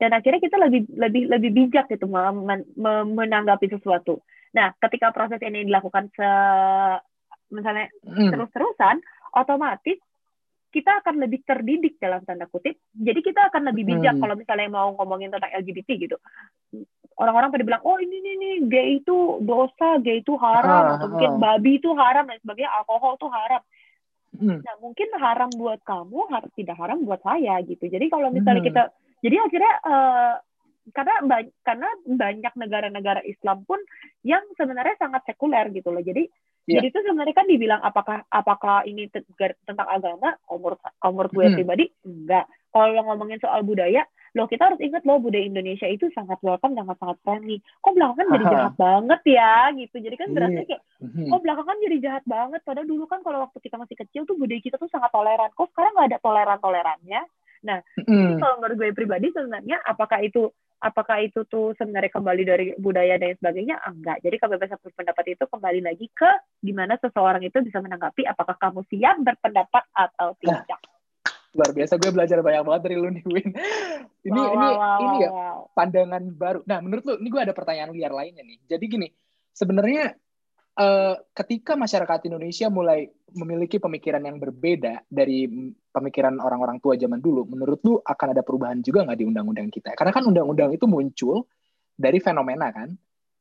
dan 0.00 0.16
akhirnya 0.16 0.40
kita 0.40 0.56
lebih 0.56 0.88
lebih 0.96 1.22
lebih 1.28 1.50
bijak 1.52 1.92
gitu 1.92 2.08
men, 2.08 2.64
menanggapi 3.12 3.68
sesuatu 3.68 4.24
nah 4.56 4.72
ketika 4.88 5.12
proses 5.12 5.38
ini 5.44 5.68
dilakukan 5.68 6.08
se 6.16 6.30
misalnya 7.52 7.92
hmm. 8.08 8.32
terus-terusan 8.32 9.04
otomatis 9.36 10.00
kita 10.70 11.02
akan 11.02 11.18
lebih 11.18 11.42
terdidik 11.42 11.98
dalam 11.98 12.22
tanda 12.22 12.46
kutip. 12.46 12.78
Jadi 12.94 13.20
kita 13.26 13.50
akan 13.50 13.74
lebih 13.74 13.90
bijak 13.90 14.14
hmm. 14.16 14.22
kalau 14.22 14.34
misalnya 14.38 14.70
mau 14.70 14.94
ngomongin 14.94 15.34
tentang 15.34 15.50
LGBT 15.50 15.88
gitu. 15.98 16.16
Orang-orang 17.18 17.52
pada 17.52 17.66
bilang, 17.66 17.82
oh 17.84 17.98
ini 17.98 18.16
nih 18.22 18.34
nih 18.38 18.54
gay 18.70 18.88
itu 19.02 19.42
dosa, 19.44 19.98
gay 20.00 20.22
itu 20.22 20.32
haram, 20.38 20.84
ah, 20.86 20.96
atau 20.96 21.10
mungkin 21.10 21.36
ah. 21.36 21.38
babi 21.38 21.82
itu 21.82 21.90
haram 21.92 22.24
dan 22.24 22.38
sebagainya, 22.40 22.70
alkohol 22.70 23.18
itu 23.18 23.28
haram. 23.28 23.62
Hmm. 24.30 24.58
Nah 24.62 24.74
mungkin 24.78 25.08
haram 25.18 25.50
buat 25.52 25.82
kamu, 25.82 26.18
harus 26.30 26.50
tidak 26.54 26.78
haram 26.78 27.02
buat 27.02 27.20
saya 27.20 27.58
gitu. 27.66 27.90
Jadi 27.90 28.06
kalau 28.06 28.30
misalnya 28.30 28.62
hmm. 28.62 28.70
kita, 28.70 28.82
jadi 29.26 29.36
akhirnya 29.42 29.72
uh, 29.84 30.34
karena 30.94 31.14
ba- 31.26 31.54
karena 31.66 31.88
banyak 32.06 32.54
negara-negara 32.56 33.20
Islam 33.26 33.66
pun 33.66 33.82
yang 34.22 34.42
sebenarnya 34.54 34.96
sangat 35.02 35.26
sekuler 35.26 35.68
gitu 35.74 35.90
loh. 35.90 36.00
Jadi 36.00 36.30
Yeah. 36.68 36.80
Jadi 36.80 36.86
itu 36.92 36.98
sebenarnya 37.02 37.36
kan 37.36 37.46
dibilang 37.48 37.80
apakah 37.80 38.18
apakah 38.28 38.84
ini 38.84 39.08
tentang 39.08 39.88
agama? 39.88 40.36
Kalau 40.44 40.58
menurut, 41.12 41.30
gue 41.32 41.44
hmm. 41.48 41.56
pribadi 41.56 41.84
enggak. 42.04 42.46
Kalau 42.70 43.02
ngomongin 43.02 43.42
soal 43.42 43.66
budaya, 43.66 44.06
loh 44.38 44.46
kita 44.46 44.70
harus 44.70 44.78
ingat 44.78 45.02
loh 45.02 45.18
budaya 45.18 45.42
Indonesia 45.42 45.90
itu 45.90 46.06
sangat 46.14 46.38
welcome 46.46 46.78
sangat 46.78 46.94
sangat 47.02 47.18
friendly. 47.26 47.58
Kok 47.82 47.94
belakangan 47.98 48.26
jadi 48.30 48.44
jahat 48.46 48.74
banget 48.78 49.20
ya 49.26 49.54
gitu. 49.74 49.96
Jadi 49.98 50.16
kan 50.20 50.28
berarti 50.30 50.62
iya. 50.62 50.68
kayak 50.70 50.82
hmm. 51.02 51.28
kok 51.34 51.42
belakangan 51.42 51.76
jadi 51.82 51.96
jahat 51.98 52.24
banget. 52.30 52.60
Padahal 52.62 52.86
dulu 52.86 53.04
kan 53.10 53.20
kalau 53.26 53.38
waktu 53.48 53.58
kita 53.58 53.76
masih 53.80 53.96
kecil 53.98 54.22
tuh 54.28 54.36
budaya 54.38 54.60
kita 54.62 54.76
tuh 54.78 54.90
sangat 54.92 55.10
toleran. 55.10 55.50
Kok 55.58 55.68
sekarang 55.74 55.92
nggak 55.98 56.08
ada 56.14 56.18
toleran 56.22 56.58
tolerannya? 56.62 57.20
Nah, 57.60 57.78
mm. 57.96 58.40
kalau 58.40 58.54
menurut 58.60 58.76
gue 58.80 58.90
pribadi 58.96 59.28
sebenarnya 59.32 59.80
apakah 59.84 60.24
itu 60.24 60.48
apakah 60.80 61.20
itu 61.20 61.44
tuh 61.44 61.76
sebenarnya 61.76 62.08
kembali 62.08 62.42
dari 62.48 62.66
budaya 62.80 63.20
dan 63.20 63.36
sebagainya? 63.36 63.76
Enggak. 63.84 64.24
Jadi 64.24 64.36
kebebasan 64.40 64.80
berpendapat 64.80 65.24
itu 65.36 65.44
kembali 65.44 65.80
lagi 65.84 66.06
ke 66.10 66.30
gimana 66.64 66.96
seseorang 66.96 67.44
itu 67.44 67.60
bisa 67.60 67.84
menanggapi 67.84 68.24
apakah 68.24 68.56
kamu 68.56 68.80
siap 68.88 69.20
berpendapat 69.20 69.84
atau 69.92 70.32
tidak. 70.40 70.64
Nah, 70.66 70.80
luar 71.50 71.70
biasa 71.74 71.98
gue 71.98 72.10
belajar 72.14 72.38
banyak 72.40 72.62
banget 72.62 72.82
dari 72.86 72.96
lu 72.96 73.10
nih 73.10 73.24
Win. 73.26 73.50
Ini 74.28 74.36
wow, 74.36 74.52
ini 74.52 74.68
wow, 74.76 75.00
ini 75.00 75.16
ya 75.24 75.30
pandangan 75.72 76.22
baru. 76.36 76.60
Nah, 76.68 76.78
menurut 76.84 77.08
lu 77.08 77.14
ini 77.24 77.28
gue 77.32 77.40
ada 77.40 77.56
pertanyaan 77.56 77.88
liar 77.96 78.12
lainnya 78.12 78.44
nih. 78.44 78.60
Jadi 78.68 78.84
gini, 78.84 79.08
sebenarnya 79.56 80.12
uh, 80.80 81.14
ketika 81.36 81.76
masyarakat 81.76 82.32
Indonesia 82.32 82.72
mulai 82.72 83.04
memiliki 83.36 83.76
pemikiran 83.76 84.24
yang 84.24 84.40
berbeda 84.40 85.04
dari 85.06 85.46
pemikiran 85.92 86.40
orang-orang 86.40 86.80
tua 86.80 86.96
zaman 86.96 87.20
dulu, 87.20 87.46
menurut 87.46 87.80
lu 87.84 87.94
akan 88.00 88.28
ada 88.32 88.42
perubahan 88.42 88.80
juga 88.80 89.04
nggak 89.04 89.18
di 89.20 89.26
undang-undang 89.28 89.68
kita? 89.68 89.92
Karena 89.94 90.10
kan 90.10 90.24
undang-undang 90.26 90.72
itu 90.72 90.88
muncul 90.88 91.46
dari 91.94 92.18
fenomena 92.18 92.72
kan 92.72 92.88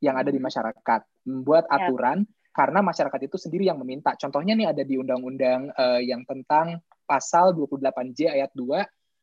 yang 0.03 0.19
ada 0.19 0.29
di 0.29 0.39
hmm. 0.39 0.47
masyarakat, 0.47 1.01
membuat 1.27 1.65
ya. 1.67 1.71
aturan 1.79 2.17
ya. 2.23 2.29
karena 2.55 2.79
masyarakat 2.83 3.19
itu 3.31 3.37
sendiri 3.39 3.63
yang 3.71 3.79
meminta. 3.79 4.13
Contohnya 4.19 4.53
nih 4.55 4.67
ada 4.75 4.83
di 4.83 4.95
undang-undang 4.99 5.71
uh, 5.73 6.01
yang 6.03 6.27
tentang 6.27 6.83
pasal 7.07 7.55
28J 7.55 8.35
ayat 8.35 8.51
2 8.53 8.67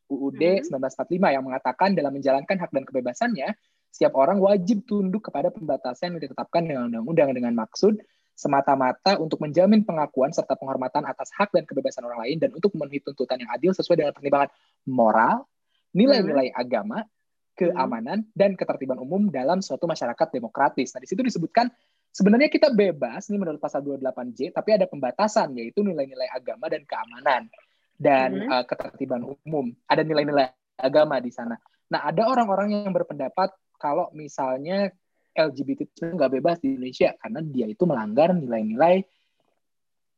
UUD 0.07 0.43
hmm. 0.63 0.71
1945 0.71 1.35
yang 1.35 1.45
mengatakan 1.45 1.91
dalam 1.93 2.15
menjalankan 2.15 2.57
hak 2.63 2.71
dan 2.71 2.85
kebebasannya, 2.87 3.49
setiap 3.97 4.13
orang 4.21 4.37
wajib 4.37 4.85
tunduk 4.85 5.33
kepada 5.33 5.49
pembatasan 5.49 6.13
yang 6.13 6.29
ditetapkan 6.29 6.69
dengan 6.69 6.93
undang-undang 6.93 7.33
dengan 7.33 7.57
maksud 7.57 7.97
semata-mata 8.37 9.17
untuk 9.17 9.41
menjamin 9.41 9.81
pengakuan 9.89 10.29
serta 10.29 10.53
penghormatan 10.61 11.09
atas 11.09 11.33
hak 11.33 11.57
dan 11.57 11.65
kebebasan 11.65 12.05
orang 12.05 12.29
lain 12.29 12.37
dan 12.37 12.53
untuk 12.53 12.77
memenuhi 12.77 13.01
tuntutan 13.01 13.41
yang 13.41 13.49
adil 13.49 13.73
sesuai 13.73 13.97
dengan 13.97 14.13
pertimbangan 14.13 14.53
moral, 14.85 15.49
nilai-nilai 15.97 16.53
hmm. 16.53 16.61
agama, 16.61 17.09
keamanan, 17.57 18.29
dan 18.37 18.53
ketertiban 18.53 19.01
umum 19.01 19.33
dalam 19.33 19.65
suatu 19.65 19.89
masyarakat 19.89 20.29
demokratis. 20.29 20.93
Nah, 20.93 21.01
di 21.01 21.09
situ 21.09 21.25
disebutkan 21.25 21.73
sebenarnya 22.13 22.53
kita 22.53 22.69
bebas 22.77 23.33
nih 23.33 23.41
menurut 23.41 23.57
pasal 23.57 23.81
28J, 23.81 24.53
tapi 24.53 24.77
ada 24.77 24.85
pembatasan 24.85 25.57
yaitu 25.57 25.81
nilai-nilai 25.81 26.29
agama 26.29 26.69
dan 26.69 26.85
keamanan 26.85 27.49
dan 27.97 28.45
hmm. 28.45 28.53
uh, 28.53 28.65
ketertiban 28.69 29.25
umum. 29.25 29.73
Ada 29.89 30.05
nilai-nilai 30.05 30.53
agama 30.77 31.17
di 31.25 31.33
sana. 31.33 31.57
Nah, 31.89 32.05
ada 32.05 32.29
orang-orang 32.29 32.85
yang 32.85 32.93
berpendapat 32.93 33.57
kalau 33.77 34.11
misalnya 34.17 34.91
LGBT 35.37 35.81
itu 35.85 36.05
nggak 36.17 36.33
bebas 36.41 36.57
di 36.65 36.73
Indonesia 36.73 37.13
karena 37.21 37.41
dia 37.45 37.67
itu 37.69 37.85
melanggar 37.85 38.33
nilai-nilai 38.33 39.05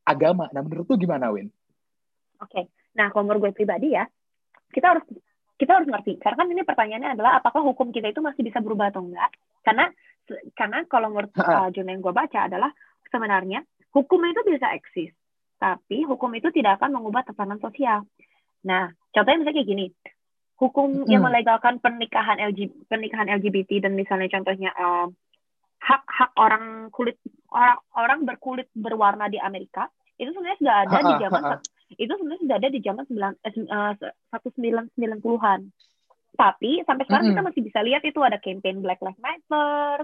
agama. 0.07 0.49
Nah, 0.55 0.63
menurut 0.65 0.87
lu 0.89 0.97
gimana, 0.97 1.29
Win? 1.35 1.51
Oke, 2.39 2.55
okay. 2.55 2.65
nah 2.95 3.11
kalau 3.11 3.27
menurut 3.27 3.51
gue 3.51 3.53
pribadi 3.53 3.99
ya, 3.99 4.07
kita 4.71 4.95
harus 4.95 5.05
kita 5.59 5.75
harus 5.75 5.91
ngerti. 5.91 6.23
Karena 6.23 6.37
kan 6.39 6.49
ini 6.49 6.63
pertanyaannya 6.63 7.11
adalah 7.19 7.43
apakah 7.43 7.67
hukum 7.67 7.91
kita 7.91 8.15
itu 8.15 8.23
masih 8.23 8.47
bisa 8.47 8.63
berubah 8.63 8.95
atau 8.95 9.03
enggak? 9.03 9.35
Karena 9.67 9.91
karena 10.55 10.87
kalau 10.87 11.11
menurut 11.11 11.35
uh, 11.35 11.69
Jun 11.75 11.91
yang 11.91 11.99
gue 11.99 12.15
baca 12.15 12.47
adalah 12.47 12.71
sebenarnya 13.11 13.67
hukum 13.91 14.23
itu 14.23 14.41
bisa 14.47 14.71
eksis, 14.71 15.11
tapi 15.59 16.07
hukum 16.07 16.31
itu 16.39 16.49
tidak 16.55 16.79
akan 16.79 16.95
mengubah 16.95 17.27
tatanan 17.27 17.59
sosial. 17.59 18.07
Nah, 18.63 18.93
contohnya 19.11 19.43
misalnya 19.43 19.57
kayak 19.59 19.69
gini, 19.69 19.87
hukum 20.59 21.07
hmm. 21.07 21.09
yang 21.09 21.23
melegalkan 21.23 21.79
pernikahan 21.79 22.43
LGBT, 22.43 22.91
pernikahan 22.91 23.31
LGBT 23.31 23.87
dan 23.87 23.95
misalnya 23.95 24.29
contohnya 24.29 24.71
uh, 24.75 25.07
hak 25.79 26.03
hak 26.05 26.31
orang 26.35 26.91
kulit 26.91 27.15
orang 27.55 27.79
orang 27.95 28.21
berkulit 28.27 28.67
berwarna 28.75 29.31
di 29.31 29.39
Amerika 29.39 29.87
itu 30.19 30.35
sebenarnya 30.35 30.59
sudah 30.59 30.77
ada 30.83 30.99
di 30.99 31.15
zaman 31.23 31.43
itu 31.95 32.13
sebenarnya 32.13 32.43
sudah 32.43 32.57
ada 32.59 32.69
di 32.69 32.81
zaman 32.83 33.05
eh, 33.47 33.55
eh, 33.55 33.93
satu 34.35 34.49
sembilan 34.59 34.85
sembilan 34.99 35.19
puluhan 35.23 35.61
tapi 36.35 36.83
sampai 36.83 37.05
sekarang 37.07 37.31
mm 37.31 37.39
-hmm. 37.39 37.39
kita 37.39 37.49
masih 37.55 37.63
bisa 37.63 37.81
lihat 37.87 38.03
itu 38.03 38.21
ada 38.21 38.39
campaign 38.43 38.83
Black 38.83 38.99
Lives 38.99 39.23
Matter 39.23 40.03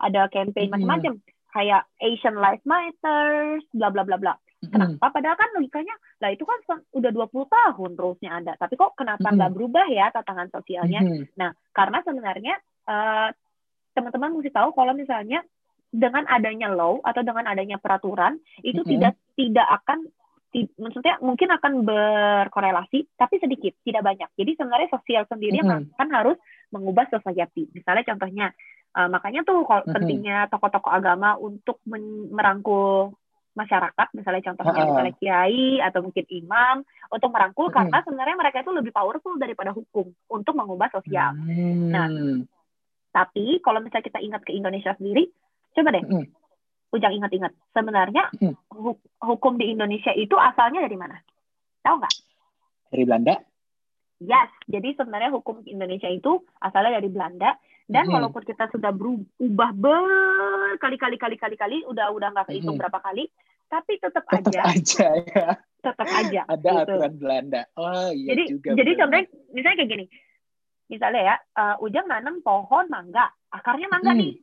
ada 0.00 0.22
campaign 0.32 0.72
mm 0.72 0.80
-hmm. 0.80 0.88
macam-macam 0.88 1.12
kayak 1.52 1.82
Asian 2.00 2.36
Lives 2.40 2.64
Matter 2.64 3.60
bla 3.76 3.88
bla 3.92 4.02
bla 4.08 4.16
bla 4.16 4.34
Kenapa? 4.60 5.08
Padahal 5.08 5.40
kan 5.40 5.48
logikanya, 5.56 5.96
lah 6.20 6.36
itu 6.36 6.44
kan 6.44 6.60
udah 6.92 7.10
20 7.10 7.32
tahun 7.48 7.90
terusnya 7.96 8.30
ada. 8.44 8.52
Tapi 8.60 8.76
kok 8.76 8.92
kenapa 8.92 9.32
nggak 9.32 9.52
berubah 9.56 9.88
ya 9.88 10.12
tantangan 10.12 10.52
sosialnya? 10.52 11.00
Nah, 11.40 11.56
karena 11.72 12.04
sebenarnya 12.04 12.60
uh, 12.84 13.32
teman-teman 13.96 14.36
mesti 14.36 14.52
tahu 14.52 14.76
kalau 14.76 14.92
misalnya 14.92 15.40
dengan 15.90 16.22
adanya 16.30 16.70
law 16.70 17.02
atau 17.02 17.20
dengan 17.26 17.50
adanya 17.50 17.76
peraturan 17.82 18.38
itu 18.62 18.78
mm 18.78 18.86
-hmm. 18.86 18.92
tidak 18.94 19.14
tidak 19.34 19.68
akan 19.82 19.98
maksudnya 20.78 21.14
mungkin 21.22 21.50
akan 21.50 21.72
berkorelasi 21.86 23.06
tapi 23.18 23.38
sedikit 23.42 23.74
tidak 23.82 24.02
banyak 24.02 24.30
jadi 24.38 24.54
sebenarnya 24.54 24.90
sosial 24.90 25.26
sendiri 25.26 25.62
mm 25.62 25.66
-hmm. 25.66 25.94
akan 25.98 26.08
harus 26.14 26.38
mengubah 26.70 27.10
society 27.10 27.66
misalnya 27.74 28.06
contohnya 28.06 28.46
uh, 28.94 29.10
makanya 29.10 29.42
tuh 29.42 29.66
kalau 29.66 29.82
mm 29.82 29.86
-hmm. 29.90 29.94
pentingnya 29.98 30.38
tokoh-tokoh 30.46 30.94
agama 30.94 31.34
untuk 31.38 31.82
merangkul 32.30 33.14
masyarakat 33.60 34.08
misalnya 34.16 34.42
contohnya 34.48 34.82
uh 34.82 34.88
misalnya 34.88 35.14
kiai 35.20 35.84
atau 35.84 36.00
mungkin 36.00 36.24
imam 36.32 36.76
untuk 37.12 37.28
merangkul 37.28 37.68
mm 37.68 37.76
-hmm. 37.76 37.76
karena 37.92 37.98
sebenarnya 38.08 38.36
mereka 38.40 38.58
itu 38.64 38.72
lebih 38.72 38.92
powerful 38.96 39.36
daripada 39.36 39.76
hukum 39.76 40.08
untuk 40.32 40.56
mengubah 40.56 40.88
sosial 40.88 41.36
mm 41.36 41.52
-hmm. 41.52 41.90
nah 41.92 42.08
tapi 43.10 43.60
kalau 43.60 43.84
misalnya 43.84 44.06
kita 44.08 44.18
ingat 44.24 44.42
ke 44.42 44.56
Indonesia 44.56 44.96
sendiri 44.96 45.28
coba 45.76 45.92
deh 45.92 46.04
mm 46.08 46.12
-hmm 46.16 46.40
Ujang 46.90 47.14
ingat-ingat, 47.14 47.54
sebenarnya 47.70 48.26
hmm. 48.34 48.54
hukum 49.22 49.54
di 49.54 49.70
Indonesia 49.70 50.10
itu 50.10 50.34
asalnya 50.34 50.82
dari 50.82 50.98
mana? 50.98 51.22
Tahu 51.86 52.02
nggak? 52.02 52.14
Dari 52.90 53.02
Belanda. 53.06 53.34
Yes, 54.18 54.50
jadi 54.66 54.98
sebenarnya 54.98 55.30
hukum 55.30 55.62
Indonesia 55.70 56.10
itu 56.10 56.42
asalnya 56.58 56.98
dari 56.98 57.08
Belanda 57.08 57.54
dan 57.86 58.10
hmm. 58.10 58.14
walaupun 58.18 58.42
kita 58.42 58.66
sudah 58.74 58.90
berubah 58.90 59.70
berkali-kali 59.72 61.16
kali-kali 61.16 61.56
kali 61.56 61.78
udah 61.86 62.10
udah 62.10 62.34
nggak 62.34 62.50
kehitung 62.50 62.74
hmm. 62.74 62.82
berapa 62.82 62.98
kali, 62.98 63.30
tapi 63.70 64.02
tetap, 64.02 64.26
tetap 64.26 64.50
aja. 64.50 64.60
aja 64.66 65.08
ya. 65.30 65.48
Tetap 65.80 66.08
aja. 66.10 66.40
Ada 66.50 66.70
gitu. 66.74 66.82
aturan 66.90 67.14
Belanda. 67.16 67.62
Oh 67.78 68.10
iya 68.10 68.34
jadi, 68.34 68.42
juga. 68.50 68.70
Jadi 68.74 68.90
contohnya 68.98 69.26
misalnya 69.54 69.76
kayak 69.78 69.90
gini. 69.94 70.06
Misalnya 70.90 71.22
ya, 71.22 71.36
uh, 71.54 71.76
Ujang 71.86 72.10
nanam 72.10 72.42
pohon 72.42 72.90
mangga, 72.90 73.30
akarnya 73.54 73.86
mangga 73.86 74.10
hmm. 74.10 74.20
nih 74.20 74.34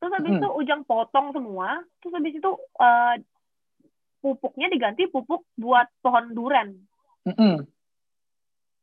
terus 0.00 0.12
habis 0.16 0.32
hmm. 0.32 0.40
itu 0.40 0.48
ujang 0.64 0.82
potong 0.88 1.28
semua 1.36 1.84
terus 2.00 2.16
habis 2.16 2.32
itu 2.32 2.50
uh, 2.80 3.14
pupuknya 4.24 4.72
diganti 4.72 5.04
pupuk 5.12 5.44
buat 5.60 5.92
pohon 6.00 6.32
duren 6.32 6.68
hmm. 7.28 7.68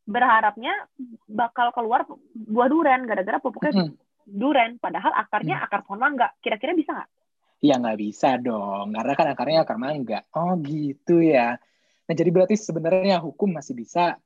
berharapnya 0.06 0.86
bakal 1.26 1.74
keluar 1.74 2.06
buah 2.38 2.70
duren 2.70 3.10
gara-gara 3.10 3.42
pupuknya 3.42 3.74
hmm. 3.74 3.98
duren 4.30 4.78
padahal 4.78 5.10
akarnya 5.18 5.58
hmm. 5.58 5.66
akar 5.66 5.82
pohon 5.90 6.06
mangga 6.06 6.30
kira-kira 6.46 6.78
bisa 6.78 6.94
nggak 6.94 7.10
Ya 7.58 7.82
nggak 7.82 7.98
bisa 7.98 8.38
dong, 8.38 8.94
karena 8.94 9.14
kan 9.18 9.28
akarnya 9.34 9.66
akar 9.66 9.78
mangga. 9.82 10.22
Oh 10.38 10.54
gitu 10.62 11.26
ya. 11.26 11.58
Nah 12.06 12.14
jadi 12.14 12.30
berarti 12.30 12.54
sebenarnya 12.54 13.18
hukum 13.18 13.50
masih 13.50 13.74
bisa 13.74 14.22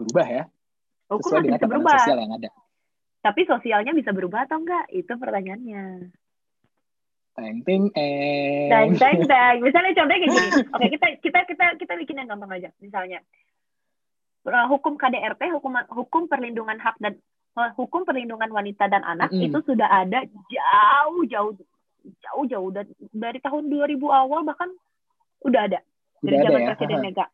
berubah 0.00 0.26
ya? 0.26 0.44
Hukum 1.12 1.28
sesuai 1.28 1.40
masih 1.44 1.48
dengan 1.48 1.60
bisa 1.60 1.68
berubah. 1.68 1.94
sosial 2.00 2.18
yang 2.24 2.32
ada. 2.34 2.50
Tapi 3.24 3.40
sosialnya 3.44 3.92
bisa 3.92 4.10
berubah 4.16 4.48
atau 4.48 4.60
enggak? 4.60 4.84
Itu 4.90 5.12
pertanyaannya. 5.16 5.84
Teng 7.34 7.58
teng 7.66 7.84
eh. 7.98 8.68
Teng 8.72 8.90
teng 8.96 9.18
teng. 9.32 9.56
Misalnya 9.60 9.92
contohnya 9.92 10.20
kayak 10.24 10.32
gini. 10.32 10.48
Oke, 10.72 10.86
kita 10.96 11.06
kita 11.20 11.38
kita 11.44 11.64
kita 11.76 11.92
bikin 12.00 12.18
yang 12.22 12.28
gampang 12.32 12.52
aja. 12.56 12.70
Misalnya 12.80 13.20
uh, 14.48 14.66
hukum 14.72 14.96
KDRT, 14.96 15.52
hukum 15.52 15.72
hukum 15.92 16.22
perlindungan 16.28 16.80
hak 16.80 16.96
dan 17.00 17.20
uh, 17.56 17.70
hukum 17.74 18.04
perlindungan 18.04 18.50
wanita 18.52 18.86
dan 18.86 19.02
anak 19.02 19.32
mm. 19.32 19.50
itu 19.50 19.58
sudah 19.64 19.88
ada 19.88 20.22
jauh-jauh 20.50 21.56
jauh-jauh 22.04 22.70
dari, 22.70 22.92
dari 23.10 23.38
tahun 23.40 23.72
2000 23.72 23.96
awal 24.04 24.44
bahkan 24.44 24.68
udah 25.44 25.60
ada 25.68 25.80
dari 26.20 26.36
zaman 26.40 26.60
ya? 26.60 26.68
Presiden 26.72 27.00
Mega. 27.00 27.26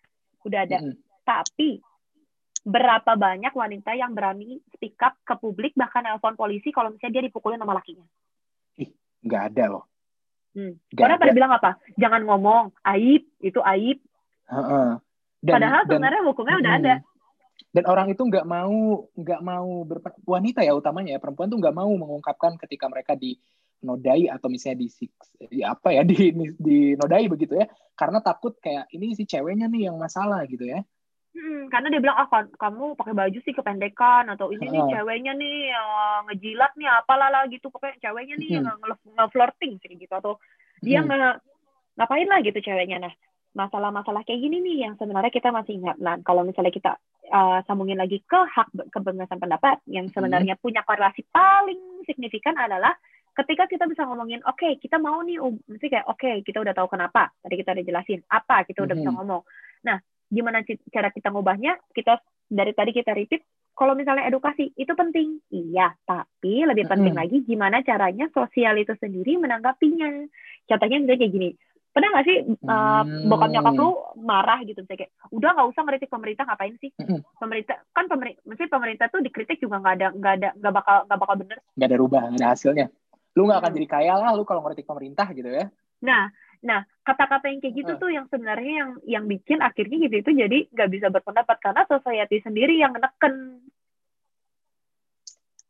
Udah 0.46 0.60
ada. 0.66 0.78
Mm. 0.82 0.94
Tapi 1.26 1.68
berapa 2.64 3.16
banyak 3.16 3.52
wanita 3.56 3.96
yang 3.96 4.12
berani 4.12 4.60
speak 4.76 5.00
up 5.00 5.16
ke 5.24 5.34
publik 5.40 5.72
bahkan 5.72 6.04
nelpon 6.04 6.36
polisi 6.36 6.68
kalau 6.68 6.92
misalnya 6.92 7.20
dia 7.20 7.26
dipukulin 7.28 7.56
sama 7.56 7.72
lakinya 7.72 8.04
ih 8.76 8.92
nggak 9.24 9.42
ada 9.52 9.64
loh 9.72 9.84
hmm. 10.52 10.76
orang 11.00 11.16
pada 11.16 11.32
bilang 11.32 11.52
apa 11.56 11.80
jangan 11.96 12.20
ngomong 12.28 12.76
aib 12.84 13.24
itu 13.40 13.60
aib 13.64 13.98
uh-uh. 14.52 15.00
dan, 15.40 15.52
padahal 15.56 15.82
sebenarnya 15.88 16.20
hukumnya 16.28 16.56
udah 16.60 16.72
ada 16.76 16.94
dan 17.70 17.84
orang 17.88 18.12
itu 18.12 18.22
nggak 18.28 18.44
mau 18.44 19.08
nggak 19.14 19.40
mau 19.40 19.70
berper, 19.88 20.12
wanita 20.28 20.60
ya 20.60 20.76
utamanya 20.76 21.16
ya 21.16 21.20
perempuan 21.22 21.48
tuh 21.48 21.60
nggak 21.64 21.76
mau 21.76 21.88
mengungkapkan 21.96 22.60
ketika 22.60 22.92
mereka 22.92 23.16
di 23.16 23.40
nodai 23.80 24.28
atau 24.28 24.48
misalnya 24.52 24.84
di, 24.84 25.60
apa 25.64 25.88
ya 25.92 26.02
di 26.10 26.32
di 26.56 26.78
nodai 26.96 27.26
begitu 27.28 27.56
ya 27.56 27.66
karena 27.96 28.20
takut 28.24 28.56
kayak 28.60 28.88
ini 28.92 29.12
si 29.16 29.24
ceweknya 29.24 29.68
nih 29.68 29.92
yang 29.92 29.96
masalah 29.96 30.44
gitu 30.48 30.64
ya 30.64 30.80
Hmm, 31.30 31.70
karena 31.70 31.94
dia 31.94 32.02
bilang 32.02 32.18
ah 32.18 32.26
kan, 32.26 32.50
kamu 32.58 32.98
pakai 32.98 33.14
baju 33.14 33.38
sih 33.46 33.54
kependekan 33.54 34.26
atau 34.34 34.50
ini 34.50 34.66
nih 34.66 34.82
ceweknya 34.82 35.30
nih 35.38 35.70
uh, 35.70 36.26
ngejilat 36.26 36.74
nih 36.74 36.90
apalah 36.90 37.30
lah 37.30 37.46
gitu 37.46 37.70
pokoknya 37.70 38.02
ceweknya 38.02 38.34
nih 38.34 38.58
hmm. 38.58 38.82
nge-flirting 39.14 39.78
sih 39.78 39.94
gitu 39.94 40.10
atau 40.10 40.42
dia 40.82 40.98
hmm. 40.98 41.06
nge 41.06 41.30
ngapain 42.02 42.26
lah 42.26 42.42
gitu 42.42 42.58
ceweknya 42.58 42.98
nah 43.06 43.14
masalah-masalah 43.54 44.26
kayak 44.26 44.42
gini 44.42 44.58
nih 44.58 44.76
yang 44.90 44.98
sebenarnya 44.98 45.30
kita 45.30 45.54
masih 45.54 45.78
ingat 45.78 46.02
nah 46.02 46.18
kalau 46.26 46.42
misalnya 46.42 46.74
kita 46.74 46.98
uh, 47.30 47.62
sambungin 47.62 48.02
lagi 48.02 48.26
ke 48.26 48.40
hak 48.50 48.90
kebebasan 48.90 49.38
pendapat 49.38 49.78
yang 49.86 50.10
sebenarnya 50.10 50.58
hmm. 50.58 50.62
punya 50.66 50.82
korelasi 50.82 51.22
paling 51.30 52.02
signifikan 52.10 52.58
adalah 52.58 52.98
ketika 53.40 53.64
kita 53.64 53.84
bisa 53.88 54.04
ngomongin 54.04 54.44
oke 54.44 54.60
okay, 54.60 54.76
kita 54.76 55.00
mau 55.00 55.24
nih 55.24 55.40
mesti 55.40 55.86
kayak 55.88 56.06
oke 56.06 56.20
okay, 56.20 56.44
kita 56.44 56.60
udah 56.60 56.76
tahu 56.76 56.92
kenapa 56.92 57.32
tadi 57.40 57.54
kita 57.56 57.72
udah 57.72 57.84
jelasin 57.88 58.20
apa 58.28 58.68
kita 58.68 58.84
udah 58.84 58.92
hmm. 58.92 59.02
bisa 59.04 59.10
ngomong. 59.16 59.42
Nah 59.88 59.96
gimana 60.28 60.62
cara 60.92 61.08
kita 61.08 61.28
ngubahnya? 61.32 61.80
Kita 61.90 62.20
dari 62.50 62.72
tadi 62.76 62.90
kita 62.92 63.16
repeat 63.16 63.42
kalau 63.72 63.96
misalnya 63.96 64.28
edukasi 64.28 64.76
itu 64.76 64.92
penting. 64.92 65.40
Iya 65.48 65.96
tapi 66.04 66.68
lebih 66.68 66.84
penting 66.84 67.16
mm 67.16 67.20
-hmm. 67.22 67.32
lagi 67.32 67.38
gimana 67.48 67.80
caranya 67.80 68.26
sosial 68.36 68.76
itu 68.76 68.92
sendiri 69.00 69.40
menanggapinya. 69.40 70.28
Contohnya 70.68 70.96
misalnya 71.00 71.20
kayak 71.24 71.34
gini 71.34 71.50
pernah 71.90 72.06
nggak 72.14 72.26
sih 72.30 72.38
uh, 72.70 73.02
bokap 73.26 73.50
nyokap 73.50 73.74
lu 73.74 73.90
marah 74.22 74.62
gitu 74.62 74.78
misalnya 74.78 75.10
kayak 75.10 75.12
udah 75.34 75.50
nggak 75.58 75.68
usah 75.74 75.82
ngeritik 75.82 76.10
pemerintah 76.12 76.44
ngapain 76.46 76.76
sih? 76.78 76.90
Mm 77.02 77.18
pemerintah 77.40 77.76
kan 77.96 78.04
pemerintah 78.06 78.42
mesti 78.46 78.64
pemerintah 78.70 79.06
tuh 79.10 79.24
dikritik 79.24 79.58
juga 79.58 79.82
nggak 79.82 79.94
ada 79.98 80.08
nggak 80.14 80.34
ada 80.38 80.48
nggak 80.54 80.74
bakal 80.76 80.96
nggak 81.08 81.18
bakal 81.18 81.34
bener. 81.40 81.58
Nggak 81.74 81.88
ada 81.90 81.98
rubah 81.98 82.22
nggak 82.30 82.42
ada 82.46 82.50
hasilnya 82.54 82.86
lu 83.38 83.46
nggak 83.46 83.60
akan 83.62 83.72
jadi 83.76 83.86
kaya 83.86 84.14
lah 84.18 84.30
lu 84.34 84.42
kalau 84.42 84.64
ngeritik 84.64 84.86
pemerintah 84.86 85.26
gitu 85.34 85.50
ya 85.50 85.66
nah 86.00 86.32
Nah, 86.60 86.84
kata-kata 87.08 87.48
yang 87.48 87.60
kayak 87.64 87.74
gitu 87.76 87.92
uh. 87.96 88.00
tuh 88.00 88.10
yang 88.12 88.28
sebenarnya 88.28 88.72
yang 88.84 88.90
yang 89.08 89.24
bikin 89.24 89.64
akhirnya 89.64 89.96
gitu 90.08 90.16
itu 90.20 90.30
jadi 90.44 90.58
nggak 90.68 90.90
bisa 90.92 91.06
berpendapat 91.08 91.56
karena 91.56 91.82
society 91.88 92.44
sendiri 92.44 92.76
yang 92.76 92.92
neken. 92.92 93.64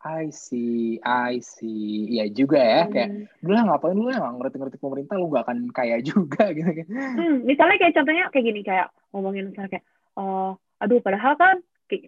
I 0.00 0.32
see, 0.32 0.96
I 1.04 1.44
see. 1.44 2.08
Iya 2.16 2.32
juga 2.32 2.56
ya, 2.56 2.82
hmm. 2.88 2.90
kayak 2.90 3.10
dulu 3.44 3.52
lah 3.52 3.64
ngapain 3.68 3.96
lu 4.00 4.08
lah 4.08 4.32
ngerti-ngerti 4.32 4.76
pemerintah 4.80 5.14
lu 5.20 5.28
gak 5.28 5.44
akan 5.44 5.58
kaya 5.76 6.00
juga 6.10 6.50
gitu 6.56 6.72
kan. 6.72 6.86
Hmm, 6.88 7.44
misalnya 7.44 7.76
kayak 7.76 7.94
contohnya 8.00 8.24
kayak 8.32 8.46
gini 8.48 8.60
kayak 8.64 8.88
ngomongin 9.12 9.52
misalnya 9.52 9.78
kayak 9.78 9.86
uh, 10.16 10.56
aduh 10.80 11.04
padahal 11.04 11.36
kan 11.36 11.60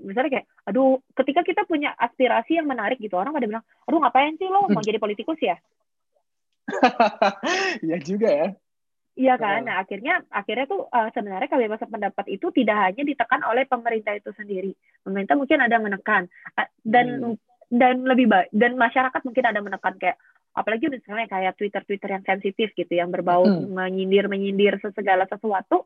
misalnya 0.03 0.31
kayak 0.38 0.47
aduh 0.71 1.03
ketika 1.18 1.40
kita 1.42 1.62
punya 1.66 1.90
aspirasi 1.99 2.61
yang 2.61 2.71
menarik 2.71 3.03
gitu 3.03 3.18
orang 3.18 3.35
pada 3.35 3.49
bilang 3.51 3.64
aduh 3.88 3.99
ngapain 3.99 4.38
sih 4.38 4.47
lo 4.47 4.71
mau 4.71 4.85
jadi 4.85 5.03
politikus 5.03 5.38
ya 5.42 5.59
Iya 7.87 7.99
juga 7.99 8.31
ya 8.31 8.49
Iya 9.12 9.37
kan, 9.37 9.68
nah 9.68 9.85
akhirnya 9.85 10.25
akhirnya 10.33 10.64
tuh 10.64 10.88
uh, 10.88 11.12
sebenarnya 11.12 11.45
kebebasan 11.45 11.92
pendapat 11.92 12.33
itu 12.33 12.49
tidak 12.49 12.81
hanya 12.81 13.05
ditekan 13.05 13.45
oleh 13.45 13.68
pemerintah 13.68 14.16
itu 14.16 14.33
sendiri. 14.33 14.73
Pemerintah 15.05 15.37
mungkin 15.37 15.61
ada 15.61 15.77
menekan 15.77 16.33
uh, 16.57 16.68
dan 16.81 17.21
hmm. 17.21 17.37
dan 17.68 18.09
lebih 18.09 18.33
baik 18.33 18.49
dan 18.57 18.73
masyarakat 18.81 19.21
mungkin 19.21 19.45
ada 19.45 19.61
menekan 19.61 20.01
kayak 20.01 20.16
apalagi 20.57 20.88
misalnya 20.88 21.29
kayak 21.29 21.61
Twitter 21.61 21.85
Twitter 21.85 22.09
yang 22.09 22.25
sensitif 22.25 22.73
gitu 22.73 22.88
yang 22.88 23.12
berbau 23.12 23.45
hmm. 23.45 23.77
menyindir 23.77 24.33
menyindir 24.33 24.81
segala 24.97 25.29
sesuatu 25.29 25.85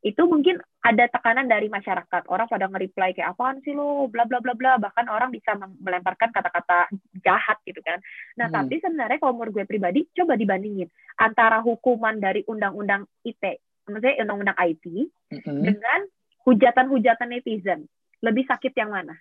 itu 0.00 0.22
mungkin 0.24 0.56
ada 0.80 1.04
tekanan 1.12 1.44
dari 1.44 1.68
masyarakat. 1.68 2.24
Orang 2.32 2.48
pada 2.48 2.72
nge-reply 2.72 3.12
kayak 3.12 3.36
apaan 3.36 3.60
sih 3.60 3.76
lo 3.76 4.08
bla 4.08 4.24
bla 4.24 4.40
bla 4.40 4.56
bla. 4.56 4.80
Bahkan 4.80 5.12
orang 5.12 5.28
bisa 5.28 5.52
melemparkan 5.58 6.32
kata-kata 6.32 6.88
jahat 7.20 7.60
gitu 7.68 7.84
kan. 7.84 8.00
Nah 8.40 8.48
hmm. 8.48 8.56
tapi 8.56 8.74
sebenarnya 8.80 9.20
kalau 9.20 9.36
menurut 9.36 9.60
gue 9.60 9.66
pribadi 9.68 10.08
coba 10.16 10.40
dibandingin 10.40 10.88
antara 11.20 11.60
hukuman 11.60 12.16
dari 12.16 12.40
undang-undang 12.48 13.04
IT 13.28 13.60
maksudnya 13.90 14.22
undang-undang 14.22 14.58
IT 14.62 14.84
hmm. 14.86 15.62
dengan 15.66 16.00
hujatan-hujatan 16.46 17.28
netizen. 17.28 17.80
Lebih 18.22 18.46
sakit 18.46 18.72
yang 18.78 18.94
mana? 18.94 19.18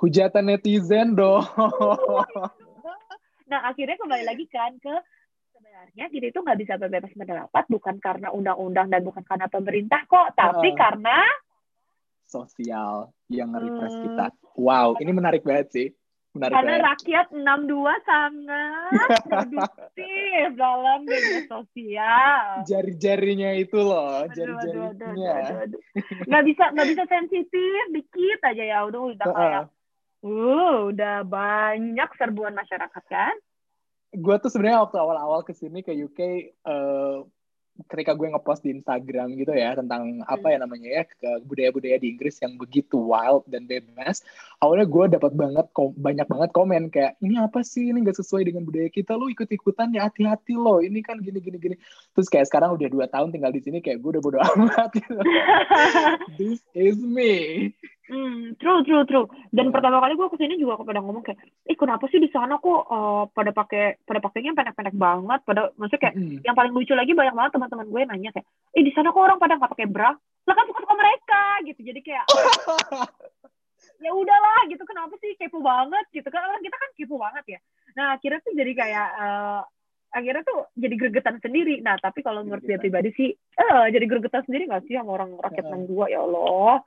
Hujatan 0.00 0.48
netizen 0.48 1.12
dong. 1.12 1.44
Nah 3.50 3.66
akhirnya 3.66 3.98
kembali 3.98 4.24
lagi 4.30 4.46
kan 4.46 4.78
ke 4.78 4.94
sebenarnya 5.60 6.08
kita 6.08 6.26
itu 6.32 6.40
nggak 6.40 6.60
bisa 6.64 6.74
bebas 6.80 7.12
pendapat 7.12 7.64
bukan 7.68 7.96
karena 8.00 8.32
undang-undang 8.32 8.88
dan 8.88 9.04
bukan 9.04 9.20
karena 9.28 9.44
pemerintah 9.52 10.08
kok, 10.08 10.32
tapi 10.32 10.72
uh, 10.72 10.76
karena 10.76 11.20
sosial 12.24 13.12
yang 13.28 13.52
nge-repress 13.52 13.92
hmm. 13.92 14.04
kita. 14.08 14.26
Wow, 14.56 14.96
ini 15.04 15.12
menarik 15.12 15.44
banget 15.44 15.68
sih. 15.68 15.88
Menarik 16.32 16.56
karena 16.56 16.74
banget. 16.80 16.88
rakyat 16.88 17.26
62 17.36 18.08
sangat 18.08 19.10
produktif 19.28 20.46
dalam 20.56 21.00
media 21.04 21.40
sosial. 21.44 22.44
Jari-jarinya 22.64 23.50
itu 23.60 23.78
loh, 23.84 24.24
jari-jarinya. 24.32 25.68
Nggak 26.24 26.44
bisa 26.48 26.64
nggak 26.72 26.88
bisa 26.88 27.04
sensitif 27.04 27.82
dikit 27.92 28.40
aja 28.48 28.64
ya 28.64 28.78
udah 28.88 29.00
udah 29.12 29.26
kayak 29.28 29.64
uh, 30.24 30.76
udah 30.88 31.16
banyak 31.28 32.08
serbuan 32.16 32.56
masyarakat 32.56 33.04
kan 33.12 33.36
gue 34.10 34.36
tuh 34.42 34.50
sebenarnya 34.50 34.82
waktu 34.82 34.96
awal-awal 34.98 35.40
ke 35.46 35.54
sini 35.54 35.86
ke 35.86 35.94
UK 35.94 36.20
uh, 36.66 37.22
ketika 37.88 38.12
gue 38.12 38.28
ngepost 38.28 38.60
di 38.60 38.76
Instagram 38.76 39.32
gitu 39.40 39.56
ya 39.56 39.72
tentang 39.72 40.20
apa 40.28 40.52
ya 40.52 40.58
namanya 40.60 41.00
ya 41.00 41.02
budaya-budaya 41.46 41.96
di 41.96 42.12
Inggris 42.12 42.36
yang 42.42 42.60
begitu 42.60 43.00
wild 43.00 43.46
dan 43.48 43.64
bebas 43.64 44.20
awalnya 44.60 44.84
gue 44.84 45.04
dapat 45.16 45.32
banget 45.32 45.66
banyak 45.96 46.26
banget 46.28 46.50
komen 46.52 46.82
kayak 46.92 47.16
ini 47.24 47.40
apa 47.40 47.64
sih? 47.64 47.88
Ini 47.88 48.04
gak 48.04 48.20
sesuai 48.20 48.44
dengan 48.44 48.68
budaya 48.68 48.92
kita 48.92 49.16
lo 49.16 49.32
ikut-ikutan 49.32 49.96
ya 49.96 50.10
hati-hati 50.10 50.58
lo 50.58 50.84
ini 50.84 51.00
kan 51.00 51.16
gini 51.24 51.40
gini 51.40 51.56
gini. 51.56 51.76
Terus 52.12 52.28
kayak 52.28 52.52
sekarang 52.52 52.76
udah 52.76 52.88
dua 52.92 53.06
tahun 53.08 53.32
tinggal 53.32 53.54
di 53.54 53.62
sini 53.64 53.80
kayak 53.80 54.04
gue 54.04 54.10
udah 54.18 54.22
bodo 54.22 54.38
amat 54.56 54.90
gitu. 54.92 55.16
this 56.38 56.60
is 56.76 57.00
me 57.00 57.72
Hmm, 58.10 58.58
true, 58.58 58.82
true, 58.82 59.06
true. 59.06 59.26
Dan 59.54 59.70
yeah. 59.70 59.74
pertama 59.78 60.02
kali 60.02 60.18
gue 60.18 60.28
ke 60.34 60.38
sini 60.42 60.58
juga 60.58 60.82
pada 60.82 60.98
ngomong 60.98 61.22
kayak, 61.22 61.38
eh 61.62 61.78
kenapa 61.78 62.10
sih 62.10 62.18
di 62.18 62.26
sana 62.34 62.58
kok 62.58 62.82
uh, 62.90 63.30
pada 63.30 63.54
pakai 63.54 64.02
pada 64.02 64.18
pakainya 64.18 64.50
pendek-pendek 64.58 64.98
banget, 64.98 65.40
pada 65.46 65.70
maksudnya 65.78 66.10
kayak 66.10 66.16
mm. 66.18 66.42
yang 66.42 66.58
paling 66.58 66.74
lucu 66.74 66.90
lagi 66.98 67.14
banyak 67.14 67.34
banget 67.38 67.52
teman-teman 67.54 67.86
gue 67.86 68.00
nanya 68.10 68.30
kayak, 68.34 68.46
eh 68.74 68.82
di 68.82 68.90
sana 68.90 69.14
kok 69.14 69.22
orang 69.22 69.38
pada 69.38 69.54
nggak 69.62 69.72
pakai 69.78 69.86
bra? 69.86 70.10
Lah 70.18 70.54
kan 70.58 70.66
suka-suka 70.66 70.94
mereka 70.98 71.42
gitu. 71.70 71.80
Jadi 71.86 72.00
kayak 72.02 72.24
ya 74.04 74.10
udahlah 74.10 74.60
gitu 74.66 74.82
kenapa 74.82 75.14
sih 75.22 75.38
kepo 75.38 75.62
banget 75.62 76.04
gitu 76.10 76.26
kan 76.34 76.42
orang 76.42 76.62
kita 76.66 76.76
kan 76.82 76.90
kepo 76.98 77.14
banget 77.14 77.44
ya. 77.46 77.58
Nah 77.94 78.18
akhirnya 78.18 78.42
tuh 78.42 78.52
jadi 78.58 78.72
kayak 78.74 79.08
uh, 79.22 79.62
akhirnya 80.10 80.42
tuh 80.42 80.66
jadi 80.74 80.94
gregetan 80.98 81.38
sendiri. 81.38 81.78
Nah 81.78 81.94
tapi 82.02 82.26
kalau 82.26 82.42
menurut 82.42 82.66
dia 82.66 82.82
pribadi 82.82 83.14
sih, 83.14 83.30
eh 83.30 83.70
uh, 83.70 83.86
jadi 83.86 84.02
gregetan 84.10 84.42
sendiri 84.50 84.66
nggak 84.66 84.90
sih 84.90 84.98
sama 84.98 85.14
orang 85.14 85.38
rakyat 85.38 85.62
enam 85.70 85.86
dua 85.86 86.10
ya 86.10 86.26
Allah 86.26 86.82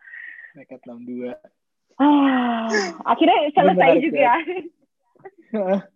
nekat 0.55 0.81
62. 0.85 1.33
Ah, 2.01 2.65
akhirnya 3.05 3.53
selesai 3.53 3.91
juga. 4.01 4.21
Ya. 4.21 4.35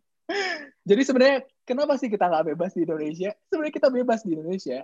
Jadi 0.90 1.02
sebenarnya 1.04 1.40
kenapa 1.66 1.96
sih 1.98 2.12
kita 2.12 2.28
nggak 2.28 2.54
bebas 2.54 2.72
di 2.76 2.86
Indonesia? 2.86 3.32
Sebenarnya 3.50 3.76
kita 3.76 3.90
bebas 3.90 4.20
di 4.24 4.32
Indonesia. 4.36 4.78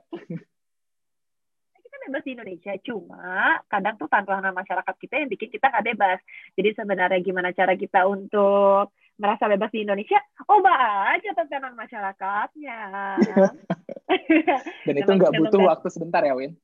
kita 1.84 1.98
bebas 2.10 2.24
di 2.26 2.32
Indonesia, 2.34 2.74
cuma 2.84 3.60
kadang 3.70 3.96
tuh 4.02 4.10
tantangan 4.10 4.52
masyarakat 4.52 4.96
kita 4.98 5.14
yang 5.24 5.30
bikin 5.30 5.50
kita 5.54 5.70
nggak 5.70 5.86
bebas. 5.94 6.20
Jadi 6.58 6.70
sebenarnya 6.76 7.20
gimana 7.22 7.50
cara 7.54 7.78
kita 7.78 8.10
untuk 8.10 8.92
merasa 9.16 9.46
bebas 9.46 9.70
di 9.70 9.86
Indonesia? 9.86 10.20
Ubah 10.50 11.14
aja 11.16 11.30
tantangan 11.38 11.78
masyarakatnya. 11.78 12.80
Dan 14.88 14.96
itu 14.98 15.12
nggak 15.12 15.34
butuh 15.38 15.62
waktu 15.70 15.88
sebentar 15.94 16.26
ya, 16.26 16.34
Win? 16.36 16.58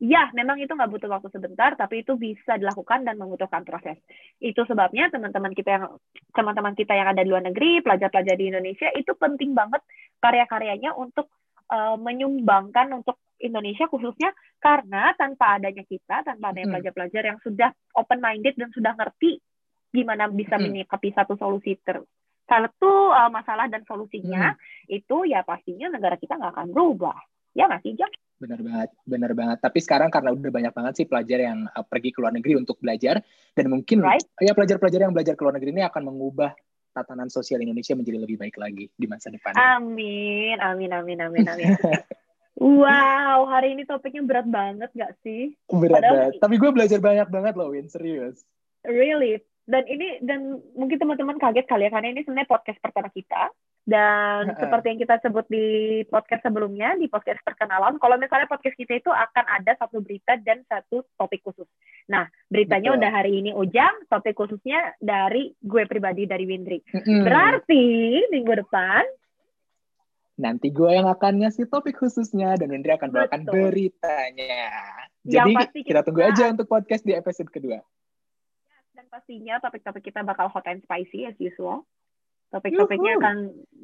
Ya, 0.00 0.32
memang 0.32 0.56
itu 0.56 0.72
nggak 0.72 0.96
butuh 0.96 1.12
waktu 1.12 1.28
sebentar, 1.28 1.76
tapi 1.76 2.00
itu 2.00 2.16
bisa 2.16 2.56
dilakukan 2.56 3.04
dan 3.04 3.20
membutuhkan 3.20 3.68
proses. 3.68 4.00
Itu 4.40 4.64
sebabnya 4.64 5.12
teman-teman 5.12 5.52
kita 5.52 5.70
yang 5.76 5.84
teman-teman 6.32 6.72
kita 6.72 6.96
yang 6.96 7.12
ada 7.12 7.20
di 7.20 7.28
luar 7.28 7.44
negeri, 7.44 7.84
pelajar-pelajar 7.84 8.32
di 8.32 8.48
Indonesia 8.48 8.88
itu 8.96 9.12
penting 9.12 9.52
banget 9.52 9.84
karya-karyanya 10.24 10.96
untuk 10.96 11.28
uh, 11.68 12.00
menyumbangkan 12.00 12.96
untuk 12.96 13.20
Indonesia 13.44 13.84
khususnya 13.92 14.32
karena 14.56 15.12
tanpa 15.20 15.60
adanya 15.60 15.84
kita, 15.84 16.24
tanpa 16.24 16.56
adanya 16.56 16.80
pelajar-pelajar 16.80 17.22
yang 17.36 17.38
sudah 17.44 17.68
open 17.92 18.24
minded 18.24 18.56
dan 18.56 18.72
sudah 18.72 18.96
ngerti 18.96 19.36
gimana 19.92 20.32
bisa 20.32 20.56
menyikapi 20.56 21.12
satu 21.12 21.36
solusi 21.36 21.76
ter 21.82 22.00
satu 22.48 23.12
uh, 23.12 23.28
masalah 23.28 23.68
dan 23.68 23.84
solusinya 23.84 24.56
hmm. 24.56 24.96
itu 24.96 25.28
ya 25.28 25.44
pastinya 25.44 25.92
negara 25.92 26.16
kita 26.16 26.40
nggak 26.40 26.56
akan 26.56 26.68
berubah. 26.72 27.20
Ya 27.52 27.68
nggak 27.68 27.84
sih, 27.84 27.94
Jack? 28.00 28.16
Benar 28.40 28.60
banget, 28.64 28.88
benar 29.04 29.32
banget. 29.36 29.58
Tapi 29.60 29.78
sekarang 29.84 30.08
karena 30.08 30.32
udah 30.32 30.48
banyak 30.48 30.72
banget 30.72 30.92
sih 30.96 31.06
pelajar 31.06 31.38
yang 31.44 31.68
uh, 31.76 31.84
pergi 31.84 32.08
ke 32.08 32.24
luar 32.24 32.32
negeri 32.32 32.56
untuk 32.56 32.80
belajar 32.80 33.20
dan 33.52 33.66
mungkin 33.68 34.00
right. 34.00 34.24
ya 34.40 34.56
pelajar-pelajar 34.56 35.04
yang 35.04 35.12
belajar 35.12 35.36
ke 35.36 35.42
luar 35.44 35.60
negeri 35.60 35.76
ini 35.76 35.84
akan 35.84 36.08
mengubah 36.08 36.56
tatanan 36.96 37.28
sosial 37.28 37.60
Indonesia 37.60 37.92
menjadi 37.92 38.18
lebih 38.18 38.40
baik 38.40 38.56
lagi 38.56 38.88
di 38.96 39.06
masa 39.06 39.28
depan. 39.28 39.52
Amin, 39.60 40.56
amin, 40.56 40.90
amin, 40.90 41.18
amin, 41.20 41.44
amin. 41.46 41.68
wow, 42.80 43.44
hari 43.46 43.76
ini 43.76 43.84
topiknya 43.84 44.24
berat 44.24 44.48
banget 44.48 44.90
gak 44.96 45.14
sih? 45.20 45.54
Berat 45.68 46.00
Padahal, 46.00 46.14
banget. 46.16 46.32
Tapi 46.40 46.54
gue 46.56 46.70
belajar 46.72 46.98
banyak 46.98 47.28
banget 47.28 47.54
loh, 47.60 47.68
Win, 47.76 47.86
serius. 47.92 48.42
Really? 48.88 49.38
Dan 49.68 49.86
ini 49.86 50.18
dan 50.24 50.58
mungkin 50.74 50.98
teman-teman 50.98 51.38
kaget 51.38 51.68
kali 51.68 51.86
ya 51.86 51.90
karena 51.94 52.10
ini 52.10 52.26
sebenarnya 52.26 52.50
podcast 52.50 52.80
pertama 52.82 53.06
kita 53.12 53.52
dan 53.90 54.54
seperti 54.54 54.86
yang 54.94 55.00
kita 55.02 55.18
sebut 55.18 55.42
di 55.50 55.66
podcast 56.06 56.46
sebelumnya, 56.46 56.94
di 56.94 57.10
podcast 57.10 57.42
perkenalan, 57.42 57.98
kalau 57.98 58.14
misalnya 58.22 58.46
podcast 58.46 58.78
kita 58.78 59.02
itu 59.02 59.10
akan 59.10 59.44
ada 59.50 59.74
satu 59.82 59.98
berita 59.98 60.38
dan 60.38 60.62
satu 60.70 61.02
topik 61.18 61.42
khusus. 61.42 61.66
Nah, 62.06 62.30
beritanya 62.46 62.94
Betul. 62.94 63.00
udah 63.02 63.10
hari 63.10 63.32
ini 63.42 63.50
Ujang, 63.50 64.06
topik 64.06 64.38
khususnya 64.38 64.94
dari 65.02 65.50
gue 65.58 65.82
pribadi 65.90 66.30
dari 66.30 66.46
Windri. 66.46 66.78
Mm-hmm. 66.86 67.22
Berarti 67.26 67.84
minggu 68.30 68.52
depan 68.62 69.02
nanti 70.40 70.72
gue 70.72 70.88
yang 70.88 71.04
akan 71.04 71.44
ngasih 71.44 71.68
topik 71.68 72.00
khususnya 72.00 72.56
dan 72.56 72.72
Windri 72.72 72.96
akan 72.96 73.12
bawakan 73.12 73.44
beritanya. 73.44 74.72
Jadi 75.20 75.52
kita, 75.52 75.84
kita 75.84 76.00
tunggu 76.06 76.24
aja 76.24 76.48
untuk 76.48 76.64
podcast 76.64 77.04
di 77.04 77.12
episode 77.12 77.52
kedua. 77.52 77.82
Dan 78.96 79.04
pastinya 79.12 79.60
topik-topik 79.60 80.00
kita 80.00 80.24
bakal 80.24 80.48
hot 80.48 80.64
and 80.64 80.80
spicy 80.80 81.28
as 81.28 81.36
usual. 81.36 81.84
Topik-topiknya 82.50 83.12
akan 83.22 83.36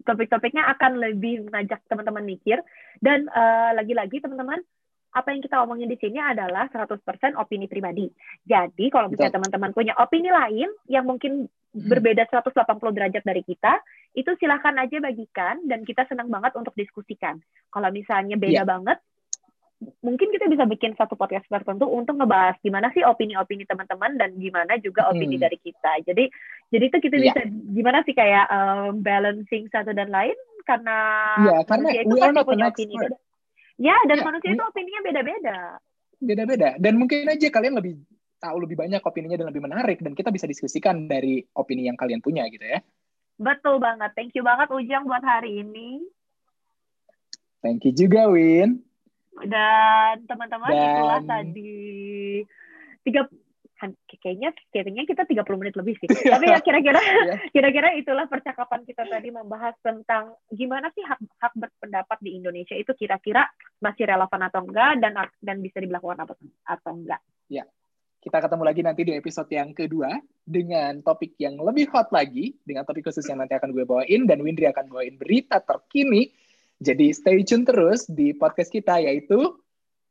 topik-topiknya 0.03 0.62
akan 0.75 0.93
lebih 0.99 1.47
mengajak 1.47 1.83
teman-teman 1.87 2.27
mikir 2.27 2.59
dan 2.99 3.31
uh, 3.31 3.71
lagi-lagi 3.75 4.19
teman-teman 4.19 4.59
apa 5.17 5.33
yang 5.33 5.41
kita 5.41 5.64
omongin 5.64 5.89
di 5.89 5.97
sini 5.97 6.21
adalah 6.21 6.69
100% 6.69 7.01
opini 7.41 7.64
pribadi. 7.64 8.05
Jadi 8.45 8.93
kalau 8.93 9.09
misalnya 9.09 9.41
teman-teman 9.41 9.73
punya 9.73 9.97
opini 9.97 10.29
lain 10.29 10.69
yang 10.93 11.09
mungkin 11.09 11.49
hmm. 11.49 11.89
berbeda 11.89 12.29
180 12.29 12.53
derajat 12.93 13.25
dari 13.25 13.41
kita, 13.41 13.81
itu 14.12 14.29
silahkan 14.37 14.77
aja 14.77 15.01
bagikan 15.01 15.64
dan 15.64 15.89
kita 15.89 16.05
senang 16.05 16.29
banget 16.29 16.53
untuk 16.61 16.77
diskusikan. 16.77 17.41
Kalau 17.73 17.89
misalnya 17.89 18.37
beda 18.37 18.61
yeah. 18.61 18.69
banget, 18.69 18.99
mungkin 20.01 20.33
kita 20.33 20.49
bisa 20.49 20.64
bikin 20.64 20.97
satu 20.97 21.20
podcast 21.20 21.45
tertentu 21.53 21.85
untuk 21.85 22.16
ngebahas 22.16 22.57
gimana 22.64 22.89
sih 22.97 23.05
opini-opini 23.05 23.68
teman-teman 23.68 24.16
dan 24.16 24.33
gimana 24.41 24.81
juga 24.81 25.12
opini 25.12 25.37
hmm. 25.37 25.45
dari 25.45 25.59
kita. 25.61 25.93
Jadi 26.09 26.24
jadi 26.72 26.85
itu 26.89 26.99
kita 26.99 27.16
yeah. 27.20 27.24
bisa 27.29 27.41
gimana 27.77 27.99
sih 28.09 28.14
kayak 28.16 28.47
um, 28.49 29.05
balancing 29.05 29.68
satu 29.68 29.93
dan 29.93 30.09
lain 30.09 30.37
karena 30.64 30.97
yeah, 31.45 31.61
karena 31.68 31.89
itu 31.93 32.14
pasti 32.16 32.41
punya 32.49 32.66
opini 32.72 32.95
beda. 32.97 33.18
Ya, 33.77 33.97
dan 34.09 34.16
yeah, 34.16 34.24
manusia 34.24 34.51
itu 34.57 34.64
opininya 34.64 35.01
beda-beda. 35.05 35.59
Beda-beda. 36.16 36.68
Dan 36.81 36.97
mungkin 36.97 37.29
aja 37.29 37.49
kalian 37.53 37.77
lebih 37.77 38.01
tahu 38.41 38.57
lebih 38.64 38.77
banyak 38.81 39.05
opininya 39.05 39.37
dan 39.37 39.53
lebih 39.53 39.61
menarik 39.61 40.01
dan 40.01 40.16
kita 40.16 40.33
bisa 40.33 40.49
diskusikan 40.49 41.05
dari 41.05 41.45
opini 41.53 41.85
yang 41.85 41.97
kalian 42.01 42.24
punya 42.24 42.49
gitu 42.49 42.64
ya. 42.64 42.81
Betul 43.37 43.77
banget. 43.85 44.16
Thank 44.16 44.33
you 44.33 44.41
banget 44.41 44.72
Ujang 44.72 45.05
buat 45.05 45.20
hari 45.20 45.61
ini. 45.61 46.01
Thank 47.61 47.85
you 47.85 47.93
juga 47.93 48.33
Win. 48.33 48.86
Dan 49.45 50.24
teman-teman 50.24 50.72
Dan... 50.72 50.87
itulah 50.89 51.20
tadi 51.28 51.84
tiga 53.05 53.28
kan, 53.76 53.93
kayaknya 54.09 54.57
kayaknya 54.72 55.05
kita 55.05 55.28
30 55.28 55.61
menit 55.61 55.76
lebih 55.76 55.95
sih. 56.01 56.09
Tapi 56.32 56.49
ya 56.49 56.59
kira-kira 56.64 56.97
iya. 57.01 57.37
kira-kira 57.53 57.93
itulah 57.93 58.24
percakapan 58.24 58.82
kita 58.89 59.05
tadi 59.05 59.28
membahas 59.28 59.76
tentang 59.84 60.32
gimana 60.49 60.89
sih 60.97 61.05
hak 61.05 61.20
hak 61.20 61.53
berpendapat 61.55 62.18
di 62.24 62.41
Indonesia 62.41 62.72
itu 62.72 62.97
kira-kira 62.97 63.45
masih 63.84 64.09
relevan 64.09 64.43
atau 64.49 64.64
enggak 64.64 64.97
dan 64.99 65.12
dan 65.45 65.57
bisa 65.61 65.78
dilakukan 65.84 66.24
apa 66.24 66.34
atau 66.64 66.93
enggak. 66.97 67.20
Ya. 67.53 67.68
Kita 68.26 68.43
ketemu 68.43 68.64
lagi 68.66 68.82
nanti 68.82 69.03
di 69.07 69.14
episode 69.14 69.47
yang 69.55 69.70
kedua 69.70 70.11
dengan 70.43 70.99
topik 70.99 71.39
yang 71.39 71.62
lebih 71.62 71.87
hot 71.95 72.11
lagi 72.11 72.59
dengan 72.66 72.82
topik 72.82 73.07
khusus 73.07 73.22
yang 73.30 73.39
nanti 73.39 73.55
akan 73.55 73.70
gue 73.70 73.87
bawain 73.87 74.26
dan 74.26 74.43
Windri 74.43 74.66
akan 74.66 74.91
bawain 74.91 75.14
berita 75.14 75.62
terkini 75.62 76.34
jadi 76.83 77.12
stay 77.16 77.41
tune 77.47 77.64
terus 77.64 78.05
di 78.09 78.37
podcast 78.37 78.68
kita 78.68 79.01
yaitu 79.01 79.57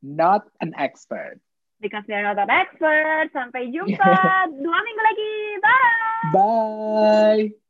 Not 0.06 0.46
an 0.62 0.74
Expert. 0.78 1.42
Because 1.82 2.06
we 2.08 2.14
are 2.16 2.24
not 2.24 2.40
an 2.40 2.50
expert. 2.50 3.30
Sampai 3.36 3.68
jumpa 3.74 4.16
dua 4.64 4.80
minggu 4.80 5.02
lagi. 5.02 5.34
Bye. 5.60 6.32
Bye. 6.32 7.65